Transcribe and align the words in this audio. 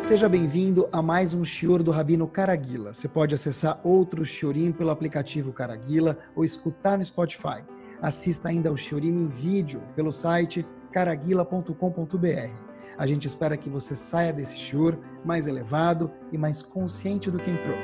Seja 0.00 0.30
bem-vindo 0.30 0.88
a 0.90 1.02
mais 1.02 1.34
um 1.34 1.44
Shior 1.44 1.82
do 1.82 1.90
Rabino 1.90 2.26
Caraguila. 2.26 2.94
Você 2.94 3.06
pode 3.06 3.34
acessar 3.34 3.78
outro 3.84 4.24
Shiorim 4.24 4.72
pelo 4.72 4.90
aplicativo 4.90 5.52
Caraguila 5.52 6.16
ou 6.34 6.42
escutar 6.42 6.96
no 6.96 7.04
Spotify. 7.04 7.62
Assista 8.00 8.48
ainda 8.48 8.70
ao 8.70 8.78
Shiorim 8.78 9.10
em 9.10 9.28
vídeo 9.28 9.82
pelo 9.94 10.10
site 10.10 10.66
caraguila.com.br. 10.90 12.50
A 12.96 13.06
gente 13.06 13.28
espera 13.28 13.58
que 13.58 13.68
você 13.68 13.94
saia 13.94 14.32
desse 14.32 14.56
Shior 14.56 14.96
mais 15.22 15.46
elevado 15.46 16.10
e 16.32 16.38
mais 16.38 16.62
consciente 16.62 17.30
do 17.30 17.38
que 17.38 17.50
entrou. 17.50 17.76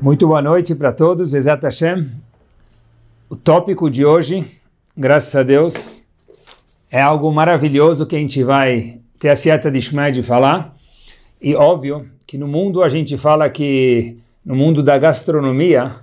Muito 0.00 0.28
boa 0.28 0.40
noite 0.40 0.72
para 0.72 0.92
todos, 0.92 1.32
Bezat 1.32 1.64
Hashem. 1.64 2.08
O 3.28 3.34
tópico 3.34 3.90
de 3.90 4.06
hoje, 4.06 4.46
graças 4.96 5.34
a 5.34 5.42
Deus, 5.42 6.06
é 6.88 7.02
algo 7.02 7.30
maravilhoso 7.32 8.06
que 8.06 8.14
a 8.14 8.20
gente 8.20 8.44
vai 8.44 9.00
ter 9.18 9.28
a 9.28 9.36
certa 9.36 9.70
de 9.70 9.80
Shmai 9.80 10.12
de 10.12 10.22
falar. 10.22 10.76
E 11.40 11.54
óbvio 11.54 12.08
que 12.26 12.36
no 12.36 12.48
mundo 12.48 12.82
a 12.82 12.88
gente 12.88 13.16
fala 13.16 13.48
que, 13.48 14.16
no 14.44 14.54
mundo 14.54 14.82
da 14.82 14.98
gastronomia, 14.98 15.94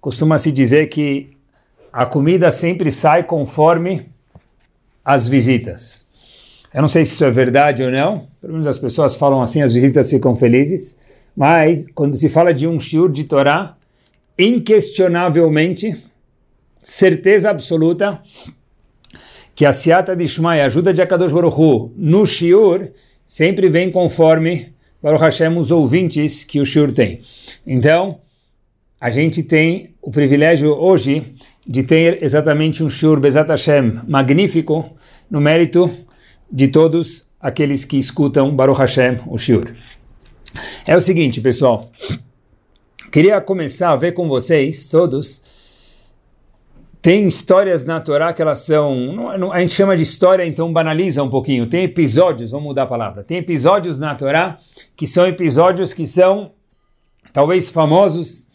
costuma-se 0.00 0.52
dizer 0.52 0.86
que 0.86 1.30
a 1.92 2.06
comida 2.06 2.50
sempre 2.50 2.90
sai 2.90 3.24
conforme 3.24 4.06
as 5.04 5.28
visitas. 5.28 6.06
Eu 6.72 6.80
não 6.80 6.88
sei 6.88 7.04
se 7.04 7.12
isso 7.12 7.24
é 7.24 7.30
verdade 7.30 7.82
ou 7.82 7.90
não, 7.90 8.26
pelo 8.40 8.54
menos 8.54 8.66
as 8.66 8.78
pessoas 8.78 9.14
falam 9.16 9.42
assim, 9.42 9.60
as 9.60 9.72
visitas 9.72 10.08
ficam 10.08 10.34
felizes, 10.34 10.98
mas 11.36 11.90
quando 11.94 12.14
se 12.14 12.28
fala 12.28 12.54
de 12.54 12.66
um 12.66 12.80
shiur 12.80 13.10
de 13.10 13.24
Torá, 13.24 13.76
inquestionavelmente, 14.38 15.94
certeza 16.82 17.50
absoluta, 17.50 18.22
que 19.62 19.66
a 19.66 19.72
Siata 19.72 20.16
de 20.16 20.26
Shmai, 20.26 20.60
ajuda 20.60 20.92
de 20.92 21.00
Akadosh 21.00 21.32
Baruch 21.32 21.56
Hu, 21.56 21.92
no 21.96 22.26
Shiur, 22.26 22.88
sempre 23.24 23.68
vem 23.68 23.92
conforme 23.92 24.74
Baruch 25.00 25.22
Hashem, 25.22 25.56
os 25.56 25.70
ouvintes 25.70 26.42
que 26.42 26.58
o 26.58 26.64
Shiur 26.64 26.90
tem. 26.90 27.20
Então, 27.64 28.18
a 29.00 29.08
gente 29.08 29.40
tem 29.44 29.94
o 30.02 30.10
privilégio 30.10 30.72
hoje 30.72 31.22
de 31.64 31.84
ter 31.84 32.20
exatamente 32.24 32.82
um 32.82 32.88
Shiur 32.88 33.20
Bezat 33.20 33.48
Hashem 33.48 34.00
magnífico 34.08 34.96
no 35.30 35.40
mérito 35.40 35.88
de 36.50 36.66
todos 36.66 37.30
aqueles 37.40 37.84
que 37.84 37.96
escutam 37.96 38.56
Baruch 38.56 38.80
Hashem, 38.80 39.20
o 39.28 39.38
Shiur. 39.38 39.72
É 40.84 40.96
o 40.96 41.00
seguinte, 41.00 41.40
pessoal, 41.40 41.88
queria 43.12 43.40
começar 43.40 43.92
a 43.92 43.96
ver 43.96 44.10
com 44.10 44.26
vocês 44.26 44.90
todos 44.90 45.51
tem 47.02 47.26
histórias 47.26 47.84
na 47.84 48.00
Torá 48.00 48.32
que 48.32 48.40
elas 48.40 48.58
são. 48.58 48.94
Não, 49.36 49.52
a 49.52 49.60
gente 49.60 49.74
chama 49.74 49.96
de 49.96 50.04
história, 50.04 50.46
então 50.46 50.72
banaliza 50.72 51.20
um 51.20 51.28
pouquinho. 51.28 51.66
Tem 51.66 51.82
episódios, 51.82 52.52
vamos 52.52 52.68
mudar 52.68 52.84
a 52.84 52.86
palavra. 52.86 53.24
Tem 53.24 53.38
episódios 53.38 53.98
na 53.98 54.14
Torá 54.14 54.56
que 54.96 55.04
são 55.04 55.26
episódios 55.26 55.92
que 55.92 56.06
são 56.06 56.52
talvez 57.32 57.68
famosos, 57.70 58.46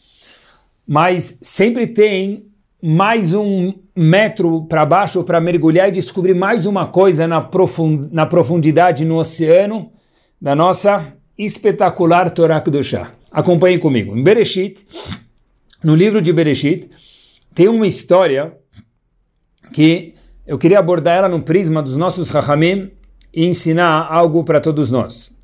mas 0.87 1.39
sempre 1.41 1.87
tem 1.87 2.45
mais 2.81 3.33
um 3.33 3.73
metro 3.93 4.63
para 4.65 4.85
baixo 4.85 5.23
para 5.23 5.41
mergulhar 5.41 5.89
e 5.89 5.91
descobrir 5.91 6.33
mais 6.33 6.65
uma 6.65 6.87
coisa 6.87 7.27
na, 7.27 7.41
profund, 7.41 8.07
na 8.13 8.25
profundidade 8.25 9.03
no 9.03 9.17
oceano 9.17 9.91
da 10.39 10.55
nossa 10.55 11.13
espetacular 11.37 12.29
Torá 12.29 12.61
Kedoshá. 12.61 13.11
Acompanhe 13.29 13.77
comigo. 13.77 14.15
Em 14.15 14.23
Bereshit, 14.23 14.85
no 15.83 15.95
livro 15.95 16.21
de 16.21 16.31
Bereshit, 16.31 16.89
tem 17.57 17.67
uma 17.67 17.87
história 17.87 18.55
que 19.73 20.13
eu 20.45 20.59
queria 20.59 20.77
abordar 20.77 21.17
ela 21.17 21.27
no 21.27 21.41
prisma 21.41 21.81
dos 21.81 21.97
nossos 21.97 22.29
Rahamim 22.29 22.91
e 23.33 23.47
ensinar 23.47 24.07
algo 24.11 24.43
para 24.43 24.61
todos 24.61 24.91
nós. 24.91 25.35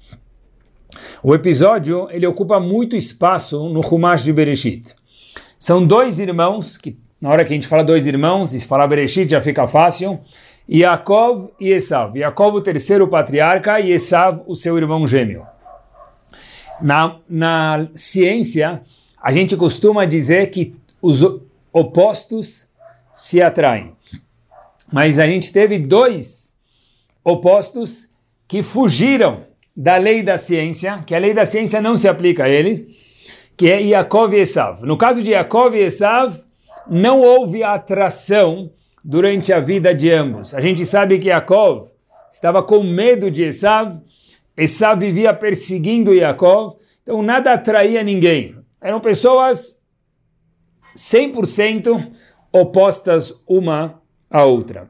O 1.23 1.34
episódio 1.34 2.08
ele 2.11 2.28
ocupa 2.28 2.59
muito 2.59 2.95
espaço 2.95 3.67
no 3.67 3.80
Humash 3.80 4.23
de 4.23 4.31
Bereshit. 4.31 4.94
São 5.57 5.84
dois 5.84 6.19
irmãos, 6.19 6.78
que 6.78 6.96
na 7.19 7.31
hora 7.31 7.44
que 7.44 7.52
a 7.52 7.56
gente 7.56 7.68
fala 7.68 7.84
dois 7.84 8.06
irmãos, 8.06 8.53
e 8.53 8.59
falar 8.59 8.85
Bereshit 8.85 9.31
já 9.31 9.41
fica 9.41 9.66
fácil, 9.66 10.19
Yaakov 10.69 11.50
e 11.59 11.72
Esav. 11.72 12.16
Yaakov 12.16 12.57
o 12.57 12.62
terceiro 12.62 13.07
patriarca 13.07 13.79
e 13.79 13.91
Esav 13.91 14.44
o 14.46 14.56
seu 14.56 14.78
irmão 14.78 15.07
gêmeo. 15.07 15.47
Na, 16.79 17.18
na 17.28 17.88
ciência, 17.96 18.84
a 19.19 19.31
gente 19.31 19.57
costuma 19.57 20.06
dizer 20.06 20.52
que 20.52 20.75
os, 21.02 21.23
opostos 21.73 22.69
se 23.11 23.41
atraem. 23.41 23.95
Mas 24.91 25.17
a 25.17 25.25
gente 25.25 25.51
teve 25.51 25.79
dois 25.79 26.57
opostos 27.23 28.09
que 28.47 28.61
fugiram 28.61 29.45
da 29.75 29.97
lei 29.97 30.22
da 30.22 30.38
ciência, 30.38 31.03
que 31.06 31.16
a 31.16 31.19
lei 31.19 31.34
da 31.34 31.45
ciência 31.45 31.81
não 31.81 31.97
se 31.97 32.07
aplica 32.07 32.44
a 32.44 32.50
eles, 32.50 32.85
que 33.57 33.72
é 33.72 33.81
Yaakov 33.81 34.35
e 34.35 34.41
Esav. 34.41 34.84
No 34.84 34.97
caso 34.97 35.23
de 35.23 35.31
Yaakov 35.31 35.75
e 35.75 35.84
Esav, 35.84 36.38
não 36.88 37.22
houve 37.22 37.63
atração 37.63 38.72
durante 39.03 39.51
a 39.51 39.59
vida 39.59 39.95
de 39.95 40.11
ambos. 40.11 40.53
A 40.53 40.61
gente 40.61 40.85
sabe 40.85 41.17
que 41.17 41.29
Yaakov 41.29 41.88
estava 42.31 42.61
com 42.61 42.84
medo 42.84 43.31
de 43.31 43.44
Esav, 43.44 44.00
Esav 44.55 45.00
vivia 45.00 45.34
perseguindo 45.34 46.13
Yaakov, 46.13 46.75
então 47.01 47.23
nada 47.23 47.53
atraía 47.53 48.03
ninguém. 48.03 48.55
Eram 48.79 49.00
pessoas 49.00 49.82
100% 50.95 52.11
opostas 52.51 53.33
uma 53.47 54.01
à 54.29 54.43
outra. 54.43 54.89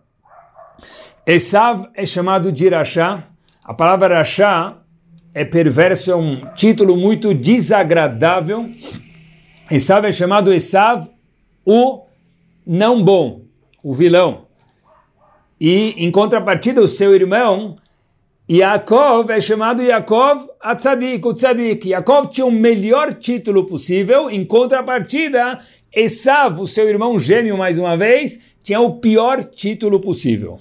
Esav 1.26 1.90
é 1.96 2.06
chamado 2.06 2.52
de 2.52 2.68
Rashá. 2.68 3.28
A 3.64 3.74
palavra 3.74 4.18
Rashá 4.18 4.78
é 5.34 5.46
perverso, 5.46 6.12
é 6.12 6.16
um 6.16 6.42
título 6.54 6.98
muito 6.98 7.34
desagradável. 7.34 8.70
Esav 9.72 10.06
é 10.06 10.12
chamado 10.12 10.54
Esav, 10.54 11.10
o 11.66 12.06
não 12.66 13.04
bom, 13.04 13.46
o 13.84 13.94
vilão. 13.94 14.48
E, 15.60 15.96
em 15.98 16.12
contrapartida, 16.12 16.82
o 16.82 16.88
seu 16.88 17.16
irmão, 17.16 17.78
Yaakov, 18.50 19.32
é 19.32 19.40
chamado 19.40 19.82
Yaakov 19.82 20.50
Atzadik, 20.60 21.26
o 21.26 21.34
Tzadik. 21.34 21.90
Yaakov 21.90 22.28
tinha 22.30 22.46
o 22.46 22.52
melhor 22.52 23.14
título 23.14 23.66
possível, 23.66 24.30
em 24.30 24.44
contrapartida, 24.44 25.60
Esav, 25.96 26.60
o 26.60 26.66
seu 26.66 26.90
irmão 26.90 27.20
gêmeo, 27.20 27.56
mais 27.56 27.78
uma 27.78 27.96
vez, 27.96 28.42
tinha 28.64 28.80
o 28.80 28.96
pior 28.96 29.44
título 29.44 30.00
possível. 30.00 30.58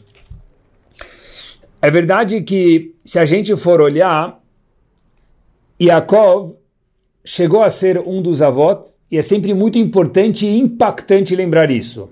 É 1.81 1.91
verdade 1.91 2.43
que, 2.43 2.95
se 3.03 3.19
a 3.19 3.25
gente 3.25 3.57
for 3.57 3.81
olhar, 3.81 4.39
Yaakov 5.81 6.55
chegou 7.25 7.63
a 7.63 7.71
ser 7.71 7.99
um 7.99 8.21
dos 8.21 8.43
avós, 8.43 8.97
e 9.11 9.17
é 9.17 9.23
sempre 9.23 9.55
muito 9.55 9.79
importante 9.79 10.47
e 10.47 10.59
impactante 10.59 11.35
lembrar 11.35 11.71
isso. 11.71 12.11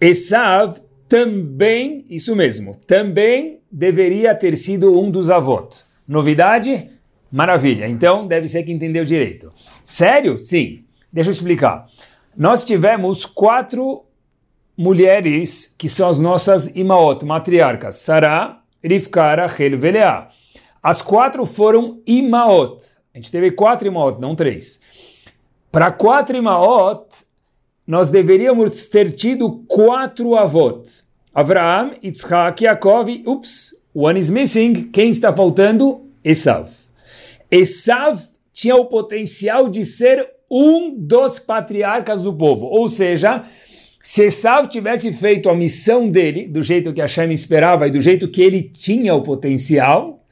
Esav 0.00 0.80
também, 1.08 2.04
isso 2.10 2.34
mesmo, 2.34 2.76
também 2.86 3.60
deveria 3.70 4.34
ter 4.34 4.56
sido 4.56 5.00
um 5.00 5.10
dos 5.10 5.30
avós. 5.30 5.84
Novidade? 6.06 6.90
Maravilha. 7.30 7.88
Então, 7.88 8.26
deve 8.26 8.48
ser 8.48 8.62
que 8.62 8.72
entendeu 8.72 9.04
direito. 9.04 9.52
Sério? 9.84 10.38
Sim. 10.38 10.84
Deixa 11.12 11.30
eu 11.30 11.34
explicar 11.34 11.86
nós 12.38 12.64
tivemos 12.64 13.26
quatro 13.26 14.04
mulheres 14.76 15.74
que 15.76 15.88
são 15.88 16.08
as 16.08 16.20
nossas 16.20 16.68
imaot, 16.76 17.26
matriarcas, 17.26 17.96
Sarah, 17.96 18.62
Rivka, 18.80 19.34
Rachel 19.34 19.76
Leah. 19.76 20.28
As 20.80 21.02
quatro 21.02 21.44
foram 21.44 22.00
imaot. 22.06 22.80
A 23.12 23.18
gente 23.18 23.32
teve 23.32 23.50
quatro 23.50 23.88
imaot, 23.88 24.20
não 24.20 24.36
três. 24.36 24.80
Para 25.72 25.90
quatro 25.90 26.36
imaot, 26.36 27.08
nós 27.84 28.08
deveríamos 28.08 28.86
ter 28.86 29.10
tido 29.16 29.64
quatro 29.66 30.36
avot. 30.36 30.88
Avraham, 31.34 31.96
Yitzhak, 32.00 32.62
Yaakov 32.62 33.08
ups, 33.26 33.84
one 33.92 34.16
is 34.16 34.30
missing. 34.30 34.90
Quem 34.92 35.10
está 35.10 35.32
faltando? 35.32 36.06
Esav. 36.22 36.70
Esav 37.50 38.22
tinha 38.52 38.76
o 38.76 38.84
potencial 38.84 39.68
de 39.68 39.84
ser 39.84 40.37
um 40.50 40.94
dos 40.96 41.38
patriarcas 41.38 42.22
do 42.22 42.34
povo. 42.34 42.66
Ou 42.66 42.88
seja, 42.88 43.44
se 44.02 44.24
Esav 44.24 44.68
tivesse 44.68 45.12
feito 45.12 45.50
a 45.50 45.54
missão 45.54 46.08
dele 46.08 46.46
do 46.46 46.62
jeito 46.62 46.92
que 46.92 47.00
Hashem 47.00 47.30
esperava 47.32 47.86
e 47.86 47.90
do 47.90 48.00
jeito 48.00 48.28
que 48.28 48.42
ele 48.42 48.62
tinha 48.62 49.14
o 49.14 49.22
potencial, 49.22 50.24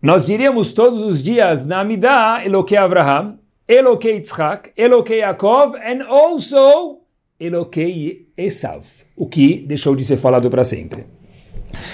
nós 0.00 0.24
diríamos 0.24 0.72
todos 0.72 1.02
os 1.02 1.22
dias 1.22 1.66
na 1.66 1.80
Amidah, 1.80 2.44
Elokei 2.44 2.78
Avraham, 2.78 3.38
Elokei 3.66 4.14
Yitzhak, 4.14 4.72
Elokei 4.76 5.20
Yaakov, 5.20 5.74
and 5.76 6.04
also 6.06 7.00
Elokei 7.38 8.28
Esav, 8.36 8.86
o 9.16 9.26
que 9.26 9.58
deixou 9.58 9.96
de 9.96 10.04
ser 10.04 10.16
falado 10.16 10.48
para 10.48 10.64
sempre. 10.64 11.06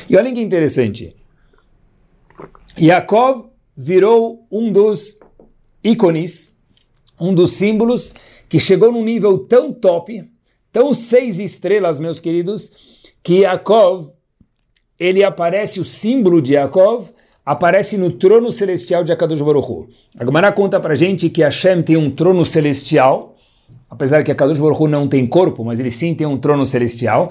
E 0.08 0.16
olhem 0.16 0.34
que 0.34 0.40
interessante. 0.40 1.16
Yaakov 2.78 3.48
virou 3.76 4.46
um 4.50 4.70
dos 4.70 5.18
ícones 5.82 6.61
um 7.20 7.34
dos 7.34 7.52
símbolos 7.52 8.14
que 8.48 8.58
chegou 8.58 8.92
num 8.92 9.04
nível 9.04 9.38
tão 9.38 9.72
top, 9.72 10.22
tão 10.72 10.92
seis 10.92 11.40
estrelas, 11.40 12.00
meus 12.00 12.20
queridos, 12.20 12.72
que 13.22 13.40
Yaakov, 13.40 14.12
ele 14.98 15.22
aparece 15.24 15.80
o 15.80 15.84
símbolo 15.84 16.40
de 16.40 16.54
Yaakov 16.54 17.10
aparece 17.44 17.98
no 17.98 18.10
trono 18.12 18.52
celestial 18.52 19.04
de 19.04 19.12
Akadosh 19.12 19.42
Baruch 19.42 19.70
Hu. 19.70 19.88
A 20.18 20.24
Gemara 20.24 20.52
conta 20.52 20.78
pra 20.78 20.94
gente 20.94 21.28
que 21.28 21.42
Hashem 21.42 21.82
tem 21.82 21.96
um 21.96 22.10
trono 22.10 22.44
celestial, 22.44 23.36
apesar 23.90 24.22
que 24.22 24.30
Akadosh 24.30 24.60
Baruch 24.60 24.82
Hu 24.82 24.88
não 24.88 25.08
tem 25.08 25.26
corpo, 25.26 25.64
mas 25.64 25.80
ele 25.80 25.90
sim 25.90 26.14
tem 26.14 26.26
um 26.26 26.38
trono 26.38 26.64
celestial. 26.64 27.30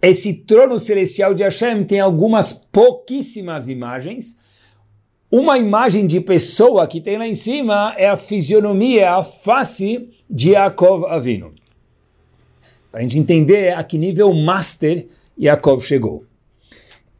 Esse 0.00 0.44
trono 0.44 0.78
celestial 0.78 1.34
de 1.34 1.42
Hashem 1.42 1.84
tem 1.84 2.00
algumas 2.00 2.52
pouquíssimas 2.52 3.68
imagens. 3.68 4.36
Uma 5.30 5.56
imagem 5.56 6.08
de 6.08 6.20
pessoa 6.20 6.88
que 6.88 7.00
tem 7.00 7.16
lá 7.16 7.24
em 7.24 7.36
cima 7.36 7.94
é 7.96 8.08
a 8.08 8.16
fisionomia, 8.16 9.12
a 9.12 9.22
face 9.22 10.08
de 10.28 10.50
Yaakov 10.50 11.06
Avino. 11.06 11.52
Para 12.90 13.00
a 13.00 13.02
gente 13.04 13.16
entender 13.16 13.72
a 13.72 13.84
que 13.84 13.96
nível 13.96 14.34
master 14.34 15.06
Yaakov 15.38 15.82
chegou. 15.82 16.24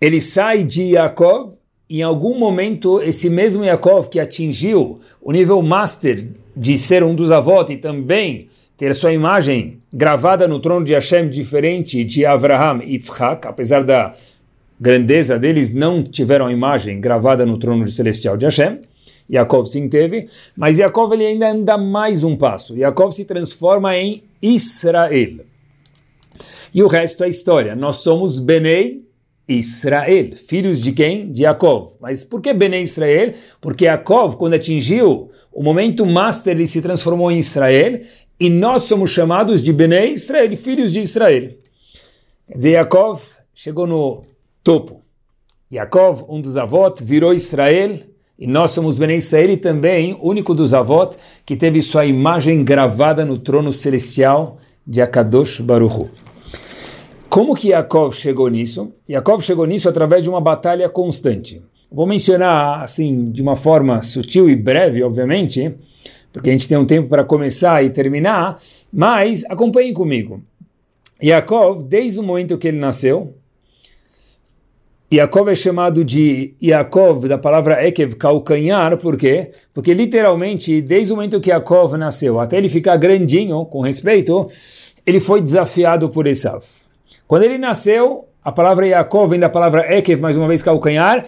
Ele 0.00 0.20
sai 0.20 0.64
de 0.64 0.94
Yaakov, 0.94 1.52
em 1.88 2.02
algum 2.02 2.36
momento, 2.36 3.00
esse 3.00 3.30
mesmo 3.30 3.64
Yaakov 3.64 4.08
que 4.08 4.18
atingiu 4.18 4.98
o 5.22 5.30
nível 5.30 5.62
master 5.62 6.26
de 6.56 6.76
ser 6.76 7.04
um 7.04 7.14
dos 7.14 7.30
avós 7.30 7.70
e 7.70 7.76
também 7.76 8.48
ter 8.76 8.92
sua 8.92 9.12
imagem 9.12 9.80
gravada 9.94 10.48
no 10.48 10.58
trono 10.58 10.84
de 10.84 10.94
Hashem 10.94 11.30
diferente 11.30 12.02
de 12.02 12.26
Abraham 12.26 12.80
e 12.82 12.94
Yitzhak, 12.94 13.46
apesar 13.46 13.84
da 13.84 14.12
grandeza 14.80 15.38
deles, 15.38 15.74
não 15.74 16.02
tiveram 16.02 16.46
a 16.46 16.52
imagem 16.52 17.00
gravada 17.00 17.44
no 17.44 17.58
trono 17.58 17.86
celestial 17.86 18.36
de 18.36 18.46
Hashem. 18.46 18.80
Yaakov 19.30 19.66
sim 19.66 19.88
teve, 19.88 20.26
mas 20.56 20.78
Yaakov 20.78 21.12
ele 21.12 21.24
ainda 21.24 21.52
anda 21.52 21.78
mais 21.78 22.24
um 22.24 22.36
passo. 22.36 22.76
Yaakov 22.76 23.12
se 23.12 23.24
transforma 23.24 23.96
em 23.96 24.24
Israel. 24.42 25.44
E 26.74 26.82
o 26.82 26.88
resto 26.88 27.22
é 27.22 27.28
história. 27.28 27.76
Nós 27.76 27.96
somos 27.96 28.38
Benei 28.38 29.04
Israel, 29.46 30.30
filhos 30.36 30.80
de 30.80 30.92
quem? 30.92 31.30
De 31.30 31.42
Yaakov. 31.42 31.96
Mas 32.00 32.24
por 32.24 32.40
que 32.40 32.52
Benei 32.52 32.82
Israel? 32.82 33.34
Porque 33.60 33.84
Yaakov, 33.84 34.36
quando 34.36 34.54
atingiu 34.54 35.30
o 35.52 35.62
momento 35.62 36.06
master, 36.06 36.54
ele 36.54 36.66
se 36.66 36.80
transformou 36.80 37.30
em 37.30 37.38
Israel 37.38 38.00
e 38.38 38.48
nós 38.48 38.82
somos 38.82 39.10
chamados 39.10 39.62
de 39.62 39.72
Benei 39.72 40.12
Israel, 40.12 40.56
filhos 40.56 40.92
de 40.92 41.00
Israel. 41.00 41.50
Quer 42.48 42.56
dizer, 42.56 42.70
Yaakov 42.70 43.20
chegou 43.54 43.86
no 43.86 44.24
topo. 44.62 45.00
Yaakov, 45.72 46.24
um 46.28 46.40
dos 46.40 46.56
avós, 46.56 47.00
virou 47.00 47.32
Israel, 47.32 47.98
e 48.38 48.46
nós 48.46 48.70
somos 48.70 48.98
Benei 48.98 49.16
Israel 49.16 49.50
e 49.50 49.56
também 49.56 50.18
único 50.20 50.54
dos 50.54 50.72
avós 50.72 51.16
que 51.44 51.56
teve 51.56 51.82
sua 51.82 52.06
imagem 52.06 52.64
gravada 52.64 53.24
no 53.24 53.38
trono 53.38 53.70
celestial 53.70 54.58
de 54.86 55.02
Akadosh 55.02 55.60
Baruch 55.60 55.94
Hu. 55.94 56.10
Como 57.28 57.54
que 57.54 57.68
Yaakov 57.68 58.12
chegou 58.14 58.48
nisso? 58.48 58.92
Yaakov 59.08 59.42
chegou 59.42 59.66
nisso 59.66 59.88
através 59.88 60.22
de 60.22 60.28
uma 60.28 60.40
batalha 60.40 60.88
constante. 60.88 61.62
Vou 61.92 62.06
mencionar, 62.06 62.82
assim, 62.82 63.30
de 63.30 63.42
uma 63.42 63.54
forma 63.54 64.00
sutil 64.02 64.48
e 64.48 64.56
breve, 64.56 65.02
obviamente, 65.02 65.74
porque 66.32 66.50
a 66.50 66.52
gente 66.52 66.68
tem 66.68 66.78
um 66.78 66.84
tempo 66.84 67.08
para 67.08 67.24
começar 67.24 67.84
e 67.84 67.90
terminar, 67.90 68.58
mas 68.92 69.44
acompanhem 69.44 69.92
comigo. 69.92 70.42
Yaakov, 71.22 71.84
desde 71.84 72.18
o 72.18 72.22
momento 72.22 72.56
que 72.56 72.68
ele 72.68 72.78
nasceu, 72.78 73.34
Yaakov 75.12 75.48
é 75.50 75.56
chamado 75.56 76.04
de 76.04 76.54
Yaakov, 76.62 77.26
da 77.26 77.36
palavra 77.36 77.84
Ekev, 77.84 78.14
calcanhar, 78.14 78.96
por 78.96 79.16
quê? 79.16 79.50
Porque 79.74 79.92
literalmente, 79.92 80.80
desde 80.80 81.12
o 81.12 81.16
momento 81.16 81.40
que 81.40 81.50
Yaakov 81.50 81.96
nasceu, 81.96 82.38
até 82.38 82.58
ele 82.58 82.68
ficar 82.68 82.96
grandinho, 82.96 83.64
com 83.64 83.80
respeito, 83.80 84.46
ele 85.04 85.18
foi 85.18 85.40
desafiado 85.40 86.08
por 86.10 86.28
Esav. 86.28 86.62
Quando 87.26 87.42
ele 87.42 87.58
nasceu, 87.58 88.26
a 88.44 88.52
palavra 88.52 88.86
Yaakov 88.86 89.30
vem 89.30 89.40
da 89.40 89.48
palavra 89.48 89.92
Ekev, 89.92 90.20
mais 90.20 90.36
uma 90.36 90.46
vez 90.46 90.62
calcanhar, 90.62 91.26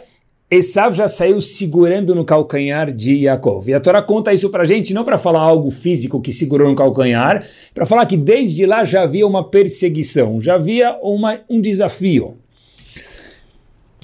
Esav 0.48 0.94
já 0.94 1.08
saiu 1.08 1.40
segurando 1.40 2.14
no 2.14 2.24
calcanhar 2.24 2.92
de 2.92 3.24
Yaakov. 3.24 3.68
E 3.68 3.74
a 3.74 3.80
Torá 3.80 4.00
conta 4.00 4.32
isso 4.32 4.48
para 4.48 4.62
a 4.62 4.66
gente, 4.66 4.94
não 4.94 5.02
para 5.02 5.18
falar 5.18 5.40
algo 5.40 5.72
físico 5.72 6.20
que 6.20 6.32
segurou 6.32 6.68
no 6.68 6.76
calcanhar, 6.76 7.44
para 7.74 7.84
falar 7.84 8.06
que 8.06 8.16
desde 8.16 8.64
lá 8.64 8.84
já 8.84 9.02
havia 9.02 9.26
uma 9.26 9.50
perseguição, 9.50 10.40
já 10.40 10.54
havia 10.54 10.96
uma, 11.02 11.40
um 11.50 11.60
desafio. 11.60 12.36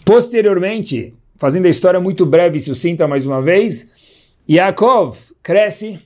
Posteriormente, 0.09 1.13
fazendo 1.37 1.67
a 1.67 1.69
história 1.69 2.01
muito 2.01 2.25
breve 2.25 2.57
e 2.57 2.61
sucinta 2.61 3.07
mais 3.07 3.27
uma 3.27 3.43
vez, 3.43 4.31
Yaakov 4.49 5.19
cresce 5.43 6.01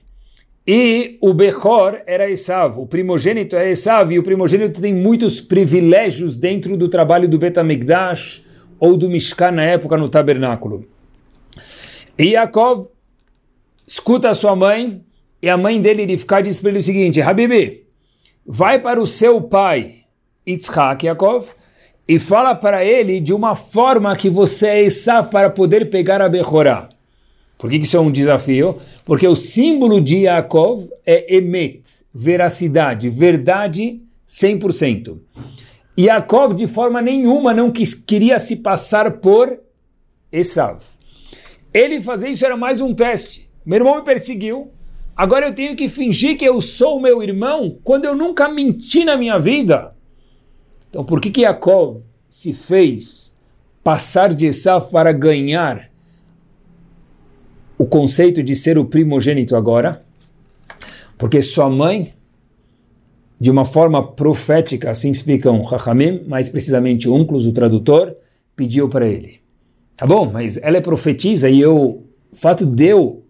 e 0.67 1.17
o 1.21 1.33
Bechor 1.33 2.01
era 2.05 2.29
Esav, 2.29 2.81
o 2.81 2.85
primogênito 2.85 3.55
é 3.55 3.71
Esav, 3.71 4.13
e 4.13 4.19
o 4.19 4.23
primogênito 4.23 4.81
tem 4.81 4.93
muitos 4.93 5.39
privilégios 5.39 6.35
dentro 6.35 6.75
do 6.75 6.89
trabalho 6.89 7.29
do 7.29 7.39
Betamigdash, 7.39 8.43
ou 8.77 8.97
do 8.97 9.09
Mishkan 9.09 9.51
na 9.51 9.63
época 9.63 9.95
no 9.95 10.09
tabernáculo. 10.09 10.85
E 12.19 12.31
Yaakov 12.31 12.89
escuta 13.87 14.29
a 14.29 14.33
sua 14.33 14.53
mãe, 14.53 15.01
e 15.41 15.49
a 15.49 15.55
mãe 15.55 15.79
dele, 15.79 16.05
Rivka, 16.05 16.41
diz 16.41 16.59
para 16.59 16.71
ele 16.71 16.79
o 16.79 16.83
seguinte, 16.83 17.21
Habibi, 17.21 17.85
vai 18.45 18.79
para 18.79 19.01
o 19.01 19.05
seu 19.05 19.39
pai, 19.39 19.99
Yitzhak 20.45 21.05
Yaakov, 21.05 21.55
e 22.07 22.19
fala 22.19 22.53
para 22.53 22.83
ele 22.83 23.19
de 23.19 23.33
uma 23.33 23.55
forma 23.55 24.15
que 24.15 24.29
você 24.29 24.67
é 24.67 24.83
Esav 24.83 25.29
para 25.29 25.49
poder 25.49 25.89
pegar 25.89 26.21
a 26.21 26.29
Bechorá. 26.29 26.89
Por 27.57 27.69
que 27.69 27.77
isso 27.77 27.95
é 27.95 27.99
um 27.99 28.11
desafio? 28.11 28.77
Porque 29.05 29.27
o 29.27 29.35
símbolo 29.35 30.01
de 30.01 30.23
Yaakov 30.23 30.89
é 31.05 31.37
Emet, 31.37 31.81
veracidade, 32.13 33.09
verdade 33.09 34.01
100%. 34.27 35.17
Yaakov 35.97 36.55
de 36.55 36.67
forma 36.67 37.01
nenhuma 37.01 37.53
não 37.53 37.71
quis, 37.71 37.93
queria 37.93 38.37
se 38.37 38.57
passar 38.57 39.19
por 39.19 39.57
Esav. 40.31 40.79
Ele 41.73 42.01
fazer 42.01 42.29
isso 42.29 42.45
era 42.45 42.57
mais 42.57 42.81
um 42.81 42.93
teste. 42.93 43.49
Meu 43.65 43.77
irmão 43.77 43.95
me 43.95 44.03
perseguiu, 44.03 44.71
agora 45.15 45.47
eu 45.47 45.55
tenho 45.55 45.75
que 45.75 45.87
fingir 45.87 46.35
que 46.35 46.45
eu 46.45 46.59
sou 46.59 46.97
o 46.97 47.01
meu 47.01 47.23
irmão 47.23 47.77
quando 47.83 48.05
eu 48.05 48.15
nunca 48.15 48.49
menti 48.49 49.05
na 49.05 49.15
minha 49.15 49.39
vida. 49.39 49.92
Então 50.93 51.03
por 51.03 51.19
que 51.19 51.31
que 51.31 51.41
Yaakov 51.41 52.03
se 52.29 52.53
fez 52.53 53.35
passar 53.83 54.31
de 54.31 54.45
Esav 54.45 54.91
para 54.91 55.11
ganhar 55.11 55.89
o 57.79 57.85
conceito 57.87 58.43
de 58.43 58.55
ser 58.55 58.77
o 58.77 58.85
primogênito 58.85 59.55
agora? 59.55 60.03
Porque 61.17 61.41
sua 61.41 61.67
mãe 61.67 62.13
de 63.39 63.49
uma 63.49 63.65
forma 63.65 64.05
profética, 64.05 64.91
assim 64.91 65.09
explicam 65.09 65.67
Chachamim, 65.67 66.21
mais 66.27 66.47
precisamente 66.47 67.09
Unclus, 67.09 67.47
o 67.47 67.51
tradutor, 67.51 68.15
pediu 68.55 68.87
para 68.87 69.07
ele. 69.07 69.41
Tá 69.97 70.05
bom, 70.05 70.31
mas 70.31 70.57
ela 70.57 70.77
é 70.77 70.81
profetisa 70.81 71.49
e 71.49 71.59
eu, 71.59 72.03
o 72.31 72.35
fato 72.35 72.67
de 72.67 72.85
eu 72.85 73.22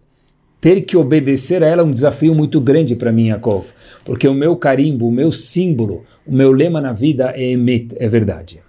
ter 0.64 0.80
que 0.80 0.96
obedecer 0.96 1.62
a 1.62 1.66
ela 1.66 1.82
é 1.82 1.84
um 1.84 1.92
desafio 1.92 2.34
muito 2.34 2.58
grande 2.58 2.96
para 2.96 3.12
mim, 3.12 3.26
Yaakov, 3.26 3.66
porque 4.02 4.26
o 4.26 4.32
meu 4.32 4.56
carimbo, 4.56 5.06
o 5.06 5.12
meu 5.12 5.30
símbolo, 5.30 6.04
o 6.26 6.34
meu 6.34 6.52
lema 6.52 6.80
na 6.80 6.94
vida 6.94 7.34
é 7.36 7.50
Emet, 7.50 7.94
é 7.98 8.08
verdade. 8.08 8.62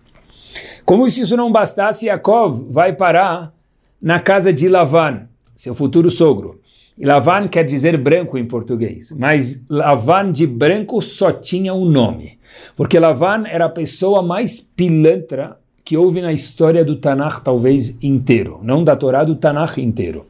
Como 0.84 1.10
se 1.10 1.22
isso 1.22 1.38
não 1.38 1.50
bastasse, 1.50 2.08
Yaakov 2.08 2.70
vai 2.70 2.92
parar 2.92 3.54
na 4.02 4.20
casa 4.20 4.52
de 4.52 4.68
Lavan, 4.68 5.30
seu 5.56 5.74
futuro 5.74 6.12
sogro. 6.12 6.60
E 6.98 7.06
Lavan 7.06 7.48
quer 7.48 7.64
dizer 7.64 7.98
branco 7.98 8.38
em 8.38 8.44
português, 8.44 9.16
mas 9.18 9.64
Lavan 9.70 10.34
de 10.34 10.46
branco 10.46 11.02
só 11.02 11.32
tinha 11.32 11.74
um 11.74 11.86
nome, 11.86 12.38
porque 12.76 13.00
Lavan 13.00 13.46
era 13.48 13.68
a 13.68 13.70
pessoa 13.70 14.22
mais 14.22 14.60
pilantra 14.60 15.58
que 15.86 15.96
houve 15.96 16.22
na 16.22 16.34
história 16.34 16.84
do 16.84 16.98
Tanakh, 16.98 17.42
talvez 17.42 18.04
inteiro, 18.04 18.60
não 18.62 18.84
da 18.84 18.98
Torá, 18.98 19.24
do 19.24 19.36
Tanakh 19.36 19.78
inteiro. 19.78 20.26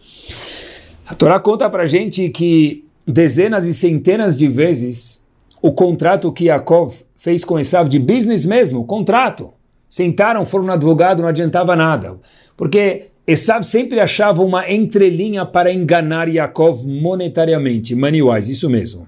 A 1.07 1.13
Torá 1.13 1.39
conta 1.39 1.69
para 1.69 1.85
gente 1.85 2.29
que 2.29 2.83
dezenas 3.07 3.63
e 3.65 3.73
centenas 3.75 4.35
de 4.35 4.47
vezes 4.47 5.27
o 5.61 5.71
contrato 5.71 6.31
que 6.31 6.45
Yaakov 6.45 6.95
fez 7.15 7.43
com 7.43 7.59
Esav 7.59 7.87
de 7.87 7.99
business 7.99 8.43
mesmo, 8.43 8.85
contrato. 8.85 9.53
Sentaram, 9.87 10.43
foram 10.43 10.65
no 10.65 10.71
advogado, 10.71 11.21
não 11.21 11.29
adiantava 11.29 11.75
nada. 11.75 12.17
Porque 12.57 13.07
Esav 13.27 13.63
sempre 13.63 13.99
achava 13.99 14.41
uma 14.41 14.69
entrelinha 14.71 15.45
para 15.45 15.71
enganar 15.71 16.27
Yaakov 16.27 16.83
monetariamente, 16.87 17.93
money-wise, 17.93 18.51
isso 18.51 18.67
mesmo. 18.67 19.07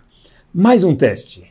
Mais 0.53 0.83
um 0.83 0.93
teste. 0.93 1.45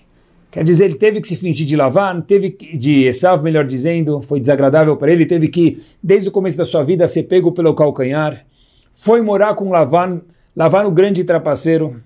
Quer 0.49 0.63
dizer, 0.63 0.85
ele 0.87 0.95
teve 0.95 1.21
que 1.21 1.27
se 1.27 1.37
fingir 1.37 1.67
de 1.67 1.75
Lavan, 1.75 2.21
teve 2.21 2.51
que, 2.51 2.79
de 2.79 3.05
Esav, 3.05 3.43
melhor 3.43 3.67
dizendo, 3.67 4.23
foi 4.23 4.39
desagradável 4.39 4.97
para 4.97 5.11
ele, 5.11 5.27
teve 5.27 5.49
que, 5.49 5.83
desde 6.01 6.29
o 6.29 6.33
começo 6.33 6.57
da 6.57 6.65
sua 6.65 6.85
vida, 6.85 7.07
ser 7.09 7.25
pego 7.25 7.51
pelo 7.51 7.75
calcanhar, 7.75 8.47
foi 8.97 9.21
morar 9.21 9.55
com 9.55 9.71
Lavan, 9.71 10.23
Lavan 10.57 10.85
o 10.85 10.91
grande 10.91 11.23
trapaceiro. 11.23 12.01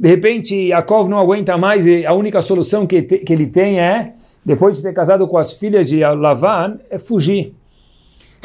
De 0.00 0.08
repente, 0.08 0.56
Yaakov 0.68 1.08
não 1.08 1.18
aguenta 1.18 1.58
mais 1.58 1.86
e 1.86 2.06
a 2.06 2.14
única 2.14 2.40
solução 2.40 2.86
que, 2.86 3.02
te, 3.02 3.18
que 3.18 3.32
ele 3.34 3.46
tem 3.46 3.78
é, 3.78 4.14
depois 4.44 4.76
de 4.76 4.82
ter 4.82 4.94
casado 4.94 5.28
com 5.28 5.36
as 5.36 5.52
filhas 5.52 5.86
de 5.88 6.00
Lavan, 6.00 6.78
é 6.90 6.98
fugir. 6.98 7.54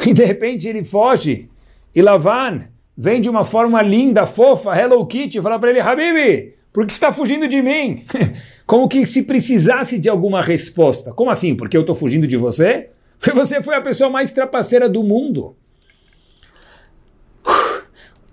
E 0.06 0.12
de 0.12 0.24
repente 0.24 0.68
ele 0.68 0.84
foge. 0.84 1.50
E 1.92 2.00
Lavan 2.00 2.60
vem 2.96 3.20
de 3.20 3.28
uma 3.28 3.42
forma 3.42 3.82
linda, 3.82 4.24
fofa, 4.26 4.70
Hello 4.80 5.04
Kitty, 5.04 5.40
fala 5.40 5.58
para 5.58 5.70
ele, 5.70 5.80
Habibi, 5.80 6.54
por 6.72 6.86
que 6.86 6.92
está 6.92 7.10
fugindo 7.10 7.48
de 7.48 7.60
mim? 7.60 8.04
Como 8.64 8.88
que 8.88 9.04
se 9.04 9.24
precisasse 9.24 9.98
de 9.98 10.08
alguma 10.08 10.40
resposta. 10.40 11.12
Como 11.12 11.30
assim? 11.30 11.56
Porque 11.56 11.76
eu 11.76 11.80
estou 11.80 11.96
fugindo 11.96 12.28
de 12.28 12.36
você? 12.36 12.90
Porque 13.18 13.32
você 13.32 13.60
foi 13.60 13.74
a 13.74 13.80
pessoa 13.80 14.08
mais 14.08 14.30
trapaceira 14.30 14.88
do 14.88 15.02
mundo. 15.02 15.56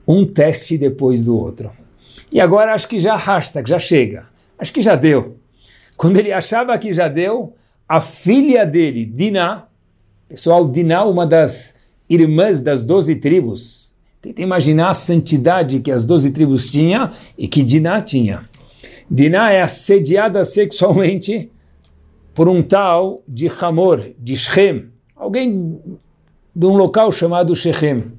Um 0.07 0.25
teste 0.25 0.77
depois 0.77 1.25
do 1.25 1.37
outro. 1.37 1.71
E 2.31 2.39
agora 2.39 2.73
acho 2.73 2.87
que 2.87 2.99
já 2.99 3.13
arrasta, 3.13 3.63
já 3.65 3.79
chega. 3.79 4.25
Acho 4.57 4.73
que 4.73 4.81
já 4.81 4.95
deu. 4.95 5.37
Quando 5.97 6.17
ele 6.17 6.31
achava 6.31 6.77
que 6.77 6.91
já 6.91 7.07
deu, 7.07 7.53
a 7.87 8.01
filha 8.01 8.65
dele, 8.65 9.05
Diná, 9.05 9.67
pessoal, 10.27 10.67
Diná, 10.67 11.05
uma 11.05 11.25
das 11.25 11.79
irmãs 12.09 12.61
das 12.61 12.83
doze 12.83 13.15
tribos, 13.15 13.95
tenta 14.21 14.41
imaginar 14.41 14.89
a 14.89 14.93
santidade 14.93 15.79
que 15.79 15.91
as 15.91 16.05
doze 16.05 16.31
tribos 16.31 16.69
tinham 16.69 17.09
e 17.37 17.47
que 17.47 17.63
Diná 17.63 18.01
tinha. 18.01 18.45
Diná 19.09 19.51
é 19.51 19.61
assediada 19.61 20.43
sexualmente 20.43 21.51
por 22.33 22.49
um 22.49 22.61
tal 22.61 23.23
de 23.27 23.47
Hamor, 23.47 24.11
de 24.19 24.35
Shem, 24.35 24.89
alguém 25.15 25.79
de 26.55 26.65
um 26.65 26.75
local 26.75 27.11
chamado 27.11 27.55
Shechem. 27.55 28.11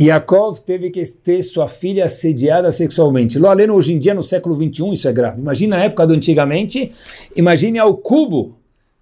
Yaakov 0.00 0.60
teve 0.60 0.90
que 0.90 1.02
ter 1.04 1.42
sua 1.42 1.66
filha 1.66 2.04
assediada 2.04 2.70
sexualmente. 2.70 3.36
Loleno, 3.36 3.74
hoje 3.74 3.92
em 3.92 3.98
dia, 3.98 4.14
no 4.14 4.22
século 4.22 4.54
21, 4.54 4.92
isso 4.92 5.08
é 5.08 5.12
grave. 5.12 5.40
Imagina 5.40 5.76
a 5.76 5.80
época 5.80 6.06
do 6.06 6.14
antigamente, 6.14 6.92
imagine 7.34 7.80
ao 7.80 7.96
cubo, 7.96 8.56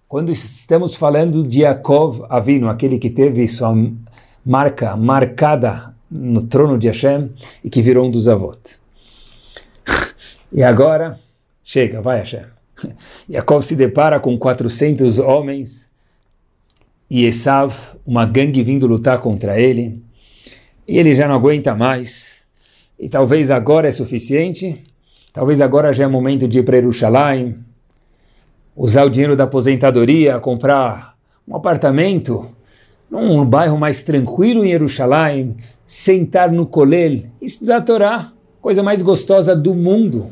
quando 0.07 0.31
estamos 0.31 0.95
falando 0.95 1.47
de 1.47 1.61
Yaakov 1.61 2.25
Avino, 2.29 2.67
aquele 2.67 2.97
que 2.97 3.11
teve 3.11 3.47
sua 3.47 3.75
marca 4.43 4.95
marcada 4.95 5.93
no 6.09 6.41
trono 6.47 6.79
de 6.79 6.87
Hashem 6.87 7.29
e 7.63 7.69
que 7.69 7.81
virou 7.81 8.07
um 8.07 8.11
dos 8.11 8.27
avós. 8.27 8.79
E 10.51 10.63
agora, 10.63 11.19
chega, 11.63 12.01
vai 12.01 12.19
Hashem. 12.19 12.45
Yaakov 13.29 13.61
se 13.61 13.75
depara 13.75 14.19
com 14.19 14.35
400 14.35 15.19
homens 15.19 15.91
e 17.09 17.25
Esav, 17.25 17.97
uma 18.05 18.25
gangue 18.25 18.63
vindo 18.63 18.87
lutar 18.87 19.19
contra 19.19 19.59
ele 19.59 20.06
e 20.87 20.97
ele 20.97 21.13
já 21.13 21.27
não 21.27 21.35
aguenta 21.35 21.75
mais. 21.75 22.43
E 22.99 23.09
talvez 23.09 23.51
agora 23.51 23.87
é 23.87 23.91
suficiente, 23.91 24.81
talvez 25.33 25.61
agora 25.61 25.93
já 25.93 26.05
é 26.05 26.07
momento 26.07 26.47
de 26.47 26.59
ir 26.59 26.63
para 26.63 26.77
Jerusalém, 26.77 27.57
usar 28.75 29.03
o 29.03 29.09
dinheiro 29.09 29.35
da 29.35 29.43
aposentadoria, 29.43 30.39
comprar 30.39 31.15
um 31.47 31.55
apartamento 31.55 32.49
num 33.09 33.45
bairro 33.45 33.77
mais 33.77 34.03
tranquilo 34.03 34.63
em 34.63 34.69
Jerusalém, 34.69 35.55
sentar 35.85 36.51
no 36.51 36.65
colel, 36.65 37.23
estudar 37.41 37.77
a 37.77 37.81
Torá, 37.81 38.31
coisa 38.61 38.83
mais 38.83 39.01
gostosa 39.01 39.55
do 39.55 39.73
mundo. 39.73 40.27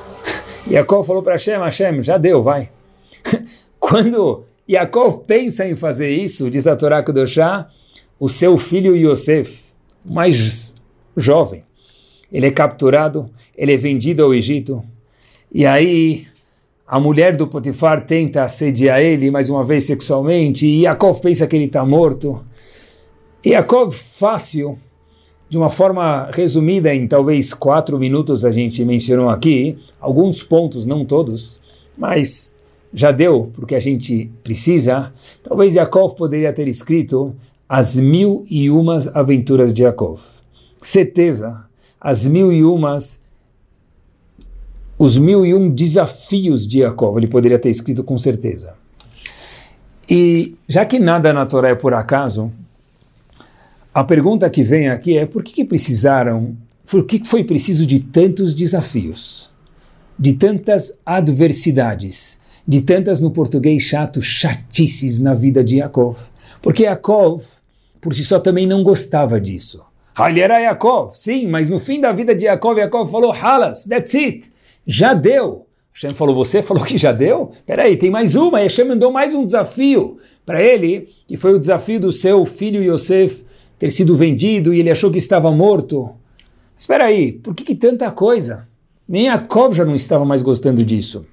Yaakov 0.70 1.06
falou 1.06 1.22
para 1.22 1.32
Hashem, 1.32 1.58
Hashem, 1.58 2.02
já 2.02 2.16
deu, 2.18 2.42
vai. 2.42 2.70
Quando 3.80 4.44
Yaakov 4.68 5.24
pensa 5.26 5.66
em 5.66 5.74
fazer 5.74 6.10
isso, 6.10 6.50
diz 6.50 6.66
a 6.66 6.76
Torá 6.76 7.02
Kudoshá, 7.02 7.68
o 8.20 8.28
seu 8.28 8.56
filho 8.56 8.96
Yosef, 8.96 9.67
mais 10.04 10.74
jovem. 11.16 11.64
Ele 12.30 12.46
é 12.46 12.50
capturado, 12.50 13.30
ele 13.56 13.72
é 13.72 13.76
vendido 13.76 14.22
ao 14.22 14.34
Egito. 14.34 14.82
E 15.52 15.64
aí 15.64 16.26
a 16.86 16.98
mulher 16.98 17.36
do 17.36 17.46
Potifar 17.46 18.04
tenta 18.06 18.42
assediar 18.42 19.00
ele 19.00 19.30
mais 19.30 19.48
uma 19.50 19.62
vez 19.62 19.84
sexualmente. 19.84 20.66
E 20.66 20.82
Yaakov 20.82 21.20
pensa 21.20 21.46
que 21.46 21.56
ele 21.56 21.66
está 21.66 21.84
morto. 21.84 22.42
E 23.44 23.50
Yaakov, 23.50 23.94
fácil, 23.94 24.78
de 25.48 25.56
uma 25.56 25.70
forma 25.70 26.30
resumida 26.32 26.94
em 26.94 27.06
talvez 27.06 27.54
quatro 27.54 27.98
minutos, 27.98 28.44
a 28.44 28.50
gente 28.50 28.84
mencionou 28.84 29.28
aqui, 29.28 29.78
alguns 30.00 30.42
pontos, 30.42 30.86
não 30.86 31.04
todos, 31.04 31.60
mas 31.96 32.56
já 32.92 33.10
deu 33.12 33.50
porque 33.54 33.74
a 33.74 33.80
gente 33.80 34.30
precisa. 34.42 35.12
Talvez 35.42 35.74
Yaakov 35.74 36.14
poderia 36.16 36.52
ter 36.52 36.68
escrito 36.68 37.34
as 37.68 37.96
mil 37.96 38.46
e 38.48 38.70
umas 38.70 39.14
aventuras 39.14 39.74
de 39.74 39.82
Yaakov. 39.82 40.22
Certeza, 40.80 41.64
as 42.00 42.26
mil 42.26 42.50
e 42.50 42.64
umas, 42.64 43.20
os 44.98 45.18
mil 45.18 45.44
e 45.44 45.54
um 45.54 45.68
desafios 45.68 46.66
de 46.66 46.80
Yaakov, 46.80 47.18
ele 47.18 47.26
poderia 47.26 47.58
ter 47.58 47.68
escrito 47.68 48.02
com 48.02 48.16
certeza. 48.16 48.74
E 50.08 50.56
já 50.66 50.86
que 50.86 50.98
nada 50.98 51.32
na 51.32 51.44
Torá 51.44 51.68
é 51.68 51.74
por 51.74 51.92
acaso, 51.92 52.50
a 53.92 54.02
pergunta 54.02 54.48
que 54.48 54.62
vem 54.62 54.88
aqui 54.88 55.18
é 55.18 55.26
por 55.26 55.42
que, 55.42 55.52
que 55.52 55.64
precisaram, 55.64 56.56
por 56.90 57.04
que 57.04 57.22
foi 57.22 57.44
preciso 57.44 57.84
de 57.84 58.00
tantos 58.00 58.54
desafios, 58.54 59.50
de 60.18 60.32
tantas 60.32 61.00
adversidades, 61.04 62.40
de 62.66 62.80
tantas, 62.80 63.20
no 63.20 63.30
português 63.30 63.82
chato, 63.82 64.22
chatices 64.22 65.18
na 65.18 65.34
vida 65.34 65.62
de 65.62 65.76
Yaakov? 65.76 66.16
Porque 66.62 66.84
Yaakov, 66.84 67.42
por 68.00 68.14
si 68.14 68.24
só, 68.24 68.38
também 68.38 68.66
não 68.66 68.82
gostava 68.82 69.40
disso. 69.40 69.84
Ah, 70.14 70.30
ele 70.30 70.40
era 70.40 70.58
Yaakov, 70.58 71.14
sim, 71.14 71.46
mas 71.46 71.68
no 71.68 71.78
fim 71.78 72.00
da 72.00 72.12
vida 72.12 72.34
de 72.34 72.46
Yaakov, 72.46 72.78
Yaakov 72.78 73.10
falou, 73.10 73.32
Halas, 73.32 73.84
that's 73.84 74.14
it, 74.14 74.50
já 74.86 75.14
deu. 75.14 75.66
Hashem 75.92 76.10
falou, 76.10 76.34
você 76.34 76.62
falou 76.62 76.84
que 76.84 76.98
já 76.98 77.12
deu? 77.12 77.50
Peraí, 77.66 77.96
tem 77.96 78.10
mais 78.10 78.36
uma. 78.36 78.60
E 78.60 78.64
Hashem 78.64 78.86
mandou 78.86 79.12
mais 79.12 79.34
um 79.34 79.44
desafio 79.44 80.16
para 80.46 80.62
ele, 80.62 81.08
que 81.26 81.36
foi 81.36 81.54
o 81.54 81.58
desafio 81.58 82.00
do 82.00 82.12
seu 82.12 82.44
filho 82.44 82.82
Yosef 82.82 83.44
ter 83.78 83.90
sido 83.90 84.14
vendido 84.14 84.72
e 84.72 84.80
ele 84.80 84.90
achou 84.90 85.10
que 85.10 85.18
estava 85.18 85.50
morto. 85.50 86.10
Espera 86.76 87.04
aí, 87.04 87.32
por 87.32 87.54
que, 87.54 87.64
que 87.64 87.74
tanta 87.74 88.10
coisa? 88.10 88.68
Nem 89.08 89.26
Yaakov 89.26 89.74
já 89.74 89.84
não 89.84 89.94
estava 89.94 90.24
mais 90.24 90.42
gostando 90.42 90.84
disso 90.84 91.26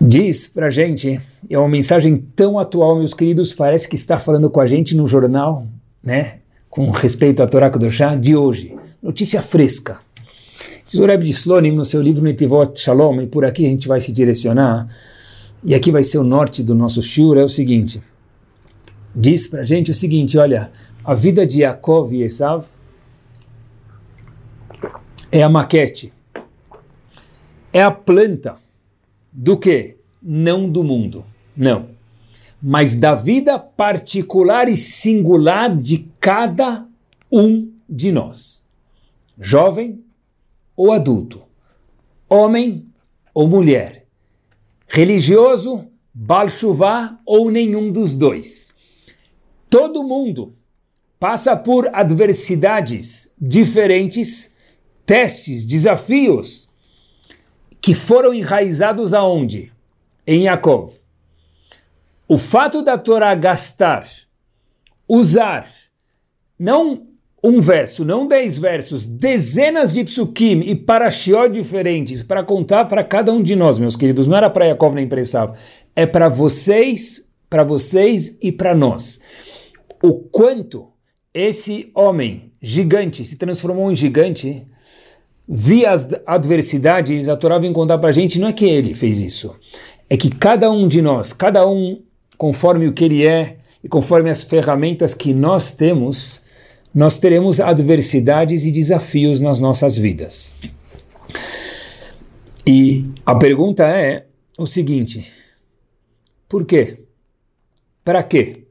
diz 0.00 0.46
para 0.46 0.70
gente, 0.70 1.20
é 1.48 1.58
uma 1.58 1.68
mensagem 1.68 2.16
tão 2.34 2.58
atual, 2.58 2.96
meus 2.96 3.14
queridos, 3.14 3.52
parece 3.52 3.88
que 3.88 3.94
está 3.94 4.18
falando 4.18 4.50
com 4.50 4.60
a 4.60 4.66
gente 4.66 4.94
no 4.94 5.06
jornal, 5.06 5.66
né, 6.02 6.38
com 6.68 6.90
respeito 6.90 7.42
à 7.42 7.46
Torá 7.46 7.70
Kedoshá 7.70 8.14
de 8.14 8.36
hoje. 8.36 8.76
Notícia 9.02 9.40
fresca. 9.40 9.98
Diz 10.86 11.00
de 11.00 11.30
Slonim 11.30 11.72
no 11.72 11.84
seu 11.84 12.00
livro 12.00 12.22
Netivot 12.22 12.78
Shalom, 12.78 13.22
e 13.22 13.26
por 13.26 13.44
aqui 13.44 13.66
a 13.66 13.68
gente 13.68 13.88
vai 13.88 13.98
se 13.98 14.12
direcionar, 14.12 14.88
e 15.64 15.74
aqui 15.74 15.90
vai 15.90 16.02
ser 16.02 16.18
o 16.18 16.24
norte 16.24 16.62
do 16.62 16.74
nosso 16.74 17.02
shur, 17.02 17.36
é 17.36 17.42
o 17.42 17.48
seguinte, 17.48 18.00
diz 19.14 19.48
para 19.48 19.64
gente 19.64 19.90
o 19.90 19.94
seguinte, 19.94 20.38
olha, 20.38 20.70
a 21.04 21.14
vida 21.14 21.46
de 21.46 21.62
Yaakov 21.62 22.14
e 22.14 22.22
Esav 22.22 22.66
é 25.32 25.42
a 25.42 25.48
maquete, 25.48 26.12
é 27.72 27.82
a 27.82 27.90
planta, 27.90 28.56
do 29.36 29.58
que? 29.58 29.98
Não 30.22 30.66
do 30.66 30.82
mundo. 30.82 31.22
Não. 31.54 31.90
Mas 32.62 32.96
da 32.96 33.14
vida 33.14 33.58
particular 33.58 34.66
e 34.66 34.76
singular 34.76 35.76
de 35.76 36.08
cada 36.18 36.88
um 37.30 37.70
de 37.86 38.10
nós. 38.10 38.66
Jovem 39.38 40.02
ou 40.74 40.90
adulto. 40.90 41.42
Homem 42.30 42.86
ou 43.34 43.46
mulher. 43.46 44.06
Religioso, 44.88 45.86
balchuvá 46.14 47.20
ou 47.26 47.50
nenhum 47.50 47.92
dos 47.92 48.16
dois. 48.16 48.74
Todo 49.68 50.02
mundo 50.02 50.54
passa 51.20 51.54
por 51.54 51.90
adversidades 51.92 53.34
diferentes, 53.38 54.56
testes, 55.04 55.66
desafios 55.66 56.65
que 57.86 57.94
foram 57.94 58.34
enraizados 58.34 59.14
aonde? 59.14 59.72
Em 60.26 60.46
Yaakov. 60.46 60.92
O 62.26 62.36
fato 62.36 62.82
da 62.82 62.98
Torá 62.98 63.32
gastar, 63.36 64.04
usar, 65.08 65.68
não 66.58 67.06
um 67.40 67.60
verso, 67.60 68.04
não 68.04 68.26
dez 68.26 68.58
versos, 68.58 69.06
dezenas 69.06 69.94
de 69.94 70.02
psukim 70.02 70.62
e 70.64 70.74
parashiot 70.74 71.48
diferentes 71.48 72.24
para 72.24 72.42
contar 72.42 72.86
para 72.86 73.04
cada 73.04 73.32
um 73.32 73.40
de 73.40 73.54
nós, 73.54 73.78
meus 73.78 73.94
queridos. 73.94 74.26
Não 74.26 74.36
era 74.36 74.50
para 74.50 74.64
Yaakov 74.64 74.96
nem 74.96 75.06
para 75.06 75.20
Esav, 75.20 75.56
é 75.94 76.04
para 76.04 76.28
vocês, 76.28 77.30
para 77.48 77.62
vocês 77.62 78.36
e 78.42 78.50
para 78.50 78.74
nós. 78.74 79.20
O 80.02 80.12
quanto 80.12 80.88
esse 81.32 81.92
homem 81.94 82.52
gigante 82.60 83.22
se 83.22 83.36
transformou 83.36 83.92
em 83.92 83.94
gigante 83.94 84.66
via 85.48 85.90
as 85.92 86.08
adversidades, 86.26 87.28
a 87.28 87.36
Torá 87.36 87.58
vem 87.58 87.72
contar 87.72 87.98
para 87.98 88.08
a 88.08 88.12
gente, 88.12 88.38
não 88.38 88.48
é 88.48 88.52
que 88.52 88.64
ele 88.64 88.94
fez 88.94 89.20
isso, 89.20 89.54
é 90.10 90.16
que 90.16 90.30
cada 90.30 90.70
um 90.70 90.88
de 90.88 91.00
nós, 91.00 91.32
cada 91.32 91.68
um 91.68 92.02
conforme 92.36 92.88
o 92.88 92.92
que 92.92 93.04
ele 93.04 93.26
é 93.26 93.58
e 93.82 93.88
conforme 93.88 94.30
as 94.30 94.42
ferramentas 94.42 95.14
que 95.14 95.32
nós 95.32 95.72
temos, 95.72 96.42
nós 96.94 97.18
teremos 97.18 97.60
adversidades 97.60 98.64
e 98.64 98.72
desafios 98.72 99.40
nas 99.40 99.60
nossas 99.60 99.96
vidas. 99.96 100.56
E 102.66 103.04
a 103.24 103.34
pergunta 103.34 103.86
é 103.86 104.26
o 104.58 104.66
seguinte: 104.66 105.30
por 106.48 106.64
quê? 106.64 107.04
Para 108.04 108.22
quê? 108.22 108.64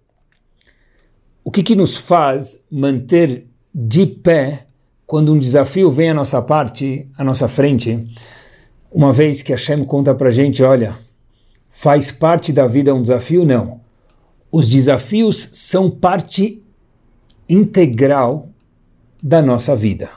O 1.44 1.51
que, 1.51 1.62
que 1.63 1.75
nos 1.75 1.96
faz 1.96 2.65
manter 2.72 3.48
de 3.74 4.05
pé 4.05 4.64
quando 5.05 5.33
um 5.33 5.39
desafio 5.39 5.91
vem 5.91 6.09
à 6.09 6.13
nossa 6.13 6.41
parte, 6.41 7.07
à 7.17 7.24
nossa 7.24 7.47
frente, 7.47 8.05
uma 8.91 9.12
vez 9.12 9.41
que 9.41 9.51
Hashem 9.51 9.83
conta 9.85 10.15
para 10.15 10.29
a 10.29 10.31
gente, 10.31 10.63
olha, 10.63 10.97
faz 11.69 12.12
parte 12.12 12.51
da 12.51 12.65
vida 12.65 12.93
um 12.93 13.01
desafio? 13.01 13.45
Não. 13.45 13.81
Os 14.51 14.69
desafios 14.69 15.50
são 15.53 15.89
parte 15.89 16.63
integral 17.47 18.50
da 19.21 19.41
nossa 19.41 19.75
vida. 19.75 20.09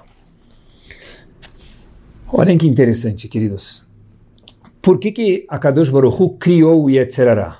Olhem 2.32 2.56
que 2.56 2.68
interessante, 2.68 3.26
queridos. 3.26 3.86
Por 4.80 4.98
que, 4.98 5.10
que 5.10 5.46
a 5.48 5.58
Kadosh 5.58 5.90
Baruch 5.90 6.22
Hu 6.22 6.30
criou 6.38 6.84
o 6.84 6.90
Yetzerará? 6.90 7.58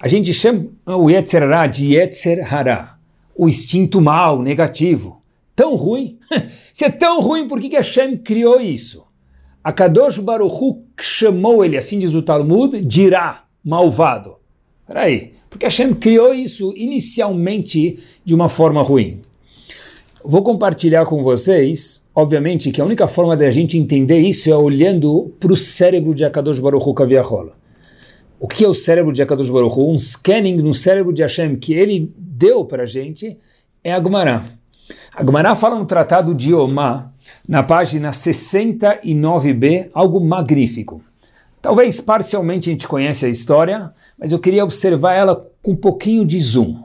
A 0.00 0.08
gente 0.08 0.32
chama 0.32 0.66
o 0.86 1.10
Yetzerará 1.10 1.66
de 1.66 1.94
Yetzer 1.94 2.54
Hará, 2.54 2.96
o 3.34 3.48
instinto 3.48 4.00
mal, 4.00 4.40
negativo. 4.40 5.20
Tão 5.54 5.74
ruim? 5.74 6.18
Se 6.80 6.86
é 6.86 6.90
tão 6.90 7.20
ruim, 7.20 7.46
por 7.46 7.60
que, 7.60 7.76
Hashem 7.76 8.16
criou 8.16 8.58
isso? 8.58 9.04
A 9.62 9.70
Kadosh 9.70 10.18
Baruch 10.18 10.54
Hu 10.54 10.82
chamou 10.98 11.62
ele, 11.62 11.76
assim 11.76 11.98
diz 11.98 12.14
o 12.14 12.22
Talmud, 12.22 12.80
dirá, 12.80 13.44
malvado. 13.62 14.36
Peraí, 14.86 15.34
porque 15.50 15.66
Hashem 15.66 15.92
criou 15.92 16.32
isso 16.32 16.72
inicialmente 16.74 17.98
de 18.24 18.34
uma 18.34 18.48
forma 18.48 18.80
ruim. 18.80 19.20
Vou 20.24 20.42
compartilhar 20.42 21.04
com 21.04 21.22
vocês, 21.22 22.08
obviamente, 22.14 22.70
que 22.70 22.80
a 22.80 22.84
única 22.86 23.06
forma 23.06 23.36
de 23.36 23.44
a 23.44 23.50
gente 23.50 23.76
entender 23.76 24.20
isso 24.20 24.50
é 24.50 24.56
olhando 24.56 25.34
para 25.38 25.52
o 25.52 25.56
cérebro 25.56 26.14
de 26.14 26.24
Akadosh 26.24 26.60
Baruch 26.60 26.88
Hu 26.88 26.94
Kaviachola. 26.94 27.58
O 28.40 28.48
que 28.48 28.64
é 28.64 28.68
o 28.68 28.72
cérebro 28.72 29.12
de 29.12 29.20
Akadosh 29.20 29.50
Baruch 29.50 29.78
Hu? 29.78 29.92
Um 29.92 29.98
scanning 29.98 30.56
no 30.56 30.72
cérebro 30.72 31.12
de 31.12 31.20
Hashem 31.20 31.56
que 31.56 31.74
ele 31.74 32.10
deu 32.16 32.64
para 32.64 32.84
a 32.84 32.86
gente 32.86 33.36
é 33.84 33.92
a 33.92 34.02
Gemara. 34.02 34.59
A 35.14 35.24
Gemara 35.24 35.54
fala 35.54 35.78
no 35.78 35.84
tratado 35.84 36.34
de 36.34 36.54
Omá, 36.54 37.12
na 37.48 37.62
página 37.62 38.10
69b, 38.10 39.90
algo 39.92 40.20
magnífico. 40.20 41.02
Talvez 41.62 42.00
parcialmente 42.00 42.70
a 42.70 42.72
gente 42.72 42.88
conhece 42.88 43.26
a 43.26 43.28
história, 43.28 43.92
mas 44.18 44.32
eu 44.32 44.38
queria 44.38 44.64
observar 44.64 45.14
ela 45.14 45.46
com 45.62 45.72
um 45.72 45.76
pouquinho 45.76 46.24
de 46.24 46.40
zoom. 46.40 46.82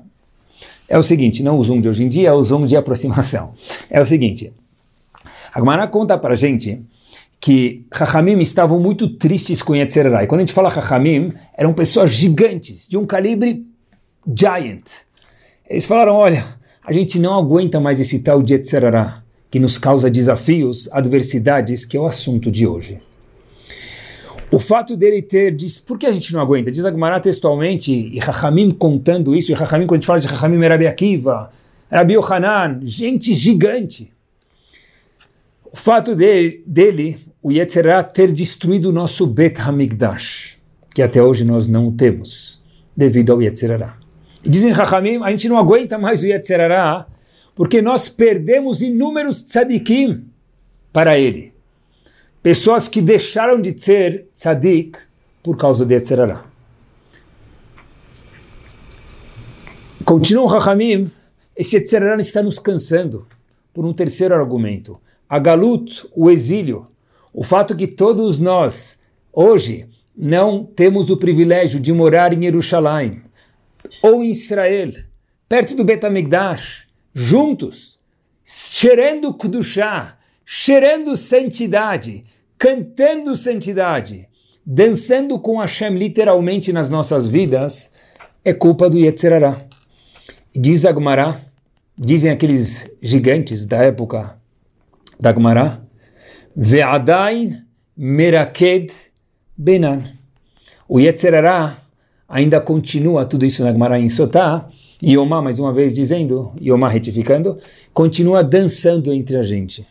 É 0.87 0.97
o 0.97 1.03
seguinte, 1.03 1.41
não 1.41 1.57
o 1.57 1.63
zoom 1.63 1.81
de 1.81 1.89
hoje 1.89 2.03
em 2.03 2.09
dia, 2.09 2.29
é 2.29 2.33
o 2.33 2.43
zoom 2.43 2.65
de 2.65 2.75
aproximação. 2.75 3.53
É 3.89 3.99
o 3.99 4.05
seguinte, 4.05 4.53
a 5.53 5.59
Gemara 5.59 5.87
conta 5.87 6.17
para 6.17 6.33
a 6.33 6.37
gente 6.37 6.81
que 7.39 7.85
Chachamim 7.95 8.39
estavam 8.39 8.79
muito 8.79 9.07
tristes 9.07 9.61
com 9.61 9.75
Yetzerará. 9.75 10.23
E 10.23 10.27
quando 10.27 10.39
a 10.39 10.45
gente 10.45 10.53
fala 10.53 10.69
Chachamim, 10.69 11.31
eram 11.55 11.73
pessoas 11.73 12.11
gigantes, 12.11 12.87
de 12.87 12.97
um 12.97 13.05
calibre 13.05 13.65
giant. 14.35 14.83
Eles 15.69 15.85
falaram, 15.85 16.15
olha, 16.15 16.43
a 16.85 16.93
gente 16.93 17.17
não 17.17 17.33
aguenta 17.33 17.79
mais 17.79 17.99
esse 17.99 18.19
tal 18.19 18.43
de 18.43 18.53
Yetzerará, 18.53 19.23
que 19.49 19.59
nos 19.59 19.77
causa 19.77 20.09
desafios, 20.09 20.87
adversidades, 20.91 21.83
que 21.83 21.97
é 21.97 21.99
o 21.99 22.05
assunto 22.05 22.51
de 22.51 22.67
hoje. 22.67 22.99
O 24.51 24.59
fato 24.59 24.95
dele 24.95 25.21
ter, 25.23 25.55
diz, 25.55 25.79
por 25.79 25.97
que 25.97 26.05
a 26.05 26.11
gente 26.11 26.31
não 26.31 26.41
aguenta? 26.41 26.71
Diz 26.71 26.85
Agmará 26.85 27.19
textualmente, 27.19 27.91
e 27.91 28.21
Chachamim 28.21 28.69
contando 28.69 29.35
isso, 29.35 29.51
e 29.51 29.55
Chachamim, 29.55 29.87
quando 29.87 29.93
a 29.93 30.01
gente 30.01 30.07
fala 30.07 30.19
de 30.19 30.27
Chachamim, 30.29 30.63
é 30.63 30.67
Rabi 30.67 30.87
Akiva, 30.87 31.49
Rabi 31.91 32.15
gente 32.83 33.33
gigante. 33.33 34.11
O 35.71 35.75
fato 35.75 36.15
dele, 36.15 36.63
dele 36.67 37.17
o 37.41 37.51
Yetzirah, 37.51 38.03
ter 38.03 38.31
destruído 38.31 38.89
o 38.89 38.93
nosso 38.93 39.25
Bet 39.25 39.59
Hamikdash, 39.59 40.57
que 40.93 41.01
até 41.01 41.21
hoje 41.21 41.43
nós 41.43 41.67
não 41.67 41.91
temos, 41.91 42.61
devido 42.95 43.33
ao 43.33 43.41
Yetzirah. 43.41 44.04
Dizem 44.45 44.73
Chachamim, 44.73 45.23
a 45.23 45.31
gente 45.31 45.49
não 45.49 45.57
aguenta 45.57 45.97
mais 45.97 46.21
o 46.21 46.27
Yetzirah, 46.27 47.07
porque 47.55 47.81
nós 47.81 48.09
perdemos 48.09 48.81
inúmeros 48.81 49.41
tzadikim 49.41 50.25
para 50.93 51.17
ele 51.17 51.55
pessoas 52.45 52.87
que 52.87 53.01
deixaram 53.01 53.59
de 53.59 53.75
ser 53.75 54.27
tzadik 54.31 54.99
por 55.41 55.57
causa 55.57 55.83
de 55.83 55.95
Yetzerará. 55.95 56.45
Continua 60.05 60.43
o 60.43 60.47
Rahamim, 60.47 61.09
esse 61.57 61.77
Yetzerará 61.77 62.21
está 62.21 62.43
nos 62.43 62.59
cansando 62.59 63.25
por 63.73 63.83
um 63.83 63.91
terceiro 63.91 64.35
argumento. 64.35 65.01
A 65.27 65.39
Galut, 65.39 66.07
o 66.15 66.29
exílio, 66.29 66.85
o 67.33 67.43
fato 67.43 67.75
que 67.75 67.87
todos 67.87 68.39
nós, 68.39 68.99
hoje, 69.33 69.89
não 70.15 70.63
temos 70.63 71.09
o 71.09 71.17
privilégio 71.17 71.79
de 71.79 71.91
morar 71.91 72.31
em 72.31 72.43
Jerusalém 72.43 73.23
ou 74.01 74.23
em 74.23 74.29
Israel, 74.29 74.91
perto 75.47 75.75
do 75.75 75.83
Betamigdash, 75.83 76.87
juntos, 77.13 77.99
cheirando 78.43 79.33
Kudushá, 79.33 80.17
cheirando 80.45 81.15
santidade, 81.15 82.23
cantando 82.57 83.35
santidade, 83.35 84.27
dançando 84.65 85.39
com 85.39 85.59
Hashem 85.59 85.97
literalmente 85.97 86.71
nas 86.71 86.89
nossas 86.89 87.27
vidas, 87.27 87.93
é 88.43 88.53
culpa 88.53 88.89
do 88.89 88.97
Yetzirará. 88.97 89.57
Diz 90.53 90.85
Agmará, 90.85 91.41
dizem 91.97 92.31
aqueles 92.31 92.95
gigantes 93.01 93.65
da 93.65 93.77
época 93.77 94.39
da 95.19 95.31
Agmará, 95.31 95.81
Ve'adain 96.55 97.65
meraked 97.97 98.93
benan. 99.57 100.03
O 100.87 100.99
Yetzirará 100.99 101.75
ainda 102.27 102.59
continua 102.59 103.25
tudo 103.25 103.45
isso 103.45 103.63
na 103.63 103.69
Agmará 103.69 103.99
em 103.99 104.09
Sotá, 104.09 104.67
Yomá, 105.03 105.41
mais 105.41 105.59
uma 105.59 105.73
vez 105.73 105.93
dizendo, 105.93 106.51
Yomá 106.61 106.89
retificando, 106.89 107.57
continua 107.93 108.43
dançando 108.43 109.13
entre 109.13 109.37
a 109.37 109.43
gente. 109.43 109.85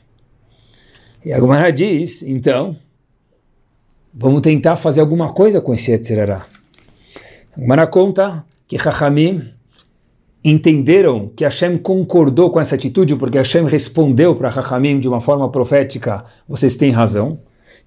E 1.25 1.33
a 1.33 1.41
Gomara 1.41 1.73
diz, 1.73 2.23
então, 2.23 2.77
vamos 4.13 4.43
tentar 4.43 4.77
fazer 4.77 5.01
alguma 5.01 5.33
coisa 5.33 5.61
com 5.61 5.73
esse 5.73 5.91
Yetzirará. 5.91 6.45
A 7.57 7.61
Gomara 7.61 7.87
conta 7.87 8.45
que 8.67 8.79
Chachamim 8.79 9.43
entenderam 10.45 11.31
que 11.35 11.45
Hashem 11.45 11.79
concordou 11.79 12.51
com 12.51 12.61
essa 12.61 12.75
atitude, 12.75 13.17
porque 13.17 13.39
Hashem 13.39 13.65
respondeu 13.65 14.37
para 14.37 14.51
Chachamim 14.51 15.01
de 15.01 15.09
uma 15.09 15.21
forma 15.21 15.51
profética, 15.51 16.25
vocês 16.47 16.77
têm 16.77 16.91
razão. 16.91 17.39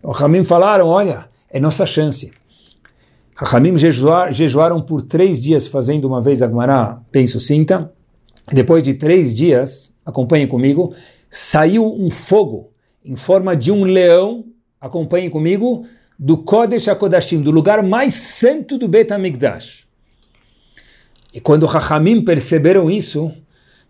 Os 0.02 0.18
Chachamim 0.18 0.44
falaram, 0.44 0.88
olha, 0.88 1.30
é 1.50 1.60
nossa 1.60 1.86
chance. 1.86 2.32
Chachamim 3.40 3.78
jejuar, 3.78 4.34
jejuaram 4.34 4.82
por 4.82 5.04
três 5.04 5.40
dias 5.40 5.68
fazendo 5.68 6.06
uma 6.06 6.20
vez 6.20 6.42
a 6.42 6.48
Gomara, 6.48 7.00
penso, 7.12 7.40
cinta. 7.40 7.94
Depois 8.52 8.82
de 8.82 8.96
três 8.96 9.36
dias, 9.36 9.96
acompanhem 10.04 10.48
comigo, 10.48 10.94
saiu 11.30 11.86
um 11.86 12.10
fogo 12.10 12.72
em 13.06 13.16
forma 13.16 13.56
de 13.56 13.72
um 13.72 13.84
leão, 13.84 14.46
acompanhem 14.82 15.30
comigo, 15.30 15.86
do 16.18 16.38
Kodesh 16.38 16.88
HaKodashim, 16.88 17.42
do 17.42 17.52
lugar 17.52 17.84
mais 17.84 18.14
santo 18.14 18.78
do 18.78 18.88
Bet 18.88 19.14
HaMikdash. 19.14 19.86
E 21.32 21.40
quando 21.40 21.68
Chachamim 21.68 22.24
perceberam 22.24 22.90
isso, 22.90 23.32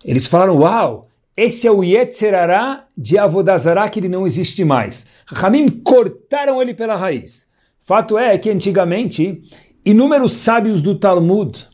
eles 0.04 0.28
falaram, 0.28 0.58
uau, 0.58 1.08
esse 1.38 1.68
é 1.68 1.72
o 1.72 1.84
Yetzerará 1.84 2.86
de 2.98 3.18
Avodazará, 3.18 3.88
que 3.88 4.00
ele 4.00 4.10
não 4.10 4.28
existe 4.28 4.66
mais. 4.66 5.08
Chachamim 5.30 5.70
cortaram 5.70 6.62
ele 6.62 6.74
pela 6.74 6.96
raiz. 6.98 7.47
Fato 7.88 8.18
é 8.18 8.38
que 8.38 8.50
antigamente, 8.50 9.42
inúmeros 9.86 10.34
sábios 10.34 10.82
do 10.82 10.94
Talmud 10.94 11.66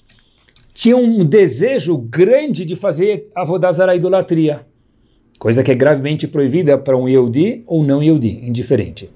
tinham 0.73 1.04
um 1.04 1.26
desejo 1.26 1.97
grande 1.97 2.63
de 2.63 2.76
fazer 2.76 3.32
Avodazará 3.36 3.95
idolatria 3.95 4.65
coisa 5.43 5.62
que 5.62 5.71
é 5.73 5.76
gravemente 5.76 6.26
proibida 6.26 6.78
para 6.78 6.95
um 6.95 7.06
Yehudi 7.06 7.65
ou 7.67 7.84
não 7.84 8.02
Yehudi, 8.02 8.39
indiferente. 8.47 9.10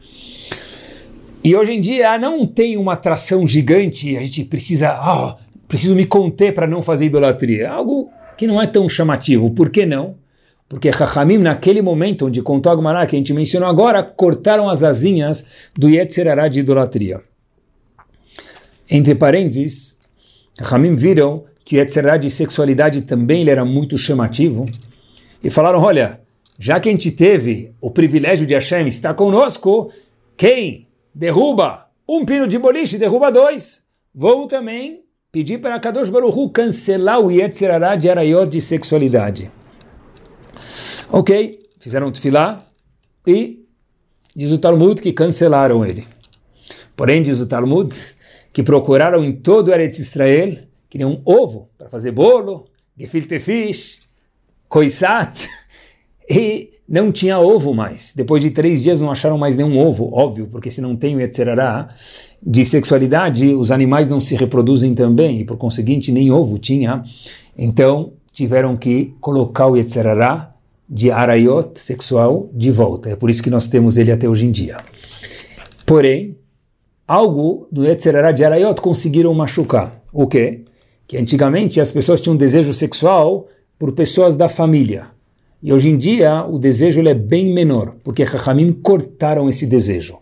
E 1.42 1.56
hoje 1.56 1.72
em 1.72 1.80
dia 1.80 2.18
não 2.18 2.46
tem 2.46 2.76
uma 2.76 2.94
atração 2.94 3.48
gigante, 3.48 4.18
a 4.18 4.22
gente 4.22 4.44
precisa, 4.44 5.00
oh, 5.02 5.42
preciso 5.70 5.96
me 5.96 6.06
conter 6.06 6.54
para 6.54 6.68
não 6.68 6.82
fazer 6.82 7.06
idolatria. 7.06 7.64
É 7.64 7.68
algo 7.68 8.10
que 8.38 8.46
não 8.46 8.62
é 8.62 8.68
tão 8.68 8.90
chamativo. 8.90 9.52
Por 9.52 9.70
que 9.70 9.86
não? 9.86 10.16
Porque 10.70 10.92
Chachamim, 10.92 11.38
naquele 11.38 11.82
momento 11.82 12.26
onde 12.28 12.42
contou 12.42 12.72
a 12.72 12.76
Gemara, 12.76 13.08
que 13.08 13.16
a 13.16 13.20
gente 13.20 13.34
mencionou 13.34 13.70
agora, 13.70 14.04
cortaram 14.04 14.70
as 14.70 14.84
asinhas 14.84 15.70
do 15.74 15.90
Yetzirará 15.90 16.48
de 16.48 16.60
idolatria. 16.60 17.22
Entre 18.90 19.16
parênteses, 19.16 20.00
Chachamim 20.58 20.96
viram 20.96 21.46
que 21.64 21.76
o 21.76 21.80
Yetzirará 21.80 22.18
de 22.18 22.30
sexualidade 22.30 23.02
também 23.02 23.42
ele 23.42 23.52
era 23.52 23.64
muito 23.64 23.98
chamativo, 23.98 24.66
e 25.44 25.50
falaram: 25.50 25.80
olha, 25.80 26.20
já 26.60 26.80
que 26.80 26.90
a 26.90 26.92
gente 26.92 27.12
teve 27.12 27.74
o 27.80 27.92
privilégio 27.92 28.46
de 28.46 28.54
Hashem 28.54 28.88
estar 28.88 29.14
conosco, 29.14 29.92
quem 30.36 30.88
derruba 31.14 31.88
um 32.08 32.26
pino 32.26 32.48
de 32.48 32.58
boliche, 32.58 32.98
derruba 32.98 33.32
dois. 33.32 33.84
Vou 34.14 34.48
também 34.48 35.02
pedir 35.32 35.60
para 35.60 35.80
Kadosh 35.80 36.10
Baruch 36.10 36.52
cancelar 36.52 37.20
o 37.20 37.32
Yetzirará 37.32 37.96
de 37.96 38.10
Arayot 38.10 38.50
de 38.50 38.60
sexualidade. 38.60 39.52
Ok, 41.10 41.70
fizeram 41.80 42.12
tefilá 42.12 42.68
e 43.26 43.66
diz 44.36 44.52
o 44.52 44.58
Talmud 44.58 45.02
que 45.02 45.14
cancelaram 45.14 45.86
ele. 45.86 46.06
Porém, 46.98 47.22
diz 47.22 47.40
o 47.40 47.48
Talmud 47.48 47.96
que 48.52 48.62
procuraram 48.62 49.24
em 49.24 49.32
todo 49.32 49.72
Eretz 49.72 50.00
Israel, 50.00 50.58
que 50.90 50.98
nem 50.98 51.08
um 51.08 51.22
ovo 51.24 51.70
para 51.78 51.90
fazer 51.90 52.12
bolo, 52.12 52.66
gefilte 52.98 53.40
fish, 53.40 54.00
Koisat, 54.68 55.48
e 56.30 56.72
não 56.90 57.10
tinha 57.10 57.40
ovo 57.40 57.74
mais. 57.74 58.14
Depois 58.14 58.42
de 58.42 58.52
três 58.52 58.84
dias 58.84 59.00
não 59.00 59.10
acharam 59.10 59.38
mais 59.38 59.56
nenhum 59.56 59.80
ovo, 59.80 60.10
óbvio, 60.14 60.48
porque 60.48 60.70
se 60.70 60.82
não 60.82 60.96
tem 60.96 61.16
o 61.16 61.22
Yetzerará 61.22 61.88
de 62.46 62.66
sexualidade, 62.66 63.54
os 63.54 63.72
animais 63.72 64.10
não 64.10 64.20
se 64.20 64.36
reproduzem 64.36 64.94
também, 64.94 65.40
e 65.40 65.46
por 65.46 65.56
conseguinte 65.56 66.12
nem 66.12 66.32
ovo 66.32 66.58
tinha. 66.58 67.04
Então 67.58 68.12
tiveram 68.34 68.76
que 68.76 69.16
colocar 69.22 69.68
o 69.68 69.78
Yetzerará 69.78 70.57
de 70.90 71.12
Arayot 71.12 71.80
sexual 71.80 72.50
de 72.54 72.72
volta. 72.72 73.10
É 73.10 73.16
por 73.16 73.30
isso 73.30 73.44
que 73.44 73.50
nós 73.50 73.68
temos 73.68 73.98
ele 73.98 74.12
até 74.12 74.28
hoje 74.28 74.46
em 74.46 74.52
dia. 74.52 74.78
Porém, 75.86 76.38
algo 77.08 77.68
do 77.72 77.86
Yetzerará 77.86 78.32
de 78.32 78.44
Arayot 78.44 78.82
conseguiram 78.82 79.34
machucar. 79.34 80.02
O 80.14 80.28
quê? 80.28 80.64
Que 81.08 81.18
antigamente 81.18 81.80
as 81.80 81.92
pessoas 81.92 82.22
tinham 82.22 82.36
desejo 82.36 82.74
sexual 82.74 83.48
por 83.78 83.94
pessoas 83.94 84.36
da 84.36 84.50
família. 84.50 85.08
E 85.62 85.74
hoje 85.74 85.90
em 85.90 85.98
dia 85.98 86.46
o 86.46 86.60
desejo 86.60 87.02
é 87.08 87.14
bem 87.14 87.54
menor, 87.54 87.96
porque 88.04 88.26
Chachamim 88.26 88.72
cortaram 88.72 89.50
esse 89.50 89.66
desejo. 89.66 90.20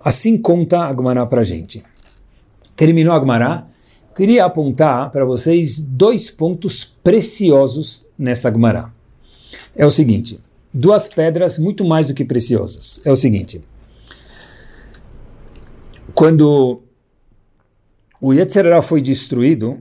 Assim 0.00 0.38
conta 0.38 0.86
a 0.86 0.94
Gemara 0.94 1.26
para 1.26 1.42
gente. 1.42 1.82
Terminou 2.76 3.14
a 3.14 3.20
Gemara. 3.20 3.66
Queria 4.14 4.44
apontar 4.44 5.10
para 5.10 5.24
vocês 5.24 5.80
dois 5.80 6.30
pontos 6.30 6.84
preciosos 6.84 8.06
nessa 8.18 8.50
Gemara. 8.50 8.97
É 9.78 9.86
o 9.86 9.90
seguinte, 9.92 10.40
duas 10.74 11.06
pedras 11.06 11.56
muito 11.56 11.84
mais 11.84 12.08
do 12.08 12.12
que 12.12 12.24
preciosas. 12.24 13.00
É 13.04 13.12
o 13.12 13.16
seguinte, 13.16 13.64
quando 16.12 16.82
o 18.20 18.34
Yetzerará 18.34 18.82
foi 18.82 19.00
destruído, 19.00 19.80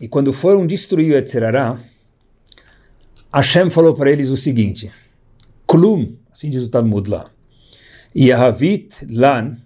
e 0.00 0.08
quando 0.08 0.32
foram 0.32 0.66
destruir 0.66 1.12
o 1.12 1.14
Yetzerará, 1.14 1.78
Hashem 3.30 3.68
falou 3.68 3.92
para 3.92 4.10
eles 4.10 4.30
o 4.30 4.36
seguinte, 4.36 4.90
Klum, 5.66 6.16
assim 6.32 6.48
diz 6.48 6.62
o 6.64 6.70
Talmud 6.70 7.10
lá, 7.10 7.30
Yahavit 8.16 9.06
Lan, 9.10 9.58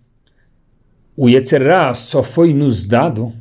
o 1.17 1.29
Yetzerá 1.29 1.95
só 1.95 2.23
foi 2.23 2.53
nos 2.53 2.85
dado 2.85 3.33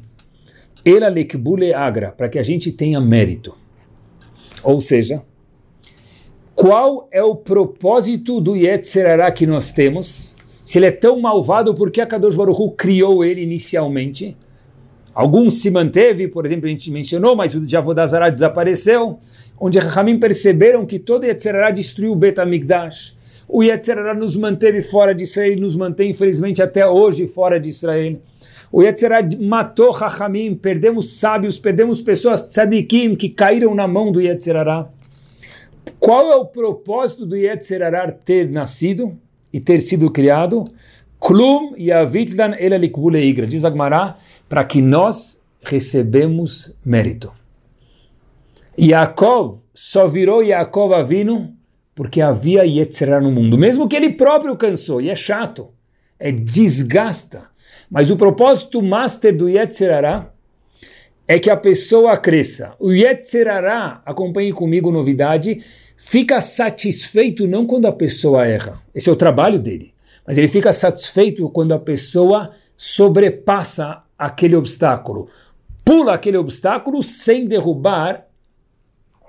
Ela 0.86 1.10
lekbule 1.10 1.73
agra, 1.73 2.12
para 2.12 2.30
que 2.30 2.38
a 2.38 2.43
gente 2.43 2.71
tenha 2.71 3.02
mérito. 3.02 3.56
Ou 4.63 4.80
seja, 4.82 5.23
qual 6.58 7.08
é 7.12 7.22
o 7.22 7.36
propósito 7.36 8.41
do 8.41 8.56
Yetzerará 8.56 9.32
que 9.32 9.46
nós 9.46 9.72
temos? 9.72 10.36
Se 10.65 10.80
ele 10.80 10.88
é 10.88 10.91
tão 10.91 11.20
malvado, 11.20 11.76
por 11.76 11.91
que 11.91 12.02
a 12.02 12.08
Kadosh 12.08 12.36
criou 12.76 13.24
ele 13.24 13.43
inicialmente? 13.43 14.36
Alguns 15.13 15.62
se 15.62 15.70
manteve, 15.70 16.28
por 16.28 16.48
exemplo, 16.48 16.65
a 16.65 16.70
gente 16.72 16.89
mencionou, 16.89 17.36
mas 17.36 17.54
o 17.54 17.63
Javodazara 17.63 18.32
desapareceu, 18.32 19.20
onde 19.60 19.78
Rahamim 19.78 20.17
perceberam 20.17 20.84
que 20.84 20.98
todo 20.98 21.28
Yetzerará 21.28 21.70
destruiu 21.70 22.13
o 22.13 22.15
Bet 22.15 22.39
HaMikdash. 22.39 23.15
O 23.48 23.62
Yetzerará 23.62 24.15
nos 24.15 24.36
manteve 24.36 24.82
fora 24.82 25.13
de 25.13 25.26
Israel 25.26 25.60
nos 25.60 25.76
mantém, 25.76 26.10
infelizmente, 26.10 26.63
até 26.63 26.88
hoje 26.88 27.28
fora 27.28 27.60
de 27.60 27.70
Israel. 27.70 28.17
O 28.72 28.82
Yetzerará 28.82 29.30
matou 29.39 29.91
Rahamim, 29.91 30.56
perdemos 30.56 31.20
sábios, 31.20 31.60
perdemos 31.60 32.02
pessoas 32.02 32.50
tzadikim 32.50 33.15
que 33.15 33.30
caíram 33.30 33.76
na 33.76 33.88
mão 33.88 34.12
do 34.12 34.20
Yetzerará. 34.20 34.89
Qual 36.00 36.32
é 36.32 36.36
o 36.36 36.45
propósito 36.45 37.26
do 37.26 37.36
Yetzerará 37.36 38.12
ter 38.12 38.50
nascido 38.50 39.17
e 39.52 39.60
ter 39.60 39.80
sido 39.80 40.12
criado? 40.12 40.63
Klum 41.19 41.73
yavitlan 41.78 42.56
elalikbule 42.60 43.19
igra. 43.19 43.47
Diz 43.47 43.65
Agmará, 43.65 44.17
para 44.47 44.63
que 44.63 44.82
nós 44.82 45.43
recebemos 45.62 46.76
mérito. 46.86 47.32
Yaakov 48.80 49.60
só 49.73 50.08
virou 50.08 50.43
Yaakov 50.43 50.93
Avino 50.93 51.54
porque 51.95 52.21
havia 52.21 52.63
Yetzirah 52.63 53.19
no 53.19 53.32
mundo, 53.32 53.58
mesmo 53.58 53.89
que 53.89 53.95
ele 53.95 54.12
próprio 54.12 54.56
cansou, 54.56 55.02
e 55.02 55.10
é 55.10 55.15
chato, 55.15 55.69
é 56.19 56.32
desgasta. 56.32 57.50
Mas 57.89 58.12
o 58.12 58.15
propósito 58.15 58.84
master 58.84 59.36
do 59.36 59.50
Yetzirah 59.50 60.32
é 61.28 61.38
que 61.38 61.50
a 61.50 61.58
pessoa 61.58 62.16
cresça. 62.16 62.74
O 62.80 62.92
Yetzirah, 62.92 64.02
acompanhe 64.06 64.54
comigo 64.54 64.92
novidade, 64.92 65.62
fica 65.98 66.40
satisfeito 66.40 67.48
não 67.48 67.66
quando 67.66 67.86
a 67.86 67.92
pessoa 67.92 68.48
erra, 68.48 68.80
esse 68.96 69.10
é 69.10 69.12
o 69.12 69.16
trabalho 69.16 69.60
dele, 69.60 69.94
mas 70.26 70.38
ele 70.38 70.48
fica 70.48 70.72
satisfeito 70.72 71.50
quando 71.50 71.74
a 71.74 71.80
pessoa 71.80 72.52
sobrepassa 72.78 74.04
aquele 74.18 74.56
obstáculo, 74.56 75.28
pula 75.84 76.13
aquele 76.13 76.38
obstáculo 76.38 77.04
sem 77.04 77.46
derrubar 77.46 78.26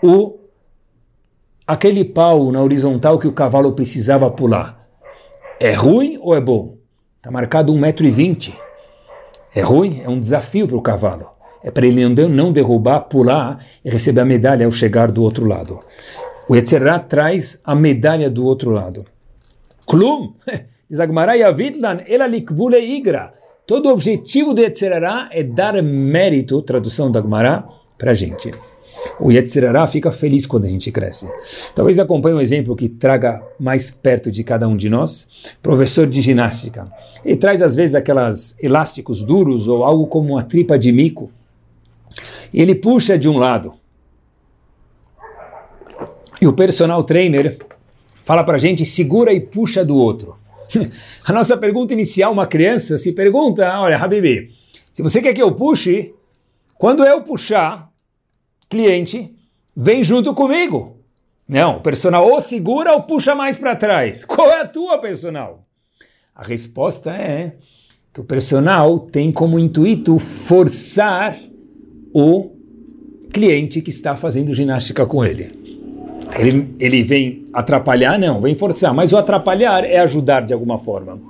o 0.02 0.38
aquele 1.66 2.02
pau 2.02 2.50
na 2.50 2.62
horizontal 2.62 3.18
que 3.18 3.28
o 3.28 3.32
cavalo 3.32 3.72
precisava 3.72 4.30
pular. 4.30 4.88
É 5.60 5.72
ruim 5.72 6.16
ou 6.18 6.34
é 6.34 6.40
bom? 6.40 6.78
Está 7.16 7.30
marcado 7.30 7.74
1,20m. 7.74 8.54
É 9.54 9.60
ruim? 9.60 10.00
É 10.02 10.08
um 10.08 10.18
desafio 10.18 10.66
para 10.66 10.76
o 10.76 10.82
cavalo. 10.82 11.37
É 11.68 11.70
para 11.70 11.86
ele 11.86 12.02
não 12.08 12.50
derrubar, 12.50 13.00
pular 13.00 13.62
e 13.84 13.90
receber 13.90 14.22
a 14.22 14.24
medalha 14.24 14.64
ao 14.64 14.72
chegar 14.72 15.12
do 15.12 15.22
outro 15.22 15.46
lado. 15.46 15.78
O 16.48 16.56
Yetzirah 16.56 16.98
traz 17.00 17.60
a 17.62 17.74
medalha 17.74 18.30
do 18.30 18.46
outro 18.46 18.70
lado. 18.70 19.04
Klum, 19.86 20.32
diz 20.88 20.98
Agmará 20.98 21.34
Yavidlan, 21.34 21.98
ela 22.08 22.26
likbule 22.26 22.78
igra. 22.78 23.34
Todo 23.66 23.90
o 23.90 23.92
objetivo 23.92 24.54
do 24.54 24.62
Yetzirah 24.62 25.28
é 25.30 25.42
dar 25.42 25.82
mérito, 25.82 26.62
tradução 26.62 27.12
da 27.12 27.20
Agmará, 27.20 27.68
para 27.98 28.12
a 28.12 28.14
gente. 28.14 28.50
O 29.20 29.30
Yetzirará 29.30 29.86
fica 29.86 30.10
feliz 30.10 30.46
quando 30.46 30.64
a 30.64 30.68
gente 30.68 30.90
cresce. 30.90 31.30
Talvez 31.74 31.98
acompanhe 31.98 32.34
um 32.34 32.40
exemplo 32.40 32.74
que 32.74 32.88
traga 32.88 33.42
mais 33.60 33.90
perto 33.90 34.30
de 34.30 34.42
cada 34.42 34.66
um 34.66 34.74
de 34.74 34.88
nós. 34.88 35.52
Professor 35.60 36.06
de 36.06 36.22
ginástica. 36.22 36.90
Ele 37.22 37.36
traz 37.36 37.60
às 37.60 37.74
vezes 37.74 37.94
aquelas 37.94 38.56
elásticos 38.58 39.22
duros 39.22 39.68
ou 39.68 39.84
algo 39.84 40.06
como 40.06 40.32
uma 40.32 40.42
tripa 40.42 40.78
de 40.78 40.90
mico. 40.90 41.30
Ele 42.52 42.74
puxa 42.74 43.18
de 43.18 43.28
um 43.28 43.36
lado. 43.36 43.74
E 46.40 46.46
o 46.46 46.52
personal 46.52 47.02
trainer 47.02 47.58
fala 48.22 48.44
para 48.44 48.56
a 48.56 48.60
gente, 48.60 48.84
segura 48.84 49.32
e 49.32 49.40
puxa 49.40 49.84
do 49.84 49.96
outro. 49.96 50.36
a 51.26 51.32
nossa 51.32 51.56
pergunta 51.56 51.92
inicial, 51.92 52.32
uma 52.32 52.46
criança 52.46 52.98
se 52.98 53.12
pergunta, 53.12 53.66
olha, 53.80 53.96
Habibi, 53.96 54.50
se 54.92 55.02
você 55.02 55.22
quer 55.22 55.32
que 55.32 55.42
eu 55.42 55.54
puxe, 55.54 56.14
quando 56.76 57.04
eu 57.04 57.22
puxar, 57.22 57.90
cliente, 58.68 59.34
vem 59.74 60.04
junto 60.04 60.34
comigo. 60.34 60.98
Não, 61.48 61.78
o 61.78 61.80
personal 61.80 62.28
ou 62.28 62.40
segura 62.40 62.92
ou 62.92 63.02
puxa 63.02 63.34
mais 63.34 63.58
para 63.58 63.74
trás. 63.74 64.24
Qual 64.26 64.50
é 64.50 64.60
a 64.60 64.68
tua 64.68 64.98
personal? 64.98 65.66
A 66.34 66.42
resposta 66.42 67.10
é 67.10 67.56
que 68.12 68.20
o 68.20 68.24
personal 68.24 68.98
tem 68.98 69.32
como 69.32 69.58
intuito 69.58 70.18
forçar 70.18 71.36
o 72.12 72.50
cliente 73.32 73.80
que 73.80 73.90
está 73.90 74.16
fazendo 74.16 74.52
ginástica 74.52 75.06
com 75.06 75.24
ele. 75.24 75.48
Ele, 76.38 76.74
ele 76.78 77.02
vem 77.02 77.46
atrapalhar? 77.52 78.18
Não, 78.18 78.40
vem 78.40 78.54
forçar, 78.54 78.92
mas 78.92 79.12
o 79.12 79.16
atrapalhar 79.16 79.84
é 79.84 79.98
ajudar 79.98 80.40
de 80.40 80.52
alguma 80.52 80.78
forma. 80.78 81.20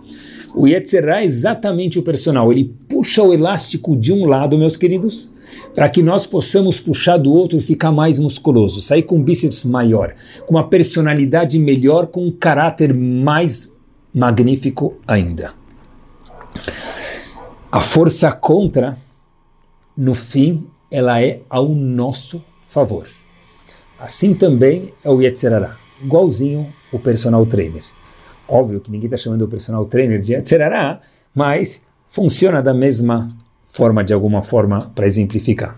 O 0.54 0.66
Yetzirah 0.66 1.20
é 1.20 1.24
exatamente 1.24 1.98
o 1.98 2.02
personal, 2.02 2.50
ele 2.50 2.74
puxa 2.88 3.22
o 3.22 3.32
elástico 3.32 3.96
de 3.96 4.12
um 4.12 4.24
lado, 4.24 4.58
meus 4.58 4.76
queridos, 4.76 5.32
para 5.74 5.88
que 5.88 6.02
nós 6.02 6.26
possamos 6.26 6.80
puxar 6.80 7.18
do 7.18 7.32
outro 7.32 7.56
e 7.56 7.60
ficar 7.60 7.92
mais 7.92 8.18
musculoso, 8.18 8.80
sair 8.80 9.02
com 9.02 9.16
um 9.16 9.22
bíceps 9.22 9.64
maior, 9.64 10.14
com 10.46 10.54
uma 10.54 10.66
personalidade 10.66 11.58
melhor, 11.58 12.06
com 12.06 12.26
um 12.26 12.32
caráter 12.32 12.94
mais 12.94 13.78
magnífico 14.12 14.96
ainda. 15.06 15.52
A 17.70 17.80
força 17.80 18.32
contra, 18.32 18.96
no 19.98 20.14
fim, 20.14 20.64
ela 20.92 21.20
é 21.20 21.40
ao 21.50 21.70
nosso 21.70 22.44
favor. 22.62 23.08
Assim 23.98 24.32
também 24.32 24.94
é 25.02 25.10
o 25.10 25.20
Yetzirará, 25.20 25.76
igualzinho 26.00 26.72
o 26.92 27.00
personal 27.00 27.44
trainer. 27.44 27.82
Óbvio 28.46 28.80
que 28.80 28.92
ninguém 28.92 29.08
está 29.08 29.16
chamando 29.16 29.42
o 29.42 29.48
personal 29.48 29.84
trainer 29.84 30.20
de 30.20 30.34
Yetzirará, 30.34 31.00
mas 31.34 31.88
funciona 32.06 32.62
da 32.62 32.72
mesma 32.72 33.26
forma, 33.66 34.04
de 34.04 34.14
alguma 34.14 34.40
forma, 34.40 34.78
para 34.94 35.04
exemplificar. 35.04 35.76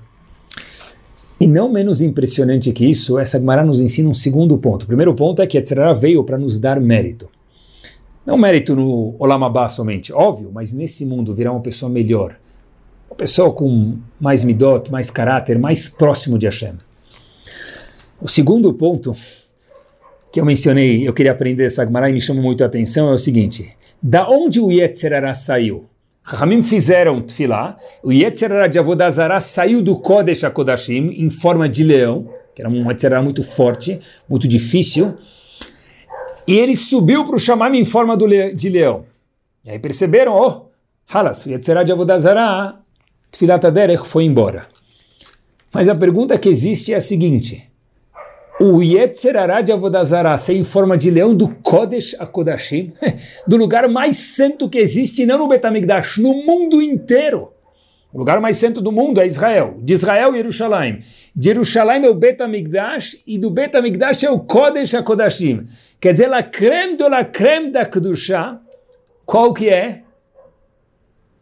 E 1.40 1.46
não 1.46 1.72
menos 1.72 2.02
impressionante 2.02 2.70
que 2.72 2.84
isso, 2.84 3.18
essa 3.18 3.38
Gemara 3.38 3.64
nos 3.64 3.80
ensina 3.80 4.10
um 4.10 4.14
segundo 4.14 4.58
ponto. 4.58 4.82
O 4.82 4.86
primeiro 4.86 5.14
ponto 5.14 5.40
é 5.40 5.46
que 5.46 5.56
Yetzirah 5.56 5.94
veio 5.94 6.22
para 6.24 6.36
nos 6.36 6.58
dar 6.58 6.78
mérito. 6.78 7.26
Não 8.26 8.36
mérito 8.36 8.76
no 8.76 9.16
Olamabá 9.18 9.66
somente, 9.70 10.12
óbvio, 10.12 10.50
mas 10.52 10.74
nesse 10.74 11.06
mundo 11.06 11.32
virar 11.32 11.52
uma 11.52 11.62
pessoa 11.62 11.90
melhor. 11.90 12.38
Uma 13.10 13.16
pessoa 13.16 13.52
com 13.52 13.98
mais 14.20 14.44
midot, 14.44 14.88
mais 14.90 15.10
caráter, 15.10 15.58
mais 15.58 15.88
próximo 15.88 16.38
de 16.38 16.46
Hashem. 16.46 16.74
O 18.22 18.28
segundo 18.28 18.72
ponto 18.72 19.12
que 20.32 20.40
eu 20.40 20.44
mencionei, 20.44 21.06
eu 21.06 21.12
queria 21.12 21.32
aprender 21.32 21.64
essa 21.64 21.84
Gemara 21.84 22.08
e 22.08 22.12
me 22.12 22.20
chama 22.20 22.40
muito 22.40 22.62
a 22.62 22.68
atenção, 22.68 23.10
é 23.10 23.12
o 23.12 23.18
seguinte. 23.18 23.76
Da 24.00 24.28
onde 24.28 24.60
o 24.60 24.70
Yetzirah 24.70 25.34
saiu? 25.34 25.86
Ramim 26.22 26.62
fizeram 26.62 27.20
tefilá, 27.20 27.76
o 28.00 28.12
Yetzirah 28.12 28.68
de 28.68 28.78
Avodazara 28.78 29.40
saiu 29.40 29.82
do 29.82 29.98
Kodesh 29.98 30.44
HaKodashim 30.44 31.08
em 31.08 31.28
forma 31.28 31.68
de 31.68 31.82
leão, 31.82 32.32
que 32.54 32.62
era 32.62 32.70
um 32.70 32.88
Yetzirah 32.88 33.20
muito 33.20 33.42
forte, 33.42 33.98
muito 34.28 34.46
difícil, 34.46 35.16
e 36.46 36.56
ele 36.56 36.76
subiu 36.76 37.24
para 37.24 37.34
o 37.34 37.40
Shamam 37.40 37.74
em 37.74 37.84
forma 37.84 38.16
de 38.16 38.68
leão. 38.68 39.04
E 39.64 39.70
aí 39.70 39.80
perceberam, 39.80 40.32
oh, 40.36 40.66
Halas, 41.12 41.44
o 41.44 41.50
Yetzirah 41.50 41.82
de 41.82 41.90
Avodazara, 41.90 42.78
Tfilat 43.30 43.64
Aderech 43.64 44.06
foi 44.06 44.24
embora. 44.24 44.66
Mas 45.72 45.88
a 45.88 45.94
pergunta 45.94 46.38
que 46.38 46.48
existe 46.48 46.92
é 46.92 46.96
a 46.96 47.00
seguinte: 47.00 47.70
o 48.60 48.82
Yetzer 48.82 49.36
Hará 49.36 49.62
de 49.62 49.72
Avodazara 49.72 50.36
ser 50.36 50.54
em 50.54 50.64
forma 50.64 50.98
de 50.98 51.10
leão 51.10 51.34
do 51.34 51.48
Kodesh 51.48 52.14
Akodashim, 52.18 52.92
do 53.46 53.56
lugar 53.56 53.88
mais 53.88 54.16
santo 54.16 54.68
que 54.68 54.78
existe, 54.78 55.24
não 55.24 55.38
no 55.38 55.48
Betamigdash, 55.48 56.18
no 56.18 56.34
mundo 56.34 56.82
inteiro. 56.82 57.52
O 58.12 58.18
lugar 58.18 58.40
mais 58.40 58.56
santo 58.56 58.80
do 58.80 58.90
mundo 58.90 59.20
é 59.20 59.26
Israel, 59.26 59.78
de 59.78 59.94
Israel 59.94 60.34
Jerusalém. 60.34 60.98
De 61.34 61.48
Jerusalém 61.48 62.04
é 62.04 62.10
o 62.10 62.14
Betamigdash 62.14 63.16
e 63.26 63.38
do 63.38 63.50
Betamigdash 63.50 64.24
é 64.24 64.30
o 64.30 64.40
Kodesh 64.40 64.94
Akodashim. 64.94 65.64
Quer 66.00 66.12
dizer, 66.12 66.28
la 66.28 66.42
creme 66.42 66.96
de 66.96 67.08
la 67.08 67.24
creme 67.24 67.70
da 67.70 67.86
Kedushá, 67.86 68.60
qual 69.24 69.54
que 69.54 69.68
é? 69.68 70.02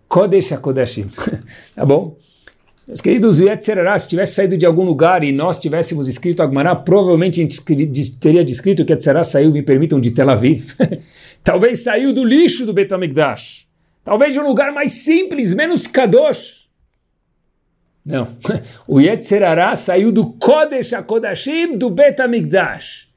Kodesh 0.09 0.53
HaKodashim. 0.53 1.09
tá 1.77 1.85
bom? 1.85 2.17
Meus 2.89 3.03
queridos, 3.03 3.39
o 3.39 3.45
Yetzerará, 3.45 3.99
se 3.99 4.09
tivesse 4.09 4.35
saído 4.35 4.57
de 4.57 4.65
algum 4.65 4.83
lugar 4.83 5.23
e 5.23 5.31
nós 5.31 5.59
tivéssemos 5.59 6.09
escrito 6.09 6.43
Agmará, 6.43 6.75
provavelmente 6.75 7.39
a 7.39 7.43
gente 7.43 7.63
teria 8.19 8.43
descrito 8.43 8.83
que 8.83 8.95
Yetzerará 8.95 9.23
saiu, 9.23 9.53
me 9.53 9.63
permitam, 9.63 10.01
de 10.01 10.11
Tel 10.11 10.31
Aviv. 10.31 10.75
Talvez 11.45 11.81
saiu 11.81 12.15
do 12.15 12.25
lixo 12.25 12.65
do 12.65 12.73
Betamigdash. 12.73 13.67
Talvez 14.03 14.33
de 14.33 14.41
um 14.41 14.49
lugar 14.49 14.73
mais 14.73 14.93
simples, 14.93 15.53
menos 15.53 15.87
Kadosh. 15.87 16.69
Não. 18.05 18.29
O 18.89 18.99
Yetzerará 18.99 19.77
saiu 19.77 20.11
do 20.11 20.33
Kodesh 20.33 20.95
HaKodashim 20.95 21.77
do 21.77 21.91
Betamigdash. 21.91 23.09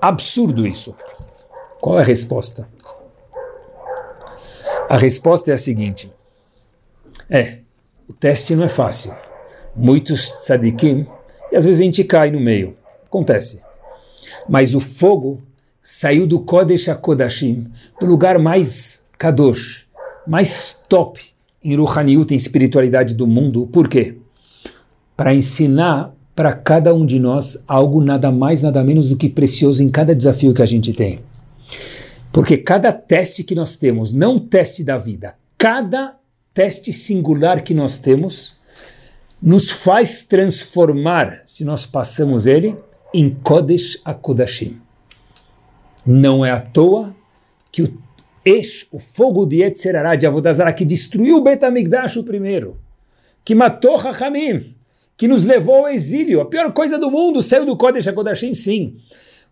Absurdo 0.00 0.66
isso. 0.66 0.96
Qual 1.78 1.98
é 1.98 2.02
a 2.02 2.04
resposta? 2.04 2.66
A 4.90 4.96
resposta 4.96 5.52
é 5.52 5.54
a 5.54 5.56
seguinte: 5.56 6.10
é, 7.30 7.58
o 8.08 8.12
teste 8.12 8.56
não 8.56 8.64
é 8.64 8.68
fácil. 8.68 9.14
Muitos 9.76 10.32
tzadikim, 10.32 11.06
e 11.52 11.56
às 11.56 11.64
vezes 11.64 11.80
a 11.80 11.84
gente 11.84 12.02
cai 12.02 12.32
no 12.32 12.40
meio. 12.40 12.76
Acontece. 13.06 13.62
Mas 14.48 14.74
o 14.74 14.80
fogo 14.80 15.38
saiu 15.80 16.26
do 16.26 16.40
Kodesh 16.40 16.88
HaKodashim, 16.88 17.70
do 18.00 18.06
lugar 18.06 18.36
mais 18.40 19.06
kadosh, 19.16 19.86
mais 20.26 20.82
top 20.88 21.20
em 21.62 21.76
Ruhaniut, 21.76 22.34
em 22.34 22.36
espiritualidade 22.36 23.14
do 23.14 23.28
mundo. 23.28 23.68
Por 23.68 23.86
quê? 23.86 24.16
Para 25.16 25.32
ensinar 25.32 26.12
para 26.34 26.52
cada 26.52 26.92
um 26.92 27.06
de 27.06 27.20
nós 27.20 27.62
algo 27.68 28.00
nada 28.00 28.32
mais, 28.32 28.62
nada 28.62 28.82
menos 28.82 29.08
do 29.08 29.16
que 29.16 29.28
precioso 29.28 29.84
em 29.84 29.88
cada 29.88 30.16
desafio 30.16 30.52
que 30.52 30.62
a 30.62 30.66
gente 30.66 30.92
tem. 30.92 31.20
Porque 32.32 32.56
cada 32.56 32.92
teste 32.92 33.42
que 33.42 33.54
nós 33.54 33.76
temos, 33.76 34.12
não 34.12 34.38
teste 34.38 34.84
da 34.84 34.96
vida, 34.96 35.36
cada 35.58 36.16
teste 36.54 36.92
singular 36.92 37.62
que 37.62 37.74
nós 37.74 37.98
temos, 37.98 38.56
nos 39.42 39.70
faz 39.70 40.22
transformar, 40.24 41.42
se 41.46 41.64
nós 41.64 41.86
passamos 41.86 42.46
ele, 42.46 42.76
em 43.12 43.30
Kodesh 43.30 44.00
HaKodashim. 44.04 44.80
Não 46.06 46.44
é 46.44 46.50
à 46.50 46.60
toa 46.60 47.14
que 47.72 47.82
o 47.82 47.92
o 48.90 48.98
fogo 48.98 49.46
de 49.46 49.62
Yetzerará, 49.62 50.16
de 50.16 50.26
Avodazara, 50.26 50.72
que 50.72 50.84
destruiu 50.84 51.36
o 51.36 51.42
Betamigdash 51.42 52.16
o 52.16 52.24
primeiro, 52.24 52.76
que 53.44 53.54
matou 53.54 53.96
Hachamim, 53.96 54.74
que 55.16 55.28
nos 55.28 55.44
levou 55.44 55.74
ao 55.74 55.88
exílio, 55.88 56.40
a 56.40 56.46
pior 56.46 56.72
coisa 56.72 56.98
do 56.98 57.10
mundo, 57.10 57.42
saiu 57.42 57.66
do 57.66 57.76
Kodesh 57.76 58.08
HaKodashim, 58.08 58.54
sim. 58.54 58.96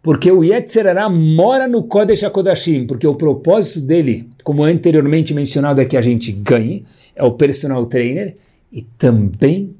Porque 0.03 0.31
o 0.31 0.45
Yetzerará 0.45 1.09
mora 1.09 1.67
no 1.67 1.83
Kodesh 1.83 2.23
HaKodashim, 2.23 2.87
porque 2.87 3.07
o 3.07 3.15
propósito 3.15 3.81
dele, 3.81 4.29
como 4.45 4.63
anteriormente 4.63 5.35
mencionado, 5.35 5.81
é 5.81 5.85
que 5.85 5.97
a 5.97 6.03
gente 6.03 6.33
ganhe, 6.33 6.85
é 7.15 7.25
o 7.25 7.33
personal 7.33 7.85
trainer, 7.87 8.37
e 8.71 8.83
também 8.83 9.75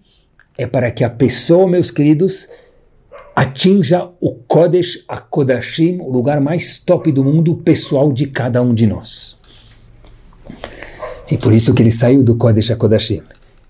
é 0.57 0.67
para 0.67 0.91
que 0.91 1.05
a 1.05 1.11
pessoa, 1.11 1.69
meus 1.69 1.91
queridos, 1.91 2.49
atinja 3.35 4.11
o 4.21 4.35
Kodesh 4.35 5.05
HaKodashim, 5.07 5.99
o 6.01 6.11
lugar 6.11 6.41
mais 6.41 6.79
top 6.79 7.13
do 7.13 7.25
mundo 7.25 7.55
pessoal 7.55 8.13
de 8.13 8.27
cada 8.27 8.61
um 8.61 8.75
de 8.75 8.87
nós. 8.87 9.37
E 11.31 11.39
por 11.39 11.53
isso 11.53 11.73
que 11.73 11.83
ele 11.83 11.91
saiu 11.91 12.25
do 12.25 12.37
Kodesh 12.37 12.73
HaKodashim. 12.73 13.23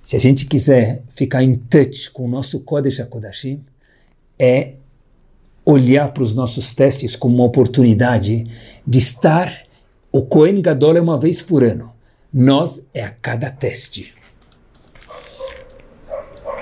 Se 0.03 0.17
a 0.17 0.19
gente 0.19 0.47
quiser 0.47 1.03
ficar 1.11 1.43
em 1.43 1.57
touch 1.57 2.11
com 2.11 2.25
o 2.25 2.29
nosso 2.29 2.61
Kodesh 2.61 3.01
HaKodashim, 3.01 3.61
é 4.39 4.73
olhar 5.71 6.11
para 6.15 6.23
os 6.23 6.35
nossos 6.35 6.73
testes 6.73 7.15
como 7.15 7.35
uma 7.35 7.45
oportunidade 7.45 8.47
de 8.87 8.99
estar. 8.99 9.53
O 10.11 10.25
Cohen 10.25 10.63
Gadol 10.63 10.97
é 10.97 11.01
uma 11.01 11.19
vez 11.19 11.43
por 11.43 11.63
ano. 11.63 11.93
Nós 12.33 12.87
é 12.95 13.05
a 13.05 13.11
cada 13.11 13.51
teste. 13.51 14.15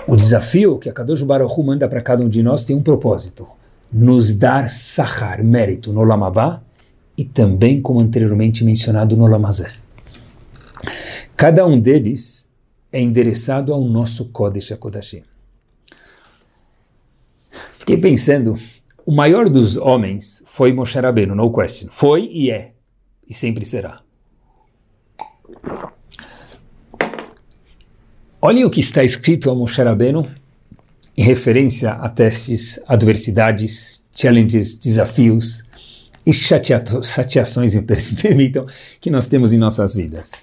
O 0.09 0.17
desafio 0.17 0.77
que 0.79 0.89
a 0.89 0.93
Kadosh 0.93 1.23
Baruch 1.23 1.63
manda 1.63 1.89
para 1.89 2.01
cada 2.01 2.25
um 2.25 2.29
de 2.29 2.43
nós 2.43 2.65
tem 2.65 2.75
um 2.75 2.83
propósito: 2.83 3.47
nos 3.93 4.35
dar 4.35 4.69
sahar, 4.69 5.43
mérito 5.45 5.93
no 5.93 6.03
Lamabá 6.03 6.61
e 7.17 7.25
também, 7.25 7.81
como 7.81 8.01
anteriormente 8.01 8.65
mencionado, 8.65 9.17
no 9.17 9.27
Lamazé. 9.27 9.73
Cada 11.37 11.65
um 11.65 11.79
deles 11.79 12.51
é 12.91 13.01
endereçado 13.01 13.73
ao 13.73 13.83
nosso 13.83 14.27
Kodesh 14.27 14.73
HaKodashim. 14.73 15.23
Fiquei 17.73 17.99
pensando 17.99 18.57
o 19.07 19.13
maior 19.13 19.49
dos 19.49 19.77
homens 19.77 20.43
foi 20.47 20.73
Moshe 20.73 20.99
Rabbeinu, 20.99 21.35
no 21.37 21.53
question. 21.53 21.89
Foi 21.93 22.29
e 22.31 22.51
é, 22.51 22.73
e 23.27 23.33
sempre 23.33 23.65
será. 23.65 24.01
Olhem 28.43 28.65
o 28.65 28.71
que 28.71 28.81
está 28.81 29.05
escrito 29.05 29.49
a 29.49 29.55
Moshe 29.55 29.81
Rabbeinu 29.81 30.29
em 31.17 31.23
referência 31.23 31.93
a 31.93 32.09
testes, 32.09 32.81
adversidades, 32.89 34.05
challenges, 34.13 34.77
desafios 34.77 35.65
e 36.27 36.33
chateações, 36.33 37.75
me 37.77 37.83
permitam, 38.21 38.67
que 39.01 39.09
nós 39.09 39.29
temos 39.29 39.53
em 39.53 39.59
nossas 39.59 39.95
vidas. 39.95 40.43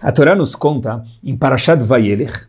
A 0.00 0.12
Torá 0.12 0.36
nos 0.36 0.54
conta 0.54 1.04
em 1.22 1.36
Parashat 1.36 1.82
Vayelech, 1.82 2.46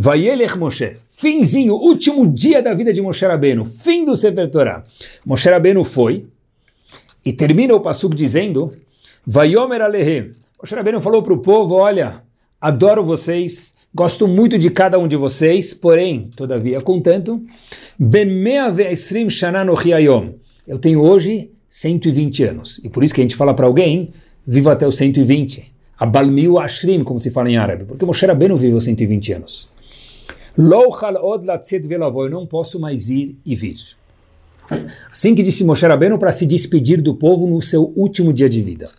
Vayelech 0.00 0.56
Moshe, 0.56 0.92
finzinho, 1.08 1.74
último 1.74 2.24
dia 2.24 2.62
da 2.62 2.72
vida 2.72 2.92
de 2.92 3.02
Moshe 3.02 3.26
Rabbeinu, 3.26 3.64
fim 3.64 4.04
do 4.04 4.16
Sefer 4.16 4.48
Torah. 4.48 4.84
Moshe 5.26 5.50
Rabbeinu 5.50 5.82
foi 5.82 6.24
e 7.24 7.32
termina 7.32 7.74
o 7.74 7.80
pasuk 7.80 8.14
dizendo, 8.14 8.70
Vayomer 9.26 9.82
Alehem. 9.82 10.30
Moshe 10.62 10.72
Rabbeinu 10.72 11.00
falou 11.00 11.20
para 11.20 11.34
o 11.34 11.38
povo, 11.38 11.74
olha, 11.74 12.22
adoro 12.60 13.02
vocês, 13.02 13.74
gosto 13.92 14.28
muito 14.28 14.56
de 14.56 14.70
cada 14.70 15.00
um 15.00 15.08
de 15.08 15.16
vocês, 15.16 15.74
porém, 15.74 16.30
todavia, 16.36 16.80
contanto, 16.80 17.42
Ben 17.98 18.26
mea 18.26 18.70
ve'esrim 18.70 19.28
shana 19.28 19.66
Eu 20.64 20.78
tenho 20.78 21.02
hoje 21.02 21.50
120 21.68 22.44
anos. 22.44 22.80
E 22.84 22.88
por 22.88 23.02
isso 23.02 23.12
que 23.12 23.20
a 23.20 23.24
gente 23.24 23.34
fala 23.34 23.52
para 23.52 23.66
alguém, 23.66 24.10
viva 24.46 24.70
até 24.70 24.86
os 24.86 24.96
120. 24.96 25.74
Abalmiu 25.98 26.60
Ashrim, 26.60 27.02
como 27.02 27.18
se 27.18 27.32
fala 27.32 27.50
em 27.50 27.56
árabe, 27.56 27.84
porque 27.84 28.04
Moshe 28.04 28.24
Rabbeinu 28.24 28.56
viveu 28.56 28.80
120 28.80 29.32
anos. 29.32 29.76
Eu 32.24 32.30
não 32.30 32.44
posso 32.44 32.80
mais 32.80 33.08
ir 33.10 33.38
e 33.46 33.54
vir. 33.54 33.76
Assim 35.08 35.32
que 35.32 35.40
disse 35.40 35.62
Moshe 35.62 35.86
Rabbeinu 35.86 36.18
para 36.18 36.32
se 36.32 36.44
despedir 36.46 37.00
do 37.00 37.14
povo 37.14 37.46
no 37.46 37.62
seu 37.62 37.92
último 37.94 38.32
dia 38.32 38.48
de 38.48 38.60
vida. 38.60 38.90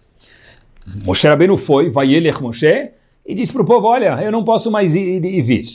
Moshe 1.04 1.28
Rabbeinu 1.28 1.58
foi, 1.58 1.90
vai 1.90 2.14
ele 2.14 2.32
Moshe, 2.40 2.92
e 3.26 3.36
disse 3.36 3.52
para 3.52 3.62
o 3.62 3.66
povo, 3.66 3.88
olha, 3.88 4.24
eu 4.24 4.32
não 4.32 4.42
posso 4.42 4.72
mais 4.72 4.96
ir 4.96 5.24
e 5.26 5.42
vir. 5.42 5.66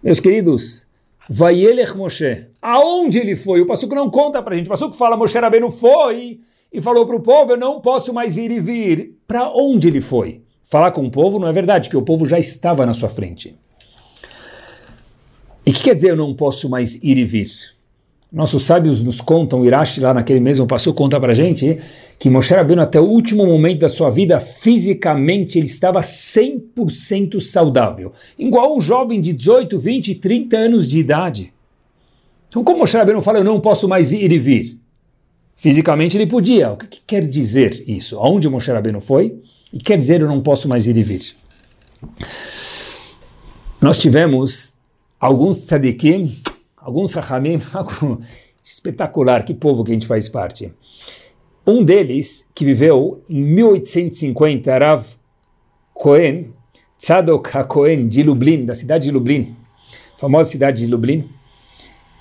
Meus 0.00 0.20
queridos, 0.20 0.86
vai 1.28 1.58
ele 1.58 1.84
Moshe, 1.94 2.46
aonde 2.62 3.18
ele 3.18 3.34
foi? 3.34 3.60
O 3.60 3.66
Passuco 3.66 3.96
não 3.96 4.08
conta 4.08 4.40
para 4.40 4.54
a 4.54 4.56
gente. 4.56 4.66
O 4.66 4.70
Passuco 4.70 4.94
fala, 4.94 5.16
Moshe 5.16 5.36
Rabbeinu 5.36 5.72
foi 5.72 6.38
e 6.72 6.80
falou 6.80 7.04
para 7.04 7.16
o 7.16 7.20
povo, 7.20 7.50
eu 7.50 7.56
não 7.56 7.80
posso 7.80 8.14
mais 8.14 8.38
ir 8.38 8.52
e 8.52 8.60
vir. 8.60 9.18
Para 9.26 9.50
onde 9.52 9.88
ele 9.88 10.00
foi? 10.00 10.42
Falar 10.62 10.92
com 10.92 11.04
o 11.04 11.10
povo 11.10 11.40
não 11.40 11.48
é 11.48 11.52
verdade, 11.52 11.90
que 11.90 11.96
o 11.96 12.02
povo 12.02 12.26
já 12.26 12.38
estava 12.38 12.86
na 12.86 12.94
sua 12.94 13.08
frente. 13.08 13.56
E 15.66 15.70
o 15.70 15.74
que 15.74 15.82
quer 15.82 15.94
dizer 15.94 16.10
eu 16.10 16.16
não 16.16 16.32
posso 16.32 16.70
mais 16.70 17.02
ir 17.02 17.18
e 17.18 17.24
vir? 17.24 17.50
Nossos 18.32 18.64
sábios 18.64 19.02
nos 19.02 19.20
contam, 19.20 19.64
Irashi 19.64 20.00
lá 20.00 20.14
naquele 20.14 20.40
mesmo 20.40 20.66
passou 20.66 20.94
conta 20.94 21.18
para 21.18 21.34
gente 21.34 21.78
que 22.18 22.30
Moshe 22.30 22.54
Rabbeinu 22.54 22.82
até 22.82 23.00
o 23.00 23.04
último 23.04 23.44
momento 23.44 23.80
da 23.80 23.88
sua 23.88 24.10
vida, 24.10 24.38
fisicamente 24.40 25.58
ele 25.58 25.66
estava 25.66 26.00
100% 26.00 27.40
saudável. 27.40 28.12
Igual 28.38 28.76
um 28.76 28.80
jovem 28.80 29.20
de 29.20 29.32
18, 29.32 29.78
20, 29.78 30.14
30 30.16 30.56
anos 30.56 30.88
de 30.88 31.00
idade. 31.00 31.52
Então 32.48 32.62
como 32.62 32.80
Moshe 32.80 32.96
Rabbeinu 32.96 33.20
fala, 33.20 33.38
eu 33.38 33.44
não 33.44 33.60
posso 33.60 33.88
mais 33.88 34.12
ir 34.12 34.30
e 34.30 34.38
vir? 34.38 34.78
Fisicamente 35.56 36.16
ele 36.16 36.26
podia. 36.26 36.72
O 36.72 36.76
que, 36.76 36.86
que 36.86 37.00
quer 37.06 37.26
dizer 37.26 37.84
isso? 37.88 38.18
Aonde 38.18 38.48
Moshe 38.48 38.70
Rabbeinu 38.70 39.00
foi? 39.00 39.40
E 39.72 39.78
quer 39.78 39.98
dizer 39.98 40.20
eu 40.20 40.28
não 40.28 40.40
posso 40.40 40.68
mais 40.68 40.86
ir 40.86 40.96
e 40.96 41.02
vir? 41.02 41.34
Nós 43.80 43.98
tivemos 43.98 44.75
alguns 45.20 45.58
tzadikim, 45.66 46.32
alguns 46.76 47.14
rachamim, 47.14 47.60
algo 47.72 48.20
espetacular, 48.64 49.44
que 49.44 49.54
povo 49.54 49.84
que 49.84 49.90
a 49.90 49.94
gente 49.94 50.06
faz 50.06 50.28
parte. 50.28 50.72
Um 51.66 51.82
deles, 51.82 52.50
que 52.54 52.64
viveu 52.64 53.22
em 53.28 53.42
1850, 53.42 54.78
Rav 54.78 55.06
Cohen, 55.92 56.52
Tzadok 56.98 57.50
HaKohen 57.56 58.08
de 58.08 58.22
Lublin, 58.22 58.64
da 58.64 58.74
cidade 58.74 59.04
de 59.04 59.10
Lublin, 59.10 59.54
famosa 60.16 60.50
cidade 60.50 60.84
de 60.84 60.90
Lublin, 60.90 61.28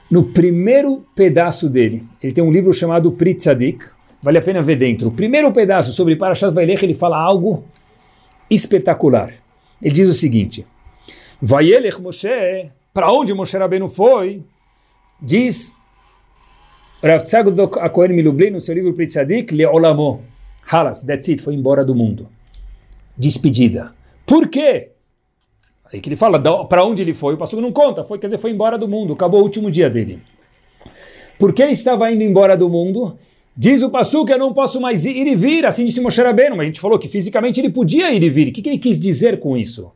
no 0.09 0.25
primeiro 0.25 1.05
pedaço 1.15 1.69
dele, 1.69 2.03
ele 2.21 2.31
tem 2.31 2.43
um 2.43 2.51
livro 2.51 2.73
chamado 2.73 3.11
Pritzadik, 3.11 3.85
vale 4.21 4.37
a 4.37 4.41
pena 4.41 4.61
ver 4.61 4.75
dentro. 4.75 5.07
O 5.07 5.11
primeiro 5.11 5.51
pedaço 5.51 5.93
sobre 5.93 6.15
Parashat 6.15 6.53
Vailech, 6.53 6.83
ele 6.83 6.93
fala 6.93 7.17
algo 7.17 7.63
espetacular. 8.49 9.33
Ele 9.81 9.93
diz 9.93 10.09
o 10.09 10.13
seguinte, 10.13 10.65
Vayelech 11.41 12.01
Moshe, 12.01 12.69
para 12.95 13.11
onde 13.11 13.33
Moshe 13.33 13.57
Rabbeinu 13.57 13.89
foi? 13.89 14.41
Diz 15.21 15.75
Rav 17.03 17.25
Tzadok 17.25 17.77
Akohen 17.77 18.13
Milublin, 18.13 18.51
no 18.51 18.61
seu 18.61 18.73
livro 18.73 18.93
Pritzadik, 18.93 19.53
Leolamo. 19.53 20.23
Halas, 20.71 21.03
that's 21.03 21.27
it, 21.27 21.41
foi 21.41 21.55
embora 21.55 21.83
do 21.83 21.93
mundo. 21.93 22.29
Despedida. 23.17 23.93
Por 24.25 24.47
quê? 24.47 24.91
Aí 25.91 25.99
que 25.99 26.07
ele 26.07 26.15
fala, 26.15 26.41
para 26.67 26.85
onde 26.85 27.01
ele 27.01 27.13
foi? 27.13 27.33
O 27.33 27.37
pastor 27.37 27.61
não 27.61 27.73
conta, 27.73 28.01
foi, 28.05 28.17
quer 28.17 28.27
dizer, 28.27 28.37
foi 28.37 28.51
embora 28.51 28.77
do 28.77 28.87
mundo, 28.87 29.11
acabou 29.11 29.41
o 29.41 29.43
último 29.43 29.69
dia 29.69 29.89
dele. 29.89 30.21
Por 31.37 31.53
que 31.53 31.61
ele 31.61 31.73
estava 31.73 32.09
indo 32.09 32.23
embora 32.23 32.55
do 32.55 32.69
mundo? 32.69 33.19
Diz 33.57 33.83
o 33.83 33.89
Passu 33.89 34.23
que 34.23 34.31
eu 34.31 34.39
não 34.39 34.53
posso 34.53 34.79
mais 34.79 35.05
ir 35.05 35.27
e 35.27 35.35
vir, 35.35 35.65
assim 35.65 35.83
disse 35.83 35.99
Moshe 35.99 36.21
Rabbeinu, 36.21 36.55
mas 36.55 36.63
a 36.63 36.67
gente 36.67 36.79
falou 36.79 36.97
que 36.97 37.09
fisicamente 37.09 37.59
ele 37.59 37.69
podia 37.69 38.09
ir 38.13 38.23
e 38.23 38.29
vir. 38.29 38.47
O 38.47 38.51
que, 38.53 38.61
que 38.61 38.69
ele 38.69 38.77
quis 38.77 38.97
dizer 38.97 39.37
com 39.39 39.57
isso? 39.57 39.91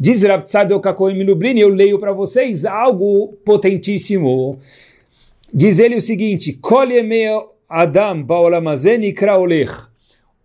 Diz 0.00 0.22
Rav 0.22 0.44
Tzadok 0.44 0.86
Akohen 0.86 1.18
Milublin, 1.18 1.58
eu 1.58 1.68
leio 1.68 1.98
para 1.98 2.12
vocês 2.12 2.64
algo 2.64 3.36
potentíssimo. 3.44 4.56
Diz 5.52 5.80
ele 5.80 5.96
o 5.96 6.00
seguinte: 6.00 6.56
Adam 7.68 8.24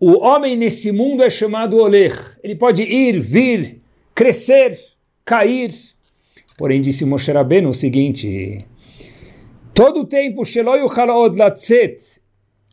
O 0.00 0.18
homem 0.18 0.56
nesse 0.56 0.90
mundo 0.90 1.22
é 1.22 1.30
chamado 1.30 1.78
Oler. 1.78 2.12
Ele 2.42 2.56
pode 2.56 2.82
ir, 2.82 3.20
vir, 3.20 3.80
crescer, 4.12 4.76
cair. 5.24 5.72
Porém, 6.58 6.80
disse 6.80 7.04
Moshe 7.04 7.30
Rabbeinu 7.30 7.68
o 7.68 7.74
seguinte: 7.74 8.58
Todo 9.72 10.00
o 10.00 10.04
tempo, 10.04 10.42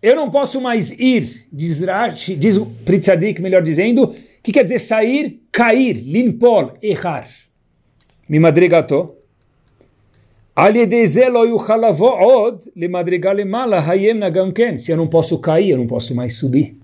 eu 0.01 0.15
não 0.15 0.31
posso 0.31 0.59
mais 0.59 0.91
ir, 0.93 1.45
diz 1.53 1.81
Rashi, 1.81 2.35
diz 2.35 2.57
Pritzadik, 2.83 3.39
melhor 3.39 3.61
dizendo, 3.61 4.11
que 4.43 4.51
quer 4.51 4.63
dizer 4.63 4.79
sair, 4.79 5.41
cair, 5.51 5.93
limpol, 5.93 6.73
errar. 6.81 7.27
Me 8.27 8.39
madrigatou. 8.39 9.19
Se 14.77 14.91
eu 14.91 14.97
não 14.97 15.07
posso 15.07 15.39
cair, 15.39 15.71
eu 15.71 15.77
não 15.77 15.87
posso 15.87 16.15
mais 16.15 16.37
subir. 16.37 16.77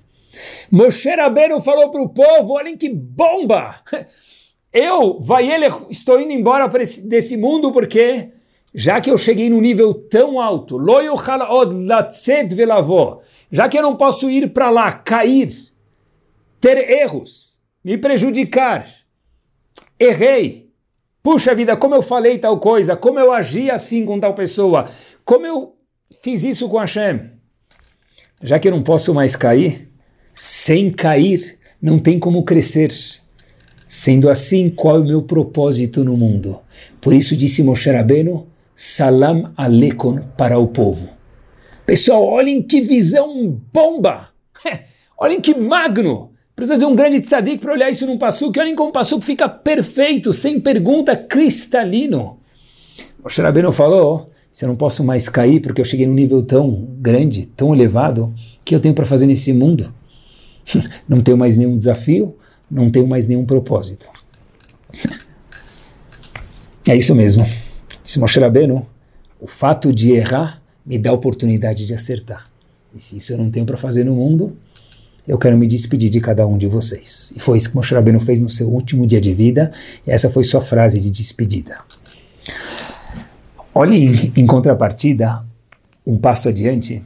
Moshe 0.72 1.10
Rabbeinu 1.10 1.60
falou 1.62 1.90
para 1.90 2.02
o 2.02 2.10
povo, 2.10 2.54
olhem 2.54 2.78
que 2.78 2.90
bomba! 2.90 3.82
Eu, 4.74 5.20
vai 5.20 5.50
ele, 5.50 5.66
estou 5.90 6.20
indo 6.20 6.34
embora 6.34 6.68
desse 6.68 7.38
mundo 7.38 7.72
porque, 7.72 8.30
já 8.76 9.00
que 9.02 9.10
eu 9.10 9.18
cheguei 9.18 9.50
num 9.50 9.62
nível 9.62 9.94
tão 9.94 10.40
alto, 10.40 10.78
já 13.50 13.70
que 13.70 13.78
eu 13.78 13.82
não 13.82 13.96
posso 13.96 14.30
ir 14.30 14.52
para 14.54 14.70
lá, 14.70 14.92
cair, 14.92 15.50
ter 16.60 16.92
erros, 16.92 17.47
me 17.88 17.98
prejudicar, 17.98 18.86
errei, 19.98 20.68
Puxa 21.24 21.54
vida, 21.54 21.76
como 21.76 21.94
eu 21.94 22.02
falei 22.02 22.38
tal 22.38 22.58
coisa, 22.58 22.96
como 22.96 23.20
eu 23.20 23.34
agi 23.34 23.70
assim 23.70 24.06
com 24.06 24.18
tal 24.18 24.34
pessoa, 24.34 24.90
como 25.26 25.46
eu 25.46 25.76
fiz 26.24 26.46
isso 26.46 26.70
com 26.70 26.78
Hashem. 26.78 27.20
Já 28.42 28.58
que 28.58 28.68
eu 28.68 28.72
não 28.72 28.82
posso 28.82 29.14
mais 29.14 29.36
cair, 29.36 29.90
sem 30.34 30.90
cair, 30.90 31.60
não 31.82 32.00
tem 32.00 32.18
como 32.18 32.44
crescer. 32.44 32.94
Sendo 33.88 34.30
assim, 34.30 34.70
qual 34.70 34.96
é 34.96 35.00
o 35.00 35.06
meu 35.06 35.24
propósito 35.24 36.02
no 36.02 36.16
mundo? 36.16 36.62
Por 37.02 37.14
isso 37.14 37.36
disse 37.36 37.62
Moshe 37.62 37.92
Rabbeinu, 37.92 38.48
salam 38.74 39.54
aleikum 39.58 40.20
para 40.38 40.58
o 40.58 40.68
povo. 40.68 41.10
Pessoal, 41.86 42.24
olhem 42.24 42.62
que 42.62 42.80
visão 42.80 43.60
bomba! 43.74 44.30
olhem 45.20 45.42
que 45.42 45.54
magno! 45.54 46.27
Precisa 46.58 46.76
de 46.76 46.86
um 46.86 46.96
grande 46.96 47.22
tzadik 47.22 47.60
para 47.60 47.72
olhar 47.72 47.88
isso 47.88 48.08
num 48.08 48.18
passuco. 48.18 48.60
Olhem 48.60 48.74
como 48.74 48.90
o 48.90 48.92
passuco 48.92 49.24
fica 49.24 49.48
perfeito, 49.48 50.34
sem 50.34 50.60
pergunta, 50.60 51.16
cristalino. 51.16 52.40
O 53.24 53.42
Rabbeinu 53.42 53.72
falou, 53.72 54.32
se 54.52 54.66
eu 54.66 54.70
não 54.70 54.76
posso 54.76 55.04
mais 55.04 55.30
cair 55.30 55.62
porque 55.62 55.80
eu 55.80 55.86
cheguei 55.86 56.08
num 56.08 56.16
nível 56.16 56.42
tão 56.42 56.88
grande, 57.00 57.46
tão 57.46 57.76
elevado, 57.76 58.34
que 58.66 58.74
eu 58.74 58.80
tenho 58.80 58.96
para 58.96 59.06
fazer 59.06 59.28
nesse 59.28 59.54
mundo? 59.54 59.94
não 61.08 61.22
tenho 61.22 61.38
mais 61.38 61.58
nenhum 61.58 61.78
desafio, 61.78 62.36
não 62.72 62.90
tenho 62.90 63.08
mais 63.08 63.28
nenhum 63.28 63.46
propósito. 63.46 64.08
é 66.90 66.96
isso 66.96 67.14
mesmo. 67.14 67.46
Disse 68.04 68.18
Moshe 68.18 68.40
Rabbeinu, 68.40 68.84
o 69.40 69.46
fato 69.46 69.94
de 69.94 70.12
errar 70.12 70.60
me 70.84 70.98
dá 70.98 71.12
a 71.12 71.14
oportunidade 71.14 71.86
de 71.86 71.94
acertar. 71.94 72.50
E 72.96 73.00
se 73.00 73.18
isso 73.18 73.34
eu 73.34 73.38
não 73.38 73.52
tenho 73.52 73.66
para 73.68 73.78
fazer 73.78 74.04
no 74.04 74.16
mundo, 74.16 74.58
eu 75.28 75.38
quero 75.38 75.58
me 75.58 75.68
despedir 75.68 76.10
de 76.10 76.22
cada 76.22 76.48
um 76.48 76.58
de 76.58 76.68
vocês. 76.68 77.34
E 77.36 77.40
foi 77.40 77.58
isso 77.58 77.72
que 77.72 77.76
Moshe 77.76 77.94
Rabbeinu 77.94 78.20
fez 78.20 78.40
no 78.40 78.48
seu 78.48 78.70
último 78.70 79.06
dia 79.06 79.20
de 79.20 79.34
vida, 79.34 79.72
e 80.06 80.12
essa 80.12 80.30
foi 80.30 80.44
sua 80.44 80.62
frase 80.62 81.02
de 81.02 81.12
despedida. 81.12 81.80
Olhe 83.76 84.32
em, 84.36 84.48
contrapartida, 84.48 85.46
um 86.06 86.18
passo 86.18 86.48
adiante, 86.48 87.04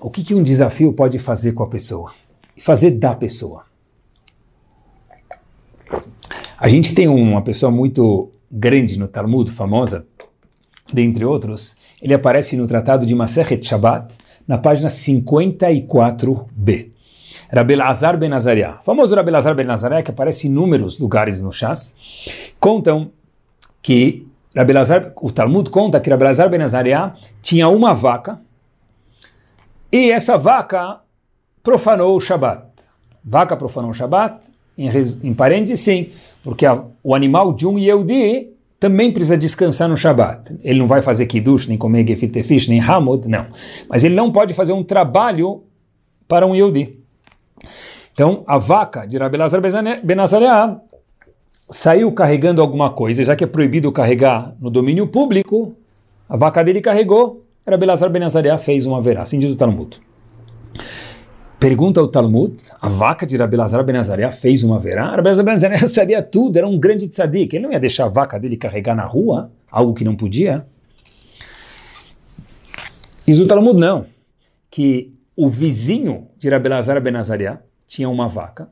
o 0.00 0.08
que, 0.08 0.22
que 0.22 0.34
um 0.34 0.42
desafio 0.42 0.92
pode 0.92 1.18
fazer 1.18 1.52
com 1.52 1.64
a 1.64 1.68
pessoa? 1.68 2.12
Fazer 2.56 2.92
da 2.92 3.14
pessoa. 3.14 3.64
A 6.56 6.68
gente 6.68 6.94
tem 6.94 7.08
uma 7.08 7.42
pessoa 7.42 7.72
muito 7.72 8.30
grande 8.50 8.98
no 8.98 9.08
Talmud, 9.08 9.50
famosa, 9.50 10.06
dentre 10.92 11.24
outros, 11.24 11.76
ele 12.00 12.14
aparece 12.14 12.56
no 12.56 12.68
Tratado 12.68 13.04
de 13.04 13.14
Masechet 13.14 13.66
Shabbat, 13.66 14.14
na 14.46 14.58
página 14.58 14.88
54b. 14.88 16.91
Rabelazar 17.52 18.16
Ben 18.16 18.32
Azariah. 18.32 18.78
O 18.80 18.82
famoso 18.82 19.14
Rabelazar 19.14 19.54
Ben 19.54 19.68
Azariah, 19.68 20.02
que 20.02 20.10
aparece 20.10 20.46
em 20.46 20.50
inúmeros 20.50 20.98
lugares 20.98 21.40
no 21.42 21.52
Chás, 21.52 22.54
contam 22.58 23.10
que 23.82 24.26
Rabelazar, 24.56 25.12
o 25.20 25.30
Talmud 25.30 25.68
conta 25.70 26.00
que 26.00 26.08
Rabelazar 26.08 26.48
Ben 26.48 26.62
Azariah 26.62 27.14
tinha 27.42 27.68
uma 27.68 27.92
vaca 27.92 28.40
e 29.90 30.10
essa 30.10 30.38
vaca 30.38 31.00
profanou 31.62 32.16
o 32.16 32.20
Shabat. 32.20 32.64
Vaca 33.22 33.56
profanou 33.56 33.90
o 33.90 33.94
Shabat, 33.94 34.46
em, 34.76 34.88
em 35.22 35.34
parênteses, 35.34 35.80
sim, 35.80 36.10
porque 36.42 36.64
a, 36.64 36.82
o 37.04 37.14
animal 37.14 37.52
de 37.52 37.66
um 37.66 37.78
Yehudi 37.78 38.48
também 38.80 39.12
precisa 39.12 39.36
descansar 39.36 39.88
no 39.88 39.96
Shabat. 39.96 40.58
Ele 40.62 40.78
não 40.78 40.86
vai 40.86 41.02
fazer 41.02 41.26
kiddush, 41.26 41.66
nem 41.66 41.76
comer 41.76 42.06
gefilte 42.06 42.42
fish, 42.42 42.66
nem 42.66 42.80
hamud, 42.80 43.28
não. 43.28 43.46
Mas 43.88 44.02
ele 44.02 44.14
não 44.14 44.32
pode 44.32 44.54
fazer 44.54 44.72
um 44.72 44.82
trabalho 44.82 45.62
para 46.26 46.46
um 46.46 46.54
Yehudi. 46.54 47.01
Então, 48.12 48.44
a 48.46 48.58
vaca 48.58 49.06
de 49.06 49.16
Rabi 49.16 49.38
Lazar 49.38 49.60
Benazareá 50.02 50.80
saiu 51.70 52.12
carregando 52.12 52.60
alguma 52.60 52.90
coisa, 52.90 53.24
já 53.24 53.34
que 53.34 53.44
é 53.44 53.46
proibido 53.46 53.90
carregar 53.90 54.54
no 54.60 54.70
domínio 54.70 55.08
público, 55.08 55.74
a 56.28 56.36
vaca 56.36 56.62
dele 56.62 56.80
carregou, 56.80 57.44
Rabi 57.66 57.86
Lazar 57.86 58.10
Benazareá 58.10 58.58
fez 58.58 58.84
uma 58.84 59.00
verá, 59.00 59.22
assim 59.22 59.38
diz 59.38 59.50
o 59.50 59.56
Talmud. 59.56 60.00
Pergunta 61.58 62.02
o 62.02 62.08
Talmud, 62.08 62.56
a 62.80 62.88
vaca 62.88 63.24
de 63.24 63.36
Rabi 63.36 63.56
Lazar 63.56 63.84
Benazareá 63.84 64.32
fez 64.32 64.64
uma 64.64 64.78
verá? 64.78 65.14
Rabi 65.14 65.28
Lazar 65.28 65.44
Benazareá 65.44 65.78
sabia 65.86 66.22
tudo, 66.22 66.56
era 66.56 66.66
um 66.66 66.78
grande 66.78 67.08
tzadik, 67.08 67.54
ele 67.54 67.64
não 67.64 67.72
ia 67.72 67.80
deixar 67.80 68.04
a 68.04 68.08
vaca 68.08 68.38
dele 68.38 68.56
carregar 68.56 68.94
na 68.94 69.06
rua, 69.06 69.50
algo 69.70 69.94
que 69.94 70.04
não 70.04 70.14
podia. 70.14 70.66
Diz 73.26 73.38
o 73.38 73.46
Talmud 73.46 73.78
não, 73.78 74.04
que 74.68 75.12
o 75.36 75.48
vizinho 75.48 76.28
de 76.38 76.48
Rabelazar 76.48 77.00
Benazariah 77.00 77.60
tinha 77.86 78.08
uma 78.08 78.28
vaca, 78.28 78.68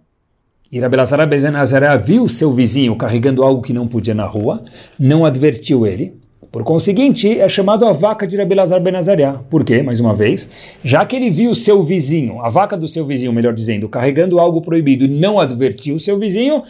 e 0.71 0.79
Rabelazar 0.79 1.27
Benazariah 1.27 1.97
viu 1.97 2.29
seu 2.29 2.53
vizinho 2.53 2.95
carregando 2.97 3.43
algo 3.43 3.61
que 3.61 3.73
não 3.73 3.89
podia 3.89 4.15
na 4.15 4.25
rua, 4.25 4.63
não 4.99 5.25
advertiu 5.25 5.87
ele, 5.87 6.21
por 6.51 6.65
conseguinte, 6.65 7.39
é 7.39 7.49
chamado 7.49 7.87
a 7.87 7.93
vaca 7.93 8.27
de 8.27 8.37
Rabelazar 8.37 8.81
Benazariah. 8.81 9.41
Por 9.49 9.65
quê? 9.65 9.83
Mais 9.83 10.01
uma 10.01 10.13
vez, 10.13 10.79
já 10.83 11.07
que 11.07 11.15
ele 11.15 11.31
viu 11.31 11.55
seu 11.55 11.83
vizinho, 11.85 12.41
a 12.41 12.49
vaca 12.49 12.77
do 12.77 12.89
seu 12.89 13.07
vizinho, 13.07 13.33
melhor 13.33 13.55
dizendo, 13.55 13.89
carregando 13.89 14.41
algo 14.41 14.61
proibido 14.61 15.05
e 15.05 15.09
não 15.09 15.39
advertiu 15.39 15.99
seu 15.99 16.19
vizinho, 16.19 16.63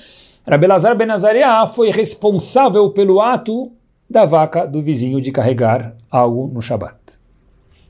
Rabelazar 0.47 0.95
Benazariah 0.97 1.67
foi 1.67 1.91
responsável 1.91 2.91
pelo 2.91 3.21
ato 3.21 3.73
da 4.09 4.25
vaca 4.25 4.67
do 4.67 4.83
vizinho 4.83 5.21
de 5.21 5.33
carregar 5.33 5.95
algo 6.11 6.51
no 6.53 6.61
Shabat. 6.61 6.97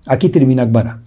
Aqui 0.07 0.29
termina 0.29 0.62
Agbará. 0.62 1.01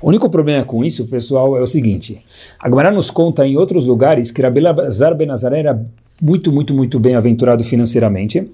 O 0.00 0.08
único 0.08 0.28
problema 0.28 0.64
com 0.64 0.84
isso, 0.84 1.06
pessoal, 1.08 1.56
é 1.56 1.60
o 1.60 1.66
seguinte: 1.66 2.18
a 2.60 2.90
nos 2.90 3.10
conta 3.10 3.46
em 3.46 3.56
outros 3.56 3.86
lugares 3.86 4.30
que 4.30 4.42
Rabi 4.42 4.60
Lazar 4.60 5.14
Ben 5.14 5.26
Nazaré 5.26 5.60
era 5.60 5.86
muito, 6.20 6.52
muito, 6.52 6.74
muito 6.74 6.98
bem 6.98 7.14
aventurado 7.14 7.62
financeiramente 7.64 8.50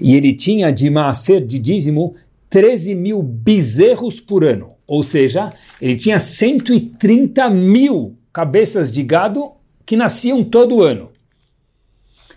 e 0.00 0.14
ele 0.14 0.32
tinha 0.32 0.70
de 0.70 0.90
maaser, 0.90 1.44
de 1.44 1.58
dízimo, 1.58 2.14
13 2.50 2.94
mil 2.94 3.22
bezerros 3.22 4.20
por 4.20 4.44
ano. 4.44 4.68
Ou 4.86 5.02
seja, 5.02 5.52
ele 5.80 5.96
tinha 5.96 6.18
130 6.18 7.50
mil 7.50 8.16
cabeças 8.32 8.92
de 8.92 9.02
gado 9.02 9.52
que 9.84 9.96
nasciam 9.96 10.42
todo 10.44 10.82
ano. 10.82 11.10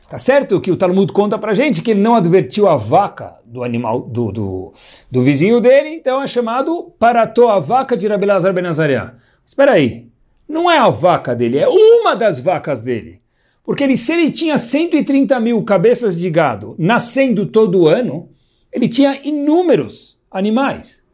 Tá 0.09 0.17
certo 0.17 0.59
que 0.59 0.72
o 0.72 0.76
Talmud 0.76 1.13
conta 1.13 1.38
pra 1.38 1.53
gente 1.53 1.82
que 1.82 1.91
ele 1.91 2.01
não 2.01 2.15
advertiu 2.15 2.67
a 2.67 2.76
vaca 2.76 3.36
do 3.51 3.63
animal 3.63 4.01
do, 4.01 4.31
do, 4.31 4.73
do 5.11 5.21
vizinho 5.21 5.59
dele, 5.59 5.89
então 5.89 6.23
é 6.23 6.27
chamado 6.27 6.93
Parató, 6.97 7.49
a 7.49 7.59
vaca 7.59 7.97
de 7.97 8.07
Rabelazar 8.07 8.53
Benazariah. 8.53 9.15
Espera 9.45 9.73
aí, 9.73 10.07
não 10.47 10.71
é 10.71 10.77
a 10.77 10.89
vaca 10.89 11.35
dele, 11.35 11.57
é 11.57 11.67
uma 11.67 12.15
das 12.15 12.39
vacas 12.39 12.81
dele. 12.81 13.19
Porque 13.63 13.83
ele, 13.83 13.97
se 13.97 14.13
ele 14.13 14.31
tinha 14.31 14.57
130 14.57 15.37
mil 15.39 15.61
cabeças 15.63 16.17
de 16.17 16.29
gado 16.29 16.75
nascendo 16.79 17.45
todo 17.45 17.87
ano, 17.87 18.29
ele 18.71 18.87
tinha 18.87 19.19
inúmeros 19.23 20.17
animais. 20.31 21.05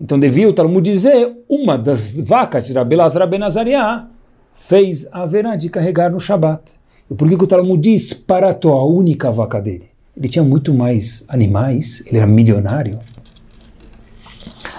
Então 0.00 0.18
devia 0.18 0.48
o 0.48 0.52
Talmud 0.52 0.82
dizer, 0.82 1.32
uma 1.48 1.78
das 1.78 2.12
vacas 2.12 2.64
de 2.64 2.72
Rabelazar 2.72 3.26
Benazariah 3.28 4.08
fez 4.52 5.08
a 5.12 5.24
verá 5.24 5.54
de 5.54 5.70
carregar 5.70 6.10
no 6.10 6.18
Shabat. 6.18 6.72
E 7.08 7.14
por 7.14 7.28
que, 7.28 7.36
que 7.36 7.44
o 7.44 7.46
Talmud 7.46 7.80
diz 7.80 8.12
Parató, 8.12 8.72
a 8.72 8.84
única 8.84 9.30
vaca 9.30 9.60
dele? 9.60 9.93
Ele 10.16 10.28
tinha 10.28 10.44
muito 10.44 10.72
mais 10.72 11.24
animais, 11.28 12.02
ele 12.06 12.18
era 12.18 12.26
milionário. 12.26 12.98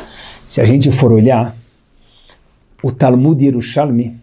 Se 0.06 0.62
a 0.62 0.66
gente 0.66 0.92
for 0.92 1.12
olhar, 1.12 1.56
o 2.82 2.92
Talmud 2.92 3.44
Yerushalmi 3.44 4.16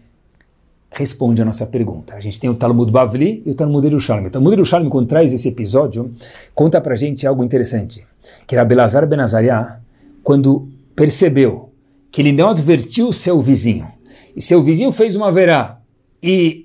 responde 0.91 1.41
a 1.41 1.45
nossa 1.45 1.65
pergunta. 1.65 2.15
A 2.15 2.19
gente 2.19 2.39
tem 2.39 2.49
o 2.49 2.55
Talmud 2.55 2.91
Bavli 2.91 3.43
e 3.45 3.51
o 3.51 3.55
Talmud 3.55 3.85
Yerushalmi. 3.85 4.27
O 4.27 4.29
Talmud 4.29 4.53
Yerushalmi, 4.53 4.89
quando 4.89 5.07
traz 5.07 5.33
esse 5.33 5.49
episódio, 5.49 6.11
conta 6.53 6.79
pra 6.79 6.95
gente 6.95 7.27
algo 7.27 7.43
interessante. 7.43 8.05
Que 8.47 8.55
era 8.55 8.63
Belazar 8.63 9.07
Benazariah, 9.07 9.79
quando 10.23 10.69
percebeu 10.95 11.71
que 12.11 12.21
ele 12.21 12.31
não 12.31 12.49
advertiu 12.49 13.11
seu 13.11 13.41
vizinho, 13.41 13.87
e 14.35 14.41
seu 14.41 14.61
vizinho 14.61 14.91
fez 14.91 15.15
uma 15.15 15.31
verá, 15.31 15.79
e 16.21 16.62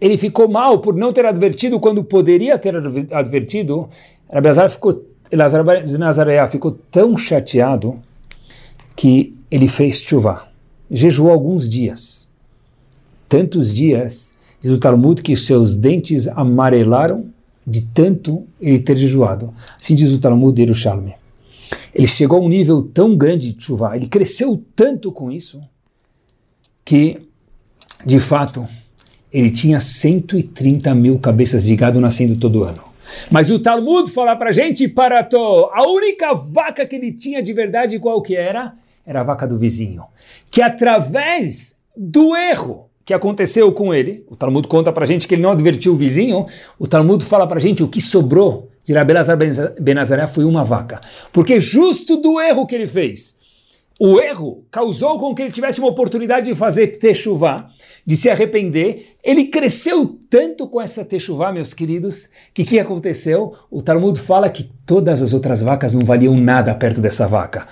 ele 0.00 0.16
ficou 0.16 0.48
mal 0.48 0.80
por 0.80 0.94
não 0.94 1.12
ter 1.12 1.26
advertido 1.26 1.78
quando 1.78 2.02
poderia 2.02 2.58
ter 2.58 2.74
advertido. 3.12 3.88
Rabbi 4.32 4.48
ficou, 4.70 5.04
Nazaré 5.98 6.46
ficou 6.48 6.72
tão 6.90 7.16
chateado 7.16 8.00
que 8.96 9.34
ele 9.50 9.68
fez 9.68 10.00
chuva. 10.00 10.48
Jejuou 10.90 11.30
alguns 11.30 11.68
dias. 11.68 12.28
Tantos 13.28 13.74
dias, 13.74 14.34
diz 14.60 14.72
o 14.72 14.78
Talmud, 14.78 15.22
que 15.22 15.36
seus 15.36 15.76
dentes 15.76 16.26
amarelaram 16.28 17.26
de 17.66 17.82
tanto 17.82 18.44
ele 18.60 18.78
ter 18.78 18.96
jejuado. 18.96 19.52
Assim 19.78 19.94
diz 19.94 20.12
o 20.12 20.18
Talmud 20.18 20.54
de 20.54 20.62
Yerushalmi. 20.62 21.14
Ele 21.94 22.06
chegou 22.06 22.38
a 22.40 22.42
um 22.42 22.48
nível 22.48 22.82
tão 22.82 23.16
grande 23.16 23.52
de 23.52 23.62
chuva, 23.62 23.94
ele 23.94 24.08
cresceu 24.08 24.64
tanto 24.74 25.12
com 25.12 25.30
isso, 25.30 25.60
que, 26.84 27.20
de 28.04 28.18
fato, 28.18 28.66
ele 29.32 29.50
tinha 29.50 29.80
130 29.80 30.94
mil 30.94 31.18
cabeças 31.18 31.64
de 31.64 31.74
gado 31.76 32.00
nascendo 32.00 32.36
todo 32.36 32.64
ano. 32.64 32.82
Mas 33.30 33.50
o 33.50 33.58
Talmud 33.58 34.10
fala 34.10 34.36
para 34.36 34.52
gente, 34.52 34.86
Parató, 34.88 35.70
a 35.74 35.86
única 35.86 36.32
vaca 36.34 36.86
que 36.86 36.96
ele 36.96 37.12
tinha 37.12 37.42
de 37.42 37.52
verdade 37.52 37.98
qual 37.98 38.22
que 38.22 38.36
era? 38.36 38.74
Era 39.04 39.20
a 39.20 39.24
vaca 39.24 39.46
do 39.46 39.58
vizinho. 39.58 40.04
Que 40.50 40.62
através 40.62 41.80
do 41.96 42.36
erro 42.36 42.88
que 43.04 43.14
aconteceu 43.14 43.72
com 43.72 43.92
ele, 43.92 44.24
o 44.28 44.36
Talmud 44.36 44.68
conta 44.68 44.92
para 44.92 45.06
gente 45.06 45.26
que 45.26 45.34
ele 45.34 45.42
não 45.42 45.50
advertiu 45.50 45.92
o 45.92 45.96
vizinho, 45.96 46.46
o 46.78 46.86
Talmud 46.86 47.24
fala 47.24 47.46
para 47.46 47.58
gente 47.58 47.82
o 47.82 47.88
que 47.88 48.00
sobrou 48.00 48.70
de 48.84 48.92
Rabelazar 48.92 49.36
Benazaré 49.80 50.26
foi 50.26 50.44
uma 50.44 50.64
vaca. 50.64 51.00
Porque 51.32 51.60
justo 51.60 52.16
do 52.16 52.40
erro 52.40 52.66
que 52.66 52.74
ele 52.74 52.86
fez, 52.86 53.39
o 54.02 54.18
erro 54.18 54.64
causou 54.70 55.18
com 55.18 55.34
que 55.34 55.42
ele 55.42 55.52
tivesse 55.52 55.78
uma 55.78 55.90
oportunidade 55.90 56.46
de 56.46 56.54
fazer 56.54 56.98
techuvá, 56.98 57.68
de 58.06 58.16
se 58.16 58.30
arrepender. 58.30 59.18
Ele 59.22 59.48
cresceu 59.48 60.18
tanto 60.30 60.66
com 60.66 60.80
essa 60.80 61.04
techuvá, 61.04 61.52
meus 61.52 61.74
queridos, 61.74 62.30
que 62.54 62.62
o 62.62 62.64
que 62.64 62.80
aconteceu? 62.80 63.52
O 63.70 63.82
Talmud 63.82 64.18
fala 64.18 64.48
que 64.48 64.72
todas 64.86 65.20
as 65.20 65.34
outras 65.34 65.60
vacas 65.60 65.92
não 65.92 66.02
valiam 66.02 66.34
nada 66.34 66.74
perto 66.74 67.02
dessa 67.02 67.28
vaca. 67.28 67.66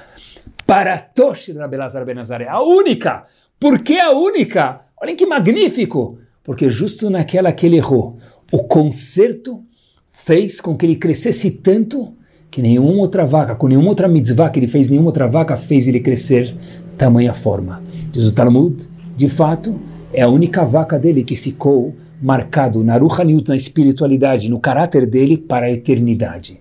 Para 0.66 0.98
Tosh 0.98 1.48
Rabelazar 1.48 2.04
Benazaré, 2.04 2.46
a 2.46 2.62
única. 2.62 3.24
Por 3.58 3.82
que 3.82 3.98
a 3.98 4.10
única? 4.10 4.82
Olhem 5.00 5.16
que 5.16 5.24
magnífico! 5.24 6.18
Porque 6.44 6.68
justo 6.68 7.08
naquela 7.08 7.52
que 7.52 7.64
ele 7.64 7.78
errou, 7.78 8.18
o 8.52 8.64
conserto 8.64 9.64
fez 10.10 10.60
com 10.60 10.76
que 10.76 10.84
ele 10.84 10.96
crescesse 10.96 11.62
tanto 11.62 12.17
que 12.50 12.62
nenhuma 12.62 13.00
outra 13.00 13.26
vaca, 13.26 13.54
com 13.54 13.68
nenhuma 13.68 13.88
outra 13.88 14.08
mitzvah 14.08 14.50
que 14.50 14.58
ele 14.58 14.68
fez, 14.68 14.88
nenhuma 14.88 15.08
outra 15.08 15.28
vaca 15.28 15.56
fez 15.56 15.86
ele 15.86 16.00
crescer 16.00 16.54
tamanha 16.96 17.32
forma. 17.32 17.82
Diz 18.10 18.26
o 18.26 18.32
Talmud, 18.32 18.76
de 19.16 19.28
fato, 19.28 19.78
é 20.12 20.22
a 20.22 20.28
única 20.28 20.64
vaca 20.64 20.98
dele 20.98 21.22
que 21.22 21.36
ficou 21.36 21.94
marcado 22.20 22.82
na 22.82 22.96
Ruhaniyut, 22.96 23.48
na 23.48 23.56
espiritualidade, 23.56 24.48
no 24.48 24.58
caráter 24.58 25.06
dele 25.06 25.36
para 25.36 25.66
a 25.66 25.70
eternidade. 25.70 26.60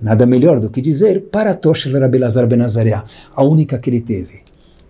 Nada 0.00 0.26
melhor 0.26 0.60
do 0.60 0.70
que 0.70 0.80
dizer 0.80 1.22
para 1.30 1.54
Tosh 1.54 1.86
Rabelazar 1.86 2.46
Benazariah, 2.46 3.04
a 3.34 3.42
única 3.42 3.78
que 3.78 3.90
ele 3.90 4.00
teve. 4.00 4.40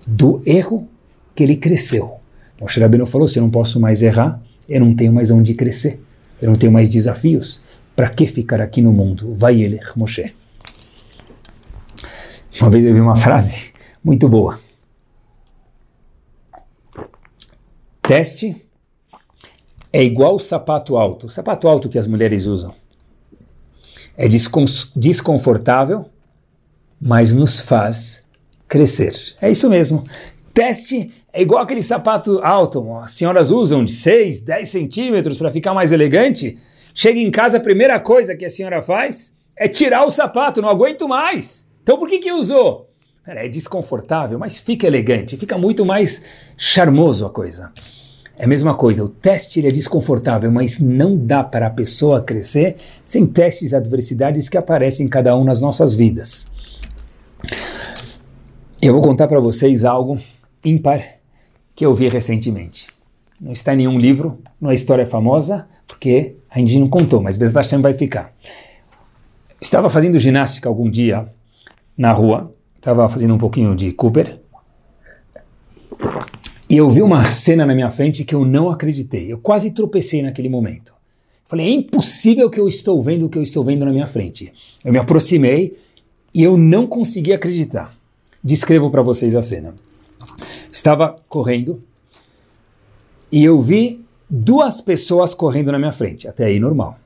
Do 0.06 0.40
erro 0.44 0.88
que 1.34 1.42
ele 1.42 1.56
cresceu. 1.56 2.14
Moshe 2.60 2.78
Rabbeinu 2.78 3.06
falou, 3.06 3.26
se 3.26 3.38
eu 3.38 3.42
não 3.42 3.50
posso 3.50 3.80
mais 3.80 4.02
errar, 4.02 4.40
eu 4.68 4.80
não 4.80 4.94
tenho 4.94 5.12
mais 5.12 5.30
onde 5.30 5.54
crescer, 5.54 6.00
eu 6.40 6.48
não 6.50 6.56
tenho 6.56 6.70
mais 6.70 6.88
desafios. 6.88 7.62
Para 8.00 8.08
que 8.08 8.26
ficar 8.26 8.62
aqui 8.62 8.80
no 8.80 8.94
mundo? 8.94 9.34
Vai 9.36 9.60
ele, 9.60 9.78
Moshe. 9.94 10.34
Uma 12.58 12.70
vez 12.70 12.86
eu 12.86 12.94
vi 12.94 13.00
uma 13.00 13.14
frase 13.14 13.74
muito 14.02 14.26
boa. 14.26 14.58
Teste 18.00 18.56
é 19.92 20.02
igual 20.02 20.38
sapato 20.38 20.96
alto. 20.96 21.26
O 21.26 21.28
sapato 21.28 21.68
alto 21.68 21.90
que 21.90 21.98
as 21.98 22.06
mulheres 22.06 22.46
usam. 22.46 22.72
É 24.16 24.26
desconfortável, 24.96 26.06
mas 26.98 27.34
nos 27.34 27.60
faz 27.60 28.24
crescer. 28.66 29.36
É 29.42 29.50
isso 29.50 29.68
mesmo. 29.68 30.06
Teste 30.54 31.12
é 31.34 31.42
igual 31.42 31.62
aquele 31.62 31.82
sapato 31.82 32.38
alto. 32.38 32.94
As 32.94 33.10
senhoras 33.10 33.50
usam 33.50 33.84
de 33.84 33.92
6, 33.92 34.40
10 34.40 34.66
centímetros 34.66 35.36
para 35.36 35.50
ficar 35.50 35.74
mais 35.74 35.92
elegante. 35.92 36.56
Chega 36.94 37.18
em 37.18 37.30
casa, 37.30 37.58
a 37.58 37.60
primeira 37.60 37.98
coisa 38.00 38.36
que 38.36 38.44
a 38.44 38.50
senhora 38.50 38.82
faz 38.82 39.36
é 39.56 39.68
tirar 39.68 40.04
o 40.04 40.10
sapato, 40.10 40.62
não 40.62 40.68
aguento 40.68 41.08
mais. 41.08 41.70
Então 41.82 41.98
por 41.98 42.08
que 42.08 42.18
que 42.18 42.32
usou? 42.32 42.88
É 43.26 43.48
desconfortável, 43.48 44.38
mas 44.38 44.58
fica 44.58 44.86
elegante, 44.86 45.36
fica 45.36 45.56
muito 45.56 45.84
mais 45.84 46.24
charmoso 46.56 47.26
a 47.26 47.30
coisa. 47.30 47.72
É 48.36 48.44
a 48.44 48.48
mesma 48.48 48.74
coisa, 48.74 49.04
o 49.04 49.08
teste 49.08 49.64
é 49.66 49.70
desconfortável, 49.70 50.50
mas 50.50 50.80
não 50.80 51.14
dá 51.14 51.44
para 51.44 51.66
a 51.66 51.70
pessoa 51.70 52.22
crescer 52.22 52.76
sem 53.04 53.26
testes 53.26 53.72
e 53.72 53.76
adversidades 53.76 54.48
que 54.48 54.56
aparecem 54.56 55.06
em 55.06 55.08
cada 55.10 55.36
um 55.36 55.44
nas 55.44 55.60
nossas 55.60 55.92
vidas. 55.92 56.50
Eu 58.80 58.94
vou 58.94 59.02
contar 59.02 59.28
para 59.28 59.38
vocês 59.38 59.84
algo 59.84 60.18
ímpar 60.64 61.04
que 61.74 61.84
eu 61.84 61.94
vi 61.94 62.08
recentemente. 62.08 62.86
Não 63.40 63.52
está 63.52 63.72
em 63.72 63.78
nenhum 63.78 63.98
livro, 63.98 64.38
não 64.60 64.70
é 64.70 64.74
história 64.74 65.06
famosa, 65.06 65.66
porque 65.88 66.36
a 66.50 66.58
gente 66.58 66.78
não 66.78 66.88
contou, 66.88 67.22
mas 67.22 67.36
Bezat 67.36 67.74
vai 67.78 67.94
ficar. 67.94 68.34
Estava 69.60 69.88
fazendo 69.88 70.18
ginástica 70.18 70.68
algum 70.68 70.90
dia 70.90 71.26
na 71.96 72.12
rua, 72.12 72.54
estava 72.76 73.08
fazendo 73.08 73.34
um 73.34 73.38
pouquinho 73.38 73.74
de 73.74 73.92
Cooper, 73.92 74.38
e 76.68 76.76
eu 76.76 76.88
vi 76.88 77.02
uma 77.02 77.24
cena 77.24 77.66
na 77.66 77.74
minha 77.74 77.90
frente 77.90 78.24
que 78.24 78.34
eu 78.34 78.44
não 78.44 78.70
acreditei. 78.70 79.32
Eu 79.32 79.38
quase 79.38 79.72
tropecei 79.72 80.22
naquele 80.22 80.48
momento. 80.48 80.94
Falei, 81.44 81.66
é 81.66 81.70
impossível 81.70 82.48
que 82.48 82.60
eu 82.60 82.68
estou 82.68 83.02
vendo 83.02 83.26
o 83.26 83.28
que 83.28 83.36
eu 83.36 83.42
estou 83.42 83.64
vendo 83.64 83.84
na 83.84 83.90
minha 83.90 84.06
frente. 84.06 84.52
Eu 84.84 84.92
me 84.92 84.98
aproximei 84.98 85.76
e 86.32 86.44
eu 86.44 86.56
não 86.56 86.86
consegui 86.86 87.32
acreditar. 87.32 87.92
Descrevo 88.42 88.88
para 88.88 89.02
vocês 89.02 89.34
a 89.34 89.42
cena. 89.42 89.74
Estava 90.70 91.16
correndo 91.28 91.82
e 93.30 93.44
eu 93.44 93.60
vi 93.60 94.04
duas 94.28 94.80
pessoas 94.80 95.34
correndo 95.34 95.72
na 95.72 95.78
minha 95.78 95.92
frente. 95.92 96.28
Até 96.28 96.46
aí 96.46 96.60
normal. 96.60 96.98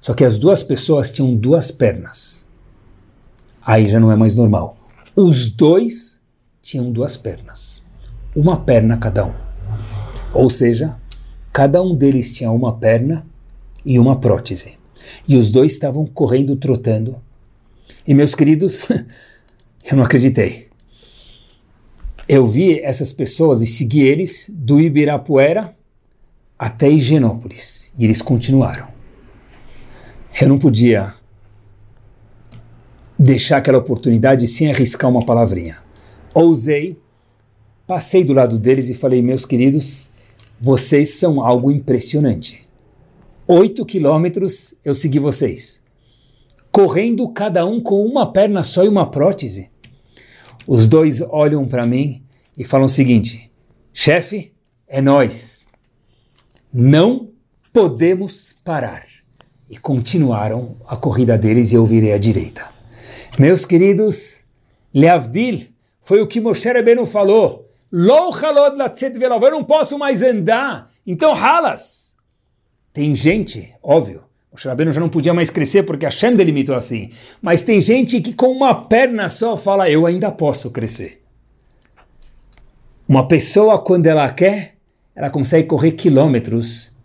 Só 0.00 0.14
que 0.14 0.24
as 0.24 0.38
duas 0.38 0.62
pessoas 0.62 1.10
tinham 1.10 1.34
duas 1.34 1.70
pernas. 1.70 2.48
Aí 3.62 3.88
já 3.88 4.00
não 4.00 4.10
é 4.10 4.16
mais 4.16 4.34
normal. 4.34 4.76
Os 5.14 5.52
dois 5.54 6.22
tinham 6.62 6.90
duas 6.90 7.16
pernas. 7.16 7.82
Uma 8.34 8.58
perna 8.60 8.96
cada 8.96 9.26
um. 9.26 9.34
Ou 10.32 10.48
seja, 10.48 10.96
cada 11.52 11.82
um 11.82 11.94
deles 11.94 12.32
tinha 12.32 12.50
uma 12.50 12.76
perna 12.76 13.26
e 13.84 13.98
uma 13.98 14.20
prótese. 14.20 14.78
E 15.26 15.36
os 15.36 15.50
dois 15.50 15.72
estavam 15.72 16.06
correndo, 16.06 16.54
trotando. 16.56 17.16
E 18.06 18.14
meus 18.14 18.34
queridos, 18.34 18.88
eu 19.90 19.96
não 19.96 20.04
acreditei. 20.04 20.67
Eu 22.28 22.44
vi 22.44 22.78
essas 22.80 23.10
pessoas 23.10 23.62
e 23.62 23.66
segui 23.66 24.02
eles 24.02 24.54
do 24.54 24.78
Ibirapuera 24.78 25.74
até 26.58 26.90
Higienópolis. 26.90 27.94
E 27.96 28.04
eles 28.04 28.20
continuaram. 28.20 28.88
Eu 30.38 30.48
não 30.50 30.58
podia 30.58 31.14
deixar 33.18 33.56
aquela 33.56 33.78
oportunidade 33.78 34.46
sem 34.46 34.70
arriscar 34.70 35.10
uma 35.10 35.24
palavrinha. 35.24 35.78
Ousei, 36.34 36.98
passei 37.86 38.22
do 38.22 38.34
lado 38.34 38.58
deles 38.58 38.90
e 38.90 38.94
falei: 38.94 39.22
Meus 39.22 39.46
queridos, 39.46 40.10
vocês 40.60 41.14
são 41.14 41.42
algo 41.42 41.70
impressionante. 41.70 42.68
Oito 43.46 43.86
quilômetros 43.86 44.74
eu 44.84 44.94
segui 44.94 45.18
vocês. 45.18 45.82
Correndo 46.70 47.26
cada 47.30 47.64
um 47.64 47.80
com 47.80 48.04
uma 48.04 48.30
perna 48.30 48.62
só 48.62 48.84
e 48.84 48.88
uma 48.88 49.10
prótese. 49.10 49.70
Os 50.68 50.86
dois 50.86 51.22
olham 51.22 51.66
para 51.66 51.86
mim 51.86 52.22
e 52.54 52.62
falam 52.62 52.84
o 52.84 52.90
seguinte: 52.90 53.50
chefe, 53.90 54.52
é 54.86 55.00
nós. 55.00 55.66
Não 56.70 57.30
podemos 57.72 58.52
parar. 58.62 59.02
E 59.70 59.78
continuaram 59.78 60.76
a 60.86 60.94
corrida 60.94 61.38
deles 61.38 61.72
e 61.72 61.74
eu 61.76 61.86
virei 61.86 62.12
à 62.12 62.18
direita. 62.18 62.66
Meus 63.38 63.64
queridos, 63.64 64.44
Leavdil, 64.92 65.68
foi 66.02 66.20
o 66.20 66.26
que 66.26 66.38
Moshe 66.38 66.70
Rabbeinu 66.70 67.06
falou. 67.06 67.70
Lo 67.90 68.30
eu 68.30 69.50
não 69.50 69.64
posso 69.64 69.98
mais 69.98 70.22
andar. 70.22 70.90
Então 71.06 71.32
ralas. 71.32 72.14
Tem 72.92 73.14
gente, 73.14 73.74
óbvio, 73.82 74.22
Moshe 74.50 74.66
Rabbeinu 74.66 74.92
já 74.92 75.00
não 75.00 75.08
podia 75.08 75.34
mais 75.34 75.50
crescer 75.50 75.82
porque 75.82 76.06
a 76.06 76.10
Shem 76.10 76.34
delimitou 76.34 76.74
assim. 76.74 77.10
Mas 77.40 77.62
tem 77.62 77.80
gente 77.80 78.20
que 78.20 78.32
com 78.32 78.48
uma 78.48 78.74
perna 78.74 79.28
só 79.28 79.56
fala, 79.56 79.90
eu 79.90 80.06
ainda 80.06 80.30
posso 80.30 80.70
crescer. 80.70 81.22
Uma 83.06 83.26
pessoa, 83.26 83.78
quando 83.78 84.06
ela 84.06 84.28
quer, 84.30 84.74
ela 85.14 85.30
consegue 85.30 85.66
correr 85.66 85.92
quilômetros 85.92 86.96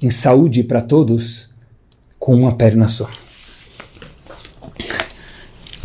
em 0.00 0.10
saúde 0.10 0.62
para 0.64 0.80
todos 0.80 1.50
com 2.18 2.34
uma 2.34 2.54
perna 2.54 2.88
só. 2.88 3.08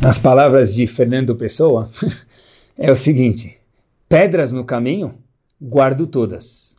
Nas 0.02 0.18
palavras 0.18 0.76
de 0.76 0.86
Fernando 0.86 1.36
Pessoa, 1.36 1.90
é 2.78 2.92
o 2.92 2.96
seguinte: 2.96 3.60
pedras 4.08 4.52
no 4.54 4.64
caminho, 4.64 5.16
guardo 5.62 6.06
todas. 6.06 6.76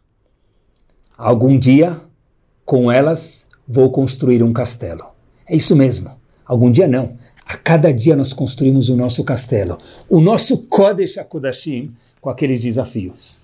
Algum 1.16 1.58
dia, 1.58 2.00
com 2.64 2.92
elas, 2.92 3.48
vou 3.66 3.90
construir 3.90 4.42
um 4.42 4.52
castelo. 4.52 5.04
É 5.48 5.56
isso 5.56 5.74
mesmo. 5.74 6.10
Algum 6.44 6.70
dia 6.70 6.86
não. 6.86 7.14
A 7.46 7.56
cada 7.56 7.92
dia 7.92 8.16
nós 8.16 8.32
construímos 8.32 8.88
o 8.88 8.96
nosso 8.96 9.22
castelo, 9.22 9.78
o 10.08 10.20
nosso 10.20 10.66
Kodesh 10.66 11.16
HaKodashim 11.16 11.92
com 12.20 12.28
aqueles 12.28 12.60
desafios. 12.60 13.38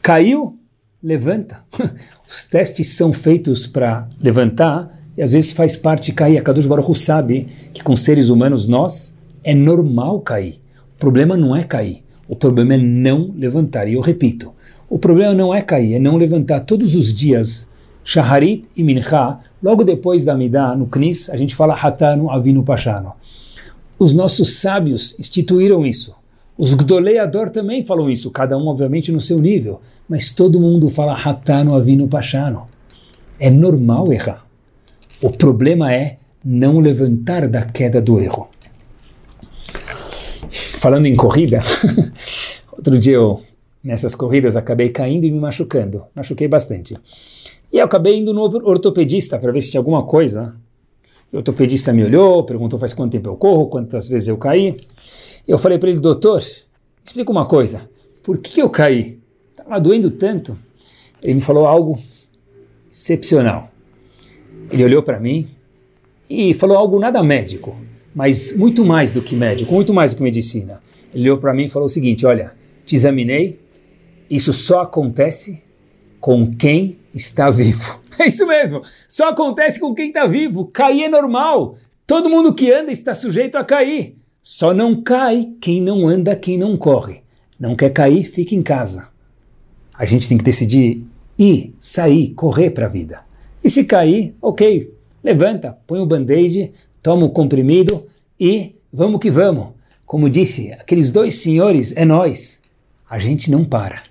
Caiu, 0.00 0.56
levanta. 1.02 1.64
Os 2.26 2.44
testes 2.44 2.90
são 2.90 3.12
feitos 3.12 3.66
para 3.66 4.08
levantar 4.20 4.96
e 5.16 5.22
às 5.22 5.32
vezes 5.32 5.52
faz 5.52 5.76
parte 5.76 6.12
cair. 6.12 6.38
A 6.38 6.42
Kadosh 6.42 6.66
Baruch 6.66 6.98
sabe 6.98 7.46
que 7.74 7.82
com 7.82 7.96
seres 7.96 8.28
humanos 8.28 8.68
nós 8.68 9.18
é 9.42 9.54
normal 9.54 10.20
cair. 10.20 10.60
O 10.94 10.98
problema 10.98 11.36
não 11.36 11.56
é 11.56 11.64
cair, 11.64 12.04
o 12.28 12.36
problema 12.36 12.74
é 12.74 12.78
não 12.78 13.34
levantar. 13.36 13.88
E 13.88 13.94
eu 13.94 14.00
repito, 14.00 14.52
o 14.88 14.98
problema 14.98 15.34
não 15.34 15.52
é 15.52 15.60
cair, 15.60 15.94
é 15.94 15.98
não 15.98 16.16
levantar 16.16 16.60
todos 16.60 16.94
os 16.94 17.12
dias. 17.12 17.71
Shaharit 18.04 18.64
e 18.76 18.82
Mincha, 18.82 19.38
logo 19.62 19.84
depois 19.84 20.24
da 20.24 20.36
Midah, 20.36 20.74
no 20.74 20.86
Knis, 20.86 21.30
a 21.30 21.36
gente 21.36 21.54
fala 21.54 21.74
Hatanu 21.74 22.30
Avinu 22.30 22.62
Pashano. 22.64 23.12
Os 23.98 24.12
nossos 24.12 24.54
sábios 24.54 25.18
instituíram 25.18 25.86
isso. 25.86 26.14
Os 26.58 26.74
Gdolei 26.74 27.18
Ador 27.18 27.50
também 27.50 27.82
falam 27.82 28.10
isso, 28.10 28.30
cada 28.30 28.58
um 28.58 28.66
obviamente 28.66 29.12
no 29.12 29.20
seu 29.20 29.38
nível, 29.38 29.80
mas 30.08 30.30
todo 30.30 30.60
mundo 30.60 30.88
fala 30.88 31.14
Hatano 31.14 31.74
Avinu 31.74 32.08
Pashano. 32.08 32.68
É 33.38 33.50
normal 33.50 34.12
errar. 34.12 34.44
O 35.20 35.30
problema 35.30 35.94
é 35.94 36.18
não 36.44 36.80
levantar 36.80 37.48
da 37.48 37.62
queda 37.62 38.02
do 38.02 38.20
erro. 38.20 38.48
Falando 40.50 41.06
em 41.06 41.14
corrida, 41.14 41.60
outro 42.72 42.98
dia 42.98 43.14
eu, 43.14 43.40
nessas 43.82 44.14
corridas, 44.14 44.56
acabei 44.56 44.88
caindo 44.88 45.24
e 45.24 45.30
me 45.30 45.38
machucando. 45.38 46.04
Machuquei 46.14 46.48
bastante. 46.48 46.98
E 47.72 47.78
eu 47.78 47.84
acabei 47.84 48.18
indo 48.18 48.34
no 48.34 48.42
ortopedista 48.42 49.38
para 49.38 49.50
ver 49.50 49.62
se 49.62 49.70
tinha 49.70 49.80
alguma 49.80 50.04
coisa. 50.04 50.54
O 51.32 51.36
ortopedista 51.38 51.92
me 51.92 52.04
olhou, 52.04 52.44
perguntou 52.44 52.78
faz 52.78 52.92
quanto 52.92 53.12
tempo 53.12 53.30
eu 53.30 53.36
corro, 53.36 53.68
quantas 53.68 54.08
vezes 54.08 54.28
eu 54.28 54.36
caí. 54.36 54.76
Eu 55.48 55.56
falei 55.56 55.78
para 55.78 55.88
ele, 55.88 55.98
doutor, 55.98 56.42
explica 57.02 57.32
uma 57.32 57.46
coisa, 57.46 57.88
por 58.22 58.38
que 58.38 58.60
eu 58.60 58.68
caí? 58.68 59.18
Estava 59.50 59.80
doendo 59.80 60.10
tanto. 60.10 60.56
Ele 61.22 61.34
me 61.34 61.40
falou 61.40 61.66
algo 61.66 61.98
excepcional. 62.90 63.70
Ele 64.70 64.84
olhou 64.84 65.02
para 65.02 65.18
mim 65.18 65.48
e 66.28 66.52
falou 66.52 66.76
algo 66.76 66.98
nada 66.98 67.22
médico, 67.22 67.74
mas 68.14 68.54
muito 68.56 68.84
mais 68.84 69.14
do 69.14 69.22
que 69.22 69.34
médico, 69.34 69.72
muito 69.72 69.94
mais 69.94 70.12
do 70.12 70.18
que 70.18 70.22
medicina. 70.22 70.82
Ele 71.14 71.24
olhou 71.24 71.38
para 71.38 71.54
mim 71.54 71.64
e 71.64 71.68
falou 71.70 71.86
o 71.86 71.90
seguinte: 71.90 72.26
Olha, 72.26 72.52
te 72.84 72.94
examinei, 72.94 73.58
isso 74.28 74.52
só 74.52 74.82
acontece 74.82 75.62
com 76.20 76.54
quem 76.54 76.98
está 77.14 77.50
vivo. 77.50 78.00
É 78.18 78.26
isso 78.26 78.46
mesmo, 78.46 78.82
só 79.08 79.30
acontece 79.30 79.80
com 79.80 79.94
quem 79.94 80.08
está 80.08 80.26
vivo. 80.26 80.66
Cair 80.66 81.04
é 81.04 81.08
normal. 81.08 81.76
Todo 82.06 82.28
mundo 82.28 82.54
que 82.54 82.70
anda 82.70 82.92
está 82.92 83.14
sujeito 83.14 83.56
a 83.56 83.64
cair. 83.64 84.18
Só 84.42 84.74
não 84.74 85.02
cai 85.02 85.50
quem 85.58 85.80
não 85.80 86.06
anda, 86.06 86.36
quem 86.36 86.58
não 86.58 86.76
corre. 86.76 87.22
Não 87.58 87.74
quer 87.74 87.90
cair, 87.90 88.24
fica 88.24 88.54
em 88.54 88.62
casa. 88.62 89.08
A 89.94 90.04
gente 90.04 90.28
tem 90.28 90.36
que 90.36 90.44
decidir 90.44 91.04
ir, 91.38 91.74
sair, 91.78 92.34
correr 92.34 92.70
para 92.70 92.86
a 92.86 92.88
vida. 92.88 93.24
E 93.64 93.70
se 93.70 93.84
cair, 93.84 94.36
ok, 94.42 94.92
levanta, 95.24 95.78
põe 95.86 96.00
o 96.00 96.06
band-aid, 96.06 96.72
toma 97.02 97.26
o 97.26 97.30
comprimido 97.30 98.06
e 98.38 98.76
vamos 98.92 99.20
que 99.20 99.30
vamos. 99.30 99.68
Como 100.06 100.28
disse, 100.28 100.72
aqueles 100.72 101.12
dois 101.12 101.36
senhores, 101.36 101.96
é 101.96 102.04
nós. 102.04 102.62
A 103.08 103.18
gente 103.18 103.50
não 103.50 103.64
para. 103.64 104.02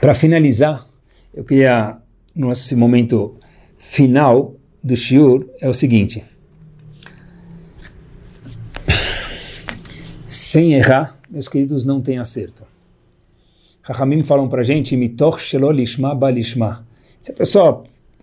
Para 0.00 0.14
finalizar, 0.14 0.86
eu 1.34 1.44
queria, 1.44 1.96
nosso 2.34 2.76
momento 2.76 3.36
final 3.78 4.54
do 4.82 4.96
Shiur, 4.96 5.46
é 5.60 5.68
o 5.68 5.74
seguinte. 5.74 6.24
sem 10.26 10.74
errar, 10.74 11.18
meus 11.30 11.48
queridos, 11.48 11.84
não 11.84 12.00
tem 12.00 12.18
acerto. 12.18 12.64
Rahamim 13.82 14.22
falam 14.22 14.48
para 14.48 14.62
gente, 14.62 14.96
mitoch 14.96 15.40
shelo 15.40 15.70
lishma 15.70 16.14
balishma. 16.14 16.86
Se 17.20 17.32
a 17.32 17.34
pessoa 17.34 17.82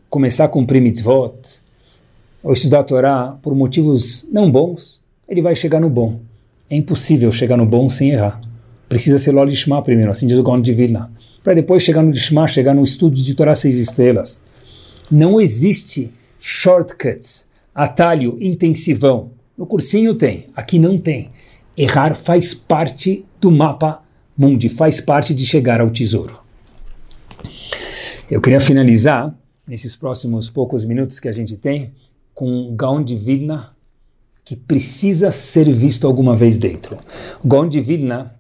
começar 0.10 0.46
a 0.46 0.50
cumprir 0.50 0.82
mitzvot, 0.82 1.34
ou 2.44 2.54
estudar 2.54 2.80
a 2.80 2.84
Torá 2.84 3.38
por 3.42 3.54
motivos 3.56 4.28
não 4.32 4.50
bons, 4.50 5.02
ele 5.28 5.42
vai 5.42 5.56
chegar 5.56 5.80
no 5.80 5.90
bom. 5.90 6.20
É 6.70 6.76
impossível 6.76 7.32
chegar 7.32 7.58
no 7.58 7.66
bom 7.66 7.90
sem 7.90 8.12
errar. 8.12 8.40
Precisa 8.88 9.20
ser 9.20 9.32
lolishma 9.32 9.82
primeiro, 9.82 10.12
assim 10.12 10.28
diz 10.28 10.38
o 10.38 10.44
Gaon 10.44 10.62
de 10.62 10.74
Vilna. 10.74 11.12
Para 11.48 11.56
depois 11.56 11.82
chegar 11.82 12.04
no 12.04 12.12
lishma, 12.12 12.46
chegar 12.46 12.74
no 12.74 12.84
estudo 12.84 13.16
de 13.16 13.34
Torá 13.34 13.56
seis 13.56 13.78
estrelas. 13.78 14.42
Não 15.10 15.40
existe 15.40 16.12
shortcuts, 16.42 17.48
atalho, 17.74 18.38
intensivão. 18.42 19.32
No 19.58 19.66
cursinho 19.66 20.14
tem, 20.14 20.48
aqui 20.54 20.78
não 20.78 20.98
tem. 20.98 21.32
Errar 21.78 22.14
faz 22.16 22.54
parte 22.54 23.24
do 23.40 23.50
mapa 23.50 24.04
mundi, 24.38 24.68
faz 24.68 25.00
parte 25.00 25.34
de 25.34 25.46
chegar 25.46 25.80
ao 25.80 25.90
tesouro. 25.90 26.38
Eu 28.30 28.42
queria 28.42 28.60
finalizar, 28.60 29.34
nesses 29.66 29.96
próximos 29.96 30.50
poucos 30.50 30.84
minutos 30.84 31.18
que 31.18 31.30
a 31.30 31.32
gente 31.32 31.56
tem, 31.56 31.94
com 32.34 32.76
Gaon 32.76 33.02
de 33.02 33.16
Vilna 33.16 33.74
que 34.44 34.58
precisa 34.58 35.32
ser 35.32 35.72
visto 35.74 36.06
alguma 36.06 36.36
vez 36.36 36.58
dentro. 36.58 36.98
O 37.42 37.48
Gaon 37.48 37.70
de 37.70 37.80
Vilna 37.80 38.37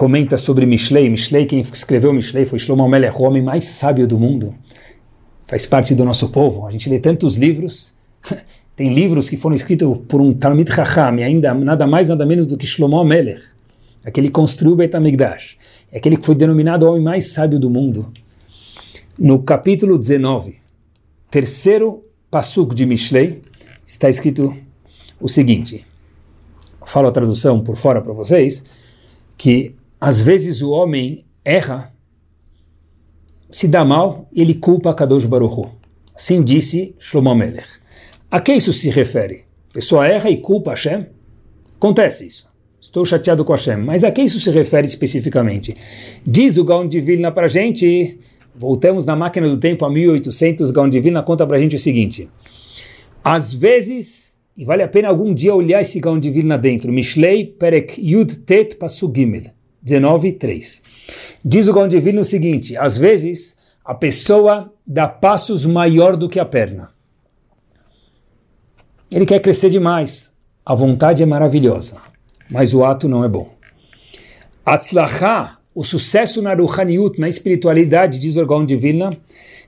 comenta 0.00 0.38
sobre 0.38 0.64
Mishlei. 0.64 1.10
Mishlei, 1.10 1.44
quem 1.44 1.60
escreveu 1.60 2.10
Mishlei 2.10 2.46
foi 2.46 2.58
Shlomo 2.58 2.88
Melech, 2.88 3.14
o 3.18 3.24
homem 3.24 3.42
mais 3.42 3.64
sábio 3.64 4.08
do 4.08 4.18
mundo. 4.18 4.54
Faz 5.46 5.66
parte 5.66 5.94
do 5.94 6.06
nosso 6.06 6.30
povo. 6.30 6.66
A 6.66 6.70
gente 6.70 6.88
lê 6.88 6.98
tantos 6.98 7.36
livros 7.36 7.92
Tem 8.74 8.94
livros 8.94 9.28
que 9.28 9.36
foram 9.36 9.54
escritos 9.54 9.98
por 10.08 10.22
um 10.22 10.32
Talmid 10.32 10.72
Chacham, 10.72 11.16
ainda 11.16 11.52
nada 11.52 11.86
mais, 11.86 12.08
nada 12.08 12.24
menos 12.24 12.46
do 12.46 12.56
que 12.56 12.64
Shlomo 12.64 13.04
Melech, 13.04 13.42
aquele 14.02 14.28
que 14.28 14.32
construiu 14.32 14.74
Beit 14.74 14.96
HaMikdash, 14.96 15.58
aquele 15.94 16.16
que 16.16 16.24
foi 16.24 16.34
denominado 16.34 16.86
o 16.86 16.88
homem 16.88 17.02
mais 17.02 17.34
sábio 17.34 17.58
do 17.58 17.68
mundo. 17.68 18.10
No 19.18 19.42
capítulo 19.42 19.98
19, 19.98 20.56
terceiro 21.30 22.02
pasuk 22.30 22.74
de 22.74 22.86
Mishlei, 22.86 23.42
está 23.84 24.08
escrito 24.08 24.50
o 25.20 25.28
seguinte, 25.28 25.84
falo 26.86 27.08
a 27.08 27.12
tradução 27.12 27.62
por 27.62 27.76
fora 27.76 28.00
para 28.00 28.14
vocês, 28.14 28.64
que 29.36 29.74
às 30.00 30.22
vezes 30.22 30.62
o 30.62 30.70
homem 30.70 31.26
erra, 31.44 31.92
se 33.50 33.68
dá 33.68 33.84
mal, 33.84 34.28
ele 34.34 34.54
culpa 34.54 34.90
a 34.90 34.94
Kadosh 34.94 35.26
Baruch 35.26 35.60
Hu. 35.60 35.70
Assim 36.14 36.42
disse 36.42 36.94
Shlomo 36.98 37.34
Melech. 37.34 37.68
A 38.30 38.40
que 38.40 38.52
isso 38.52 38.72
se 38.72 38.88
refere? 38.90 39.44
A 39.70 39.74
pessoa 39.74 40.06
erra 40.06 40.30
e 40.30 40.38
culpa 40.38 40.70
Hashem? 40.70 41.06
Acontece 41.76 42.26
isso. 42.26 42.48
Estou 42.80 43.04
chateado 43.04 43.44
com 43.44 43.52
Hashem. 43.52 43.76
Mas 43.76 44.02
a 44.02 44.10
que 44.10 44.22
isso 44.22 44.40
se 44.40 44.50
refere 44.50 44.86
especificamente? 44.86 45.76
Diz 46.26 46.56
o 46.56 46.64
Gaon 46.64 46.88
de 46.88 47.00
Vilna 47.00 47.30
para 47.30 47.46
gente. 47.46 48.18
Voltamos 48.54 49.04
na 49.04 49.14
máquina 49.14 49.48
do 49.48 49.58
tempo 49.58 49.84
a 49.84 49.90
1800. 49.90 50.70
Gaon 50.70 50.88
de 50.88 51.00
Vilna 51.00 51.22
conta 51.22 51.46
para 51.46 51.58
gente 51.58 51.76
o 51.76 51.78
seguinte. 51.78 52.28
Às 53.22 53.52
vezes, 53.52 54.40
e 54.56 54.64
vale 54.64 54.82
a 54.82 54.88
pena 54.88 55.08
algum 55.08 55.34
dia 55.34 55.54
olhar 55.54 55.82
esse 55.82 56.00
Gaon 56.00 56.18
de 56.18 56.30
Vilna 56.30 56.56
dentro. 56.56 56.90
Mishlei 56.90 57.44
Perek 57.44 58.00
Yud 58.00 58.38
Tet 58.38 58.76
Pasugimel. 58.76 59.59
19:3 59.84 60.82
Diz 61.44 61.68
o 61.68 61.72
Gondivino 61.72 62.20
o 62.20 62.24
seguinte: 62.24 62.76
às 62.76 62.96
vezes 62.96 63.56
a 63.84 63.94
pessoa 63.94 64.72
dá 64.86 65.08
passos 65.08 65.64
maior 65.66 66.16
do 66.16 66.28
que 66.28 66.38
a 66.38 66.44
perna. 66.44 66.90
Ele 69.10 69.26
quer 69.26 69.40
crescer 69.40 69.70
demais. 69.70 70.34
A 70.64 70.74
vontade 70.74 71.22
é 71.22 71.26
maravilhosa, 71.26 71.96
mas 72.50 72.72
o 72.74 72.84
ato 72.84 73.08
não 73.08 73.24
é 73.24 73.28
bom. 73.28 73.52
Atzlachá, 74.64 75.58
o 75.74 75.82
sucesso 75.82 76.40
na 76.42 76.54
Ruhaniut, 76.54 77.18
na 77.18 77.28
espiritualidade, 77.28 78.18
diz 78.18 78.36
o 78.36 78.40
órgão 78.40 78.64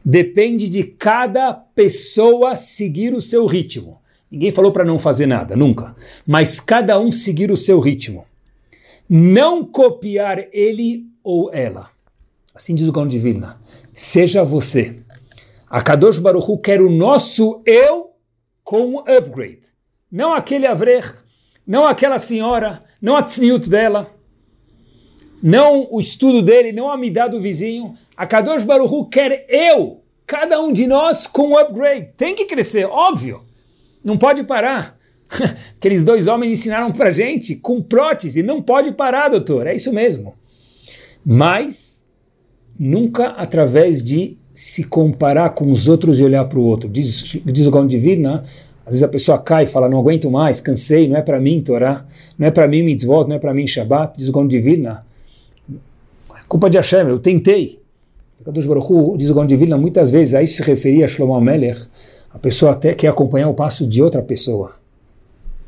depende 0.04 0.68
de 0.68 0.84
cada 0.84 1.52
pessoa 1.54 2.54
seguir 2.54 3.14
o 3.14 3.20
seu 3.20 3.46
ritmo. 3.46 3.98
Ninguém 4.30 4.50
falou 4.50 4.72
para 4.72 4.84
não 4.84 4.98
fazer 4.98 5.26
nada, 5.26 5.56
nunca. 5.56 5.94
Mas 6.26 6.60
cada 6.60 6.98
um 6.98 7.10
seguir 7.10 7.50
o 7.50 7.56
seu 7.56 7.80
ritmo. 7.80 8.24
Não 9.14 9.62
copiar 9.62 10.38
ele 10.54 11.06
ou 11.22 11.52
ela. 11.52 11.90
Assim 12.54 12.74
diz 12.74 12.88
o 12.88 12.92
Gaon 12.92 13.06
de 13.06 13.18
Vilna. 13.18 13.60
Seja 13.92 14.42
você. 14.42 15.02
A 15.68 15.82
Kadosh 15.82 16.18
Baruch 16.18 16.50
Hu 16.50 16.56
quer 16.56 16.80
o 16.80 16.88
nosso 16.88 17.62
eu 17.66 18.12
com 18.64 18.86
um 18.86 18.98
upgrade. 19.00 19.66
Não 20.10 20.32
aquele 20.32 20.66
avrer, 20.66 21.04
não 21.66 21.86
aquela 21.86 22.16
senhora, 22.16 22.82
não 23.02 23.14
a 23.14 23.22
tzniut 23.22 23.68
dela, 23.68 24.10
não 25.42 25.86
o 25.90 26.00
estudo 26.00 26.40
dele, 26.40 26.72
não 26.72 26.90
a 26.90 26.96
midá 26.96 27.28
do 27.28 27.38
vizinho. 27.38 27.94
A 28.16 28.26
Kadosh 28.26 28.64
Baruch 28.64 28.94
Hu 28.94 29.10
quer 29.10 29.44
eu, 29.46 30.02
cada 30.26 30.58
um 30.58 30.72
de 30.72 30.86
nós 30.86 31.26
com 31.26 31.48
um 31.48 31.58
upgrade. 31.58 32.14
Tem 32.16 32.34
que 32.34 32.46
crescer, 32.46 32.86
óbvio. 32.86 33.44
Não 34.02 34.16
pode 34.16 34.42
parar. 34.44 34.98
Aqueles 35.78 36.04
dois 36.04 36.26
homens 36.26 36.58
ensinaram 36.58 36.92
para 36.92 37.12
gente 37.12 37.56
com 37.56 37.82
prótese. 37.82 38.42
Não 38.42 38.62
pode 38.62 38.92
parar, 38.92 39.28
doutor. 39.28 39.66
É 39.66 39.74
isso 39.74 39.92
mesmo. 39.92 40.34
Mas 41.24 42.04
nunca 42.78 43.28
através 43.28 44.02
de 44.02 44.36
se 44.50 44.84
comparar 44.84 45.50
com 45.50 45.70
os 45.70 45.88
outros 45.88 46.20
e 46.20 46.24
olhar 46.24 46.44
para 46.44 46.58
o 46.58 46.64
outro. 46.64 46.88
Diz, 46.88 47.40
diz 47.44 47.66
o 47.66 47.70
Gaon 47.70 47.86
Vilna, 47.88 48.44
às 48.84 48.94
vezes 48.94 49.02
a 49.02 49.08
pessoa 49.08 49.38
cai 49.38 49.64
e 49.64 49.66
fala, 49.66 49.88
não 49.88 49.98
aguento 49.98 50.30
mais, 50.30 50.60
cansei, 50.60 51.08
não 51.08 51.16
é 51.16 51.22
para 51.22 51.40
mim 51.40 51.62
Torá, 51.62 52.04
não 52.38 52.46
é 52.46 52.50
para 52.50 52.68
mim 52.68 52.82
mitzvot, 52.82 53.28
não 53.28 53.36
é 53.36 53.38
para 53.38 53.54
mim 53.54 53.66
Shabbat. 53.66 54.18
Diz 54.18 54.28
o 54.28 54.32
Gaon 54.32 54.46
de 54.46 54.60
Vilna, 54.60 55.06
culpa 56.48 56.68
de 56.68 56.76
Hashem, 56.76 57.08
eu 57.08 57.18
tentei. 57.18 57.80
Diz 58.52 58.66
o 58.66 59.34
Gaon 59.34 59.78
muitas 59.78 60.10
vezes 60.10 60.34
a 60.34 60.42
isso 60.42 60.56
se 60.56 60.62
referia 60.62 61.04
a 61.04 61.08
Shlomo 61.08 61.40
Melech, 61.40 61.86
a 62.30 62.38
pessoa 62.38 62.72
até 62.72 62.92
quer 62.92 63.08
acompanhar 63.08 63.48
o 63.48 63.54
passo 63.54 63.86
de 63.86 64.02
outra 64.02 64.20
pessoa. 64.20 64.81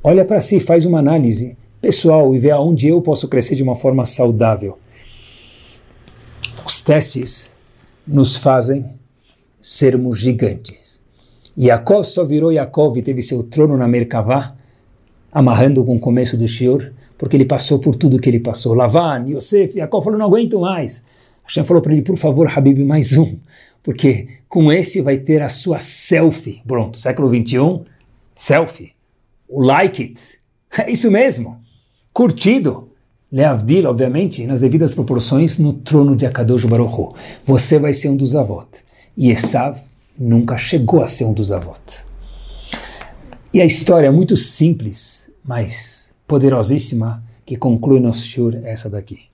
Olha 0.05 0.25
para 0.25 0.41
si, 0.41 0.61
faz 0.61 0.85
uma 0.85 0.99
análise 0.99 1.57
pessoal 1.81 2.35
e 2.35 2.39
vê 2.39 2.51
aonde 2.51 2.89
eu 2.89 3.01
posso 3.01 3.27
crescer 3.27 3.55
de 3.55 3.63
uma 3.63 3.75
forma 3.75 4.05
saudável. 4.05 4.79
Os 6.65 6.83
testes 6.83 7.57
nos 8.07 8.37
fazem 8.37 8.85
sermos 9.61 10.19
gigantes. 10.19 11.03
Yaakov 11.59 12.05
só 12.05 12.23
virou 12.25 12.53
Yaakov 12.53 12.99
e 12.99 13.03
teve 13.03 13.23
seu 13.23 13.43
trono 13.43 13.77
na 13.77 13.89
Merkavá, 13.89 14.55
amarrando 15.33 15.85
com 15.85 15.97
o 15.97 16.01
começo 16.01 16.37
do 16.37 16.47
Shior, 16.47 16.93
porque 17.17 17.37
ele 17.37 17.47
passou 17.47 17.79
por 17.79 17.95
tudo 17.95 18.19
que 18.21 18.29
ele 18.29 18.41
passou. 18.41 18.75
Lavan, 18.75 19.25
Yosef, 19.27 19.79
Yaakov 19.79 20.05
falou, 20.05 20.19
não 20.19 20.27
aguento 20.27 20.61
mais. 20.61 21.05
Hashem 21.45 21.65
falou 21.65 21.83
para 21.83 21.93
ele, 21.93 22.03
por 22.03 22.17
favor, 22.17 22.47
Habib, 22.47 22.79
mais 22.85 23.17
um 23.17 23.39
porque 23.85 24.27
com 24.49 24.73
esse 24.73 25.03
vai 25.03 25.19
ter 25.19 25.43
a 25.43 25.49
sua 25.51 25.79
selfie. 25.79 26.63
Pronto, 26.67 26.97
século 26.97 27.29
21, 27.29 27.85
selfie. 28.35 28.94
O 29.49 29.63
like 29.63 30.03
it. 30.03 30.21
É 30.77 30.91
isso 30.91 31.09
mesmo. 31.09 31.63
Curtido. 32.13 32.91
Leavdil, 33.31 33.89
obviamente, 33.89 34.47
nas 34.47 34.61
devidas 34.61 34.95
proporções, 34.95 35.59
no 35.59 35.73
trono 35.73 36.17
de 36.17 36.27
Akadosh 36.27 36.65
Baruch. 36.65 37.15
Você 37.45 37.79
vai 37.79 37.93
ser 37.93 38.09
um 38.09 38.17
dos 38.17 38.35
avós. 38.35 38.67
E 39.17 39.31
Esav 39.31 39.79
nunca 40.19 40.57
chegou 40.57 41.03
a 41.03 41.07
ser 41.07 41.25
um 41.25 41.33
dos 41.33 41.53
avós. 41.53 42.07
E 43.53 43.61
a 43.61 43.65
história 43.65 44.09
é 44.09 44.11
muito 44.11 44.37
simples, 44.37 45.33
mas 45.45 46.15
poderosíssima, 46.27 47.23
que 47.47 47.57
conclui 47.57 48.01
nosso 48.01 48.27
shur 48.27 48.55
é 48.57 48.73
essa 48.73 48.91
daqui. 48.91 49.29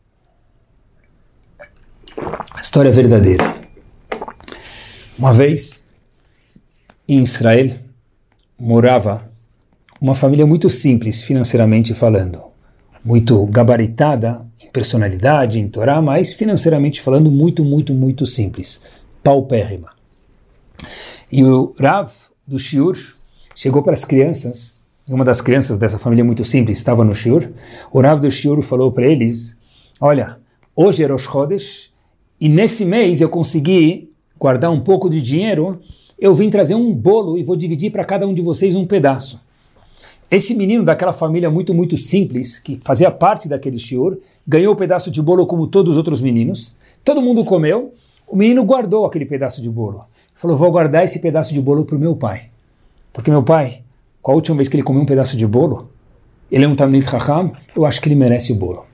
A 2.55 2.61
história 2.61 2.89
é 2.89 2.93
verdadeira. 2.93 3.55
Uma 5.19 5.33
vez, 5.33 5.87
em 7.09 7.23
Israel, 7.23 7.69
morava 8.59 9.30
uma 10.01 10.15
família 10.15 10.47
muito 10.47 10.71
simples 10.71 11.21
financeiramente 11.21 11.93
falando, 11.93 12.41
muito 13.05 13.45
gabaritada 13.47 14.41
em 14.59 14.71
personalidade, 14.71 15.61
em 15.61 15.69
Torá, 15.69 16.01
mas 16.01 16.33
financeiramente 16.33 17.03
falando 17.03 17.31
muito, 17.31 17.63
muito, 17.63 17.93
muito 17.93 18.25
simples, 18.25 18.83
paupérrima. 19.23 19.91
E 21.31 21.45
o 21.45 21.75
Rav 21.79 22.11
do 22.47 22.59
Shiur 22.59 22.97
chegou 23.55 23.83
para 23.83 23.93
as 23.93 24.05
crianças, 24.05 24.87
uma 25.07 25.25
das 25.25 25.43
crianças 25.43 25.77
dessa 25.77 25.99
família 25.99 26.25
muito 26.25 26.45
simples 26.45 26.79
estava 26.79 27.05
no 27.05 27.15
Shiur, 27.15 27.51
o 27.93 28.01
Rav 28.01 28.21
do 28.21 28.31
Shiur 28.31 28.63
falou 28.63 28.91
para 28.91 29.07
eles, 29.07 29.59
olha, 30.01 30.39
hoje 30.75 31.05
é 31.05 31.07
Rosh 31.07 31.25
Chodesh, 31.25 31.91
e 32.41 32.49
nesse 32.49 32.87
mês 32.87 33.21
eu 33.21 33.29
consegui 33.29 34.11
guardar 34.39 34.71
um 34.71 34.81
pouco 34.81 35.11
de 35.11 35.21
dinheiro, 35.21 35.79
eu 36.19 36.33
vim 36.33 36.49
trazer 36.49 36.75
um 36.75 36.91
bolo 36.95 37.37
e 37.37 37.43
vou 37.43 37.55
dividir 37.55 37.93
para 37.93 38.05
cada 38.05 38.27
um 38.27 38.33
de 38.33 38.41
vocês 38.41 38.75
um 38.75 38.87
pedaço. 38.87 39.50
Esse 40.31 40.55
menino 40.55 40.85
daquela 40.85 41.13
família 41.13 41.51
muito, 41.51 41.75
muito 41.75 41.97
simples, 41.97 42.59
que 42.61 42.79
fazia 42.85 43.11
parte 43.11 43.49
daquele 43.49 43.79
shiur, 43.81 44.17
ganhou 44.47 44.73
o 44.73 44.75
um 44.75 44.79
pedaço 44.79 45.11
de 45.11 45.21
bolo 45.21 45.45
como 45.45 45.67
todos 45.67 45.93
os 45.93 45.97
outros 45.97 46.21
meninos. 46.21 46.77
Todo 47.05 47.21
mundo 47.21 47.45
comeu. 47.45 47.93
O 48.29 48.37
menino 48.37 48.65
guardou 48.65 49.05
aquele 49.05 49.27
pedaço 49.27 49.61
de 49.61 49.69
bolo. 49.69 50.05
Falou, 50.33 50.57
vou 50.57 50.71
guardar 50.71 51.03
esse 51.03 51.19
pedaço 51.19 51.53
de 51.53 51.61
bolo 51.61 51.85
para 51.85 51.97
o 51.97 51.99
meu 51.99 52.15
pai. 52.15 52.49
Porque 53.13 53.29
meu 53.29 53.43
pai, 53.43 53.83
qual 54.23 54.35
a 54.35 54.37
última 54.37 54.57
vez 54.57 54.69
que 54.69 54.77
ele 54.77 54.85
comeu 54.85 55.03
um 55.03 55.07
pedaço 55.07 55.37
de 55.37 55.45
bolo? 55.45 55.91
Ele 56.49 56.65
é 56.65 56.69
um 56.69 56.77
Talmud 56.77 57.05
Chacham, 57.05 57.53
eu 57.75 57.85
acho 57.85 58.01
que 58.01 58.09
ele 58.09 58.15
merece 58.15 58.53
o 58.53 58.55
bolo. 58.55 58.85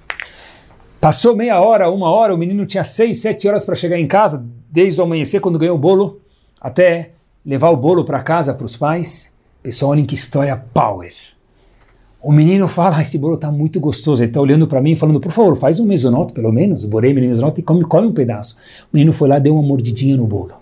Passou 1.03 1.37
meia 1.37 1.61
hora, 1.61 1.91
uma 1.91 2.11
hora, 2.11 2.35
o 2.35 2.39
menino 2.39 2.65
tinha 2.65 2.83
seis, 2.83 3.21
sete 3.21 3.47
horas 3.47 3.65
para 3.65 3.75
chegar 3.75 3.99
em 3.99 4.07
casa, 4.07 4.47
desde 4.71 5.01
o 5.01 5.05
amanhecer, 5.05 5.41
quando 5.41 5.59
ganhou 5.59 5.77
o 5.77 5.79
bolo, 5.79 6.19
até 6.59 7.11
levar 7.45 7.69
o 7.71 7.77
bolo 7.77 8.05
para 8.05 8.23
casa 8.23 8.55
para 8.55 8.65
os 8.65 8.77
pais. 8.77 9.36
Pessoal, 9.67 9.91
olhem 9.91 10.05
que 10.05 10.15
história 10.15 10.57
power. 10.57 11.13
O 12.23 12.31
menino 12.31 12.69
fala, 12.69 12.99
ah, 12.99 13.03
esse 13.03 13.19
bolo 13.19 13.35
está 13.35 13.51
muito 13.51 13.81
gostoso. 13.81 14.23
Ele 14.23 14.31
está 14.31 14.41
olhando 14.41 14.69
para 14.69 14.81
mim 14.81 14.95
falando, 14.95 15.19
por 15.19 15.33
favor, 15.33 15.57
faz 15.57 15.81
um 15.81 15.85
mesonoto, 15.85 16.33
pelo 16.33 16.53
menos. 16.53 16.85
Borei 16.85 17.13
meu 17.13 17.25
mesonoto 17.25 17.59
e 17.59 17.65
come, 17.65 17.83
come 17.83 18.07
um 18.07 18.13
pedaço. 18.13 18.57
O 18.85 18.97
menino 18.97 19.13
foi 19.13 19.29
lá, 19.29 19.41
deu 19.41 19.55
uma 19.55 19.67
mordidinha 19.67 20.17
no 20.17 20.25
bolo. 20.25 20.53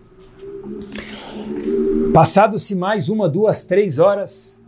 Passado-se 2.15 2.75
mais 2.75 3.11
uma, 3.11 3.29
duas, 3.29 3.67
três 3.67 3.99
horas, 3.99 4.65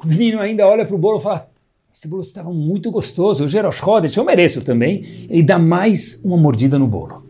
o 0.00 0.06
menino 0.06 0.38
ainda 0.38 0.68
olha 0.68 0.86
para 0.86 0.94
o 0.94 0.98
bolo 0.98 1.18
e 1.18 1.22
fala, 1.22 1.50
esse 1.92 2.06
bolo 2.06 2.22
estava 2.22 2.52
muito 2.52 2.92
gostoso, 2.92 3.44
o 3.44 3.48
Gerosh 3.48 3.82
Hodesh, 3.82 4.16
eu 4.16 4.24
mereço 4.24 4.60
também. 4.60 5.02
Ele 5.28 5.42
dá 5.42 5.58
mais 5.58 6.20
uma 6.24 6.36
mordida 6.36 6.78
no 6.78 6.86
bolo. 6.86 7.24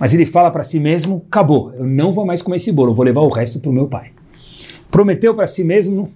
Mas 0.00 0.12
ele 0.12 0.26
fala 0.26 0.50
para 0.50 0.64
si 0.64 0.80
mesmo: 0.80 1.22
acabou, 1.28 1.72
eu 1.74 1.86
não 1.86 2.12
vou 2.12 2.26
mais 2.26 2.42
comer 2.42 2.56
esse 2.56 2.72
bolo, 2.72 2.92
vou 2.92 3.04
levar 3.04 3.20
o 3.20 3.28
resto 3.28 3.60
para 3.60 3.70
o 3.70 3.72
meu 3.72 3.86
pai. 3.86 4.10
Prometeu 4.90 5.34
para 5.34 5.46
si 5.46 5.64
mesmo: 5.64 6.10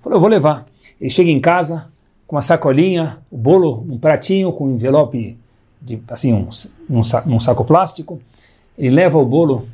falou, 0.00 0.16
eu 0.16 0.20
vou 0.20 0.28
levar. 0.28 0.64
Ele 1.00 1.10
chega 1.10 1.30
em 1.30 1.40
casa 1.40 1.90
com 2.26 2.36
uma 2.36 2.42
sacolinha, 2.42 3.18
o 3.30 3.36
bolo, 3.36 3.84
um 3.90 3.98
pratinho 3.98 4.52
com 4.52 4.66
um 4.66 4.74
envelope, 4.74 5.36
de, 5.80 6.00
assim, 6.08 6.32
um, 6.32 6.48
um, 6.88 7.00
um 7.00 7.40
saco 7.40 7.64
plástico. 7.64 8.18
Ele 8.76 8.90
leva 8.90 9.18
o 9.18 9.26
bolo 9.26 9.66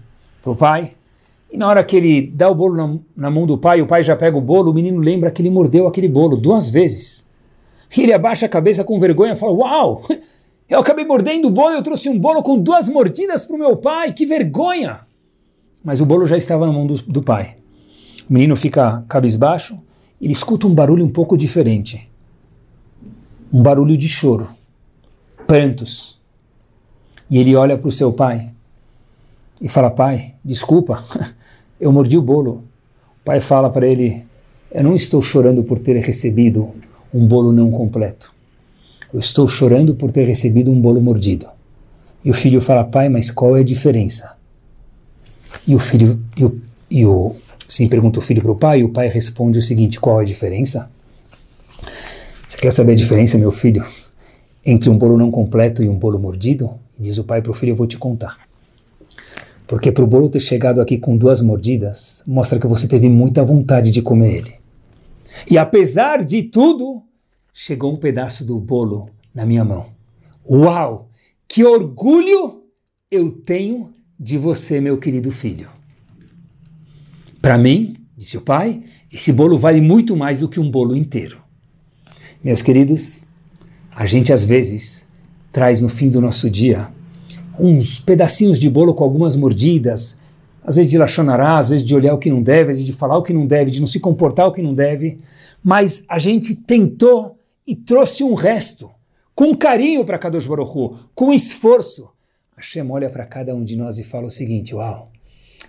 para 0.42 0.52
o 0.52 0.56
pai. 0.56 0.92
E 1.52 1.56
na 1.56 1.68
hora 1.68 1.82
que 1.82 1.96
ele 1.96 2.22
dá 2.22 2.48
o 2.48 2.54
bolo 2.54 2.76
na, 2.76 2.98
na 3.16 3.30
mão 3.30 3.46
do 3.46 3.58
pai, 3.58 3.82
o 3.82 3.86
pai 3.86 4.02
já 4.02 4.14
pega 4.14 4.36
o 4.36 4.40
bolo, 4.40 4.70
o 4.70 4.74
menino 4.74 4.98
lembra 5.00 5.30
que 5.30 5.42
ele 5.42 5.50
mordeu 5.50 5.86
aquele 5.86 6.08
bolo 6.08 6.36
duas 6.36 6.68
vezes. 6.68 7.28
E 7.96 8.02
ele 8.02 8.12
abaixa 8.12 8.46
a 8.46 8.48
cabeça 8.48 8.84
com 8.84 8.98
vergonha 9.00 9.32
e 9.32 9.36
fala: 9.36 9.52
Uau! 9.52 10.02
Eu 10.68 10.78
acabei 10.78 11.04
mordendo 11.04 11.48
o 11.48 11.50
bolo, 11.50 11.74
eu 11.74 11.82
trouxe 11.82 12.08
um 12.08 12.16
bolo 12.16 12.44
com 12.44 12.56
duas 12.56 12.88
mordidas 12.88 13.44
para 13.44 13.56
o 13.56 13.58
meu 13.58 13.76
pai, 13.76 14.12
que 14.12 14.24
vergonha! 14.24 15.00
Mas 15.82 16.00
o 16.00 16.06
bolo 16.06 16.26
já 16.26 16.36
estava 16.36 16.64
na 16.64 16.72
mão 16.72 16.86
do, 16.86 16.94
do 17.02 17.22
pai. 17.22 17.56
O 18.30 18.32
menino 18.32 18.54
fica 18.54 19.02
cabisbaixo, 19.08 19.76
ele 20.22 20.32
escuta 20.32 20.68
um 20.68 20.74
barulho 20.74 21.04
um 21.04 21.08
pouco 21.10 21.36
diferente. 21.36 22.08
Um 23.52 23.60
barulho 23.60 23.96
de 23.98 24.06
choro, 24.06 24.48
prantos. 25.48 26.20
E 27.28 27.38
ele 27.38 27.56
olha 27.56 27.76
para 27.76 27.88
o 27.88 27.90
seu 27.90 28.12
pai 28.12 28.52
e 29.60 29.68
fala: 29.68 29.90
Pai, 29.90 30.36
desculpa, 30.44 31.02
eu 31.80 31.90
mordi 31.90 32.16
o 32.16 32.22
bolo. 32.22 32.62
O 33.20 33.24
pai 33.24 33.40
fala 33.40 33.68
para 33.68 33.88
ele: 33.88 34.24
Eu 34.70 34.84
não 34.84 34.94
estou 34.94 35.20
chorando 35.20 35.64
por 35.64 35.80
ter 35.80 35.96
recebido 35.96 36.70
um 37.12 37.26
bolo 37.26 37.50
não 37.50 37.72
completo. 37.72 38.32
Eu 39.12 39.18
estou 39.18 39.48
chorando 39.48 39.96
por 39.96 40.12
ter 40.12 40.24
recebido 40.24 40.70
um 40.70 40.80
bolo 40.80 41.00
mordido. 41.00 41.48
E 42.24 42.30
o 42.30 42.34
filho 42.34 42.60
fala, 42.60 42.84
pai, 42.84 43.08
mas 43.08 43.30
qual 43.30 43.56
é 43.56 43.60
a 43.60 43.64
diferença? 43.64 44.36
E 45.66 45.74
o 45.74 45.80
filho, 45.80 46.22
e 46.36 46.44
o, 46.44 46.60
e 46.88 47.04
o 47.06 47.34
sim, 47.70 47.88
pergunta 47.88 48.18
o 48.18 48.22
filho 48.22 48.42
para 48.42 48.50
o 48.50 48.56
pai, 48.56 48.80
e 48.80 48.84
o 48.84 48.90
pai 48.90 49.08
responde 49.08 49.58
o 49.58 49.62
seguinte: 49.62 49.98
qual 49.98 50.18
a 50.18 50.24
diferença? 50.24 50.90
Você 52.46 52.58
quer 52.58 52.72
saber 52.72 52.92
a 52.92 52.96
diferença, 52.96 53.38
meu 53.38 53.52
filho, 53.52 53.84
entre 54.66 54.90
um 54.90 54.98
bolo 54.98 55.16
não 55.16 55.30
completo 55.30 55.82
e 55.82 55.88
um 55.88 55.96
bolo 55.96 56.18
mordido? 56.18 56.72
Diz 56.98 57.16
o 57.16 57.24
pai 57.24 57.40
para 57.40 57.52
o 57.52 57.54
filho: 57.54 57.70
eu 57.70 57.76
vou 57.76 57.86
te 57.86 57.96
contar. 57.96 58.38
Porque 59.66 59.92
para 59.92 60.02
o 60.02 60.06
bolo 60.06 60.28
ter 60.28 60.40
chegado 60.40 60.80
aqui 60.80 60.98
com 60.98 61.16
duas 61.16 61.40
mordidas, 61.40 62.24
mostra 62.26 62.58
que 62.58 62.66
você 62.66 62.88
teve 62.88 63.08
muita 63.08 63.44
vontade 63.44 63.92
de 63.92 64.02
comer 64.02 64.38
ele. 64.38 64.54
E 65.48 65.56
apesar 65.56 66.24
de 66.24 66.42
tudo, 66.42 67.02
chegou 67.54 67.92
um 67.92 67.96
pedaço 67.96 68.44
do 68.44 68.58
bolo 68.58 69.08
na 69.32 69.46
minha 69.46 69.64
mão. 69.64 69.86
Uau! 70.48 71.08
Que 71.46 71.64
orgulho 71.64 72.64
eu 73.10 73.30
tenho 73.30 73.92
de 74.18 74.36
você, 74.36 74.80
meu 74.80 74.98
querido 74.98 75.30
filho. 75.30 75.68
Para 77.40 77.56
mim, 77.56 77.96
disse 78.16 78.36
o 78.36 78.42
pai, 78.42 78.82
esse 79.10 79.32
bolo 79.32 79.58
vale 79.58 79.80
muito 79.80 80.16
mais 80.16 80.38
do 80.38 80.48
que 80.48 80.60
um 80.60 80.70
bolo 80.70 80.94
inteiro. 80.94 81.40
Meus 82.44 82.60
queridos, 82.60 83.22
a 83.90 84.04
gente 84.04 84.32
às 84.32 84.44
vezes 84.44 85.08
traz 85.50 85.80
no 85.80 85.88
fim 85.88 86.08
do 86.08 86.20
nosso 86.20 86.48
dia 86.50 86.88
uns 87.58 87.98
pedacinhos 87.98 88.58
de 88.58 88.68
bolo 88.70 88.94
com 88.94 89.04
algumas 89.04 89.36
mordidas, 89.36 90.20
às 90.62 90.76
vezes 90.76 90.90
de 90.90 90.98
lachonará, 90.98 91.58
às 91.58 91.68
vezes 91.68 91.84
de 91.84 91.94
olhar 91.94 92.14
o 92.14 92.18
que 92.18 92.30
não 92.30 92.42
deve, 92.42 92.70
às 92.70 92.76
vezes 92.78 92.86
de 92.86 92.92
falar 92.92 93.16
o 93.16 93.22
que 93.22 93.32
não 93.32 93.46
deve, 93.46 93.70
de 93.70 93.80
não 93.80 93.86
se 93.86 94.00
comportar 94.00 94.46
o 94.46 94.52
que 94.52 94.62
não 94.62 94.74
deve, 94.74 95.18
mas 95.62 96.04
a 96.08 96.18
gente 96.18 96.54
tentou 96.54 97.38
e 97.66 97.74
trouxe 97.74 98.22
um 98.22 98.34
resto, 98.34 98.90
com 99.34 99.54
carinho 99.54 100.04
para 100.04 100.18
Kadosh 100.18 100.46
Baruch 100.46 100.76
Hu, 100.76 100.96
com 101.14 101.32
esforço. 101.32 102.08
Hashem 102.56 102.90
olha 102.90 103.08
para 103.08 103.26
cada 103.26 103.54
um 103.54 103.64
de 103.64 103.76
nós 103.76 103.98
e 103.98 104.04
fala 104.04 104.26
o 104.26 104.30
seguinte, 104.30 104.74
uau, 104.74 105.09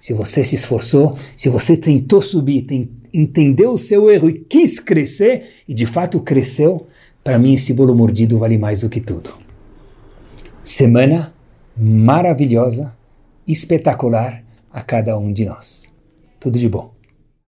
se 0.01 0.13
você 0.13 0.43
se 0.43 0.55
esforçou, 0.55 1.15
se 1.37 1.47
você 1.47 1.77
tentou 1.77 2.23
subir, 2.23 2.63
tem, 2.63 2.89
entendeu 3.13 3.71
o 3.71 3.77
seu 3.77 4.09
erro 4.09 4.27
e 4.27 4.39
quis 4.39 4.79
crescer, 4.79 5.63
e 5.67 5.75
de 5.75 5.85
fato 5.85 6.19
cresceu, 6.19 6.87
para 7.23 7.37
mim 7.37 7.53
esse 7.53 7.71
bolo 7.71 7.93
mordido 7.93 8.39
vale 8.39 8.57
mais 8.57 8.81
do 8.81 8.89
que 8.89 8.99
tudo. 8.99 9.31
Semana 10.63 11.31
maravilhosa, 11.77 12.91
espetacular 13.47 14.43
a 14.73 14.81
cada 14.81 15.15
um 15.19 15.31
de 15.31 15.45
nós. 15.45 15.93
Tudo 16.39 16.57
de 16.57 16.67
bom. 16.67 16.91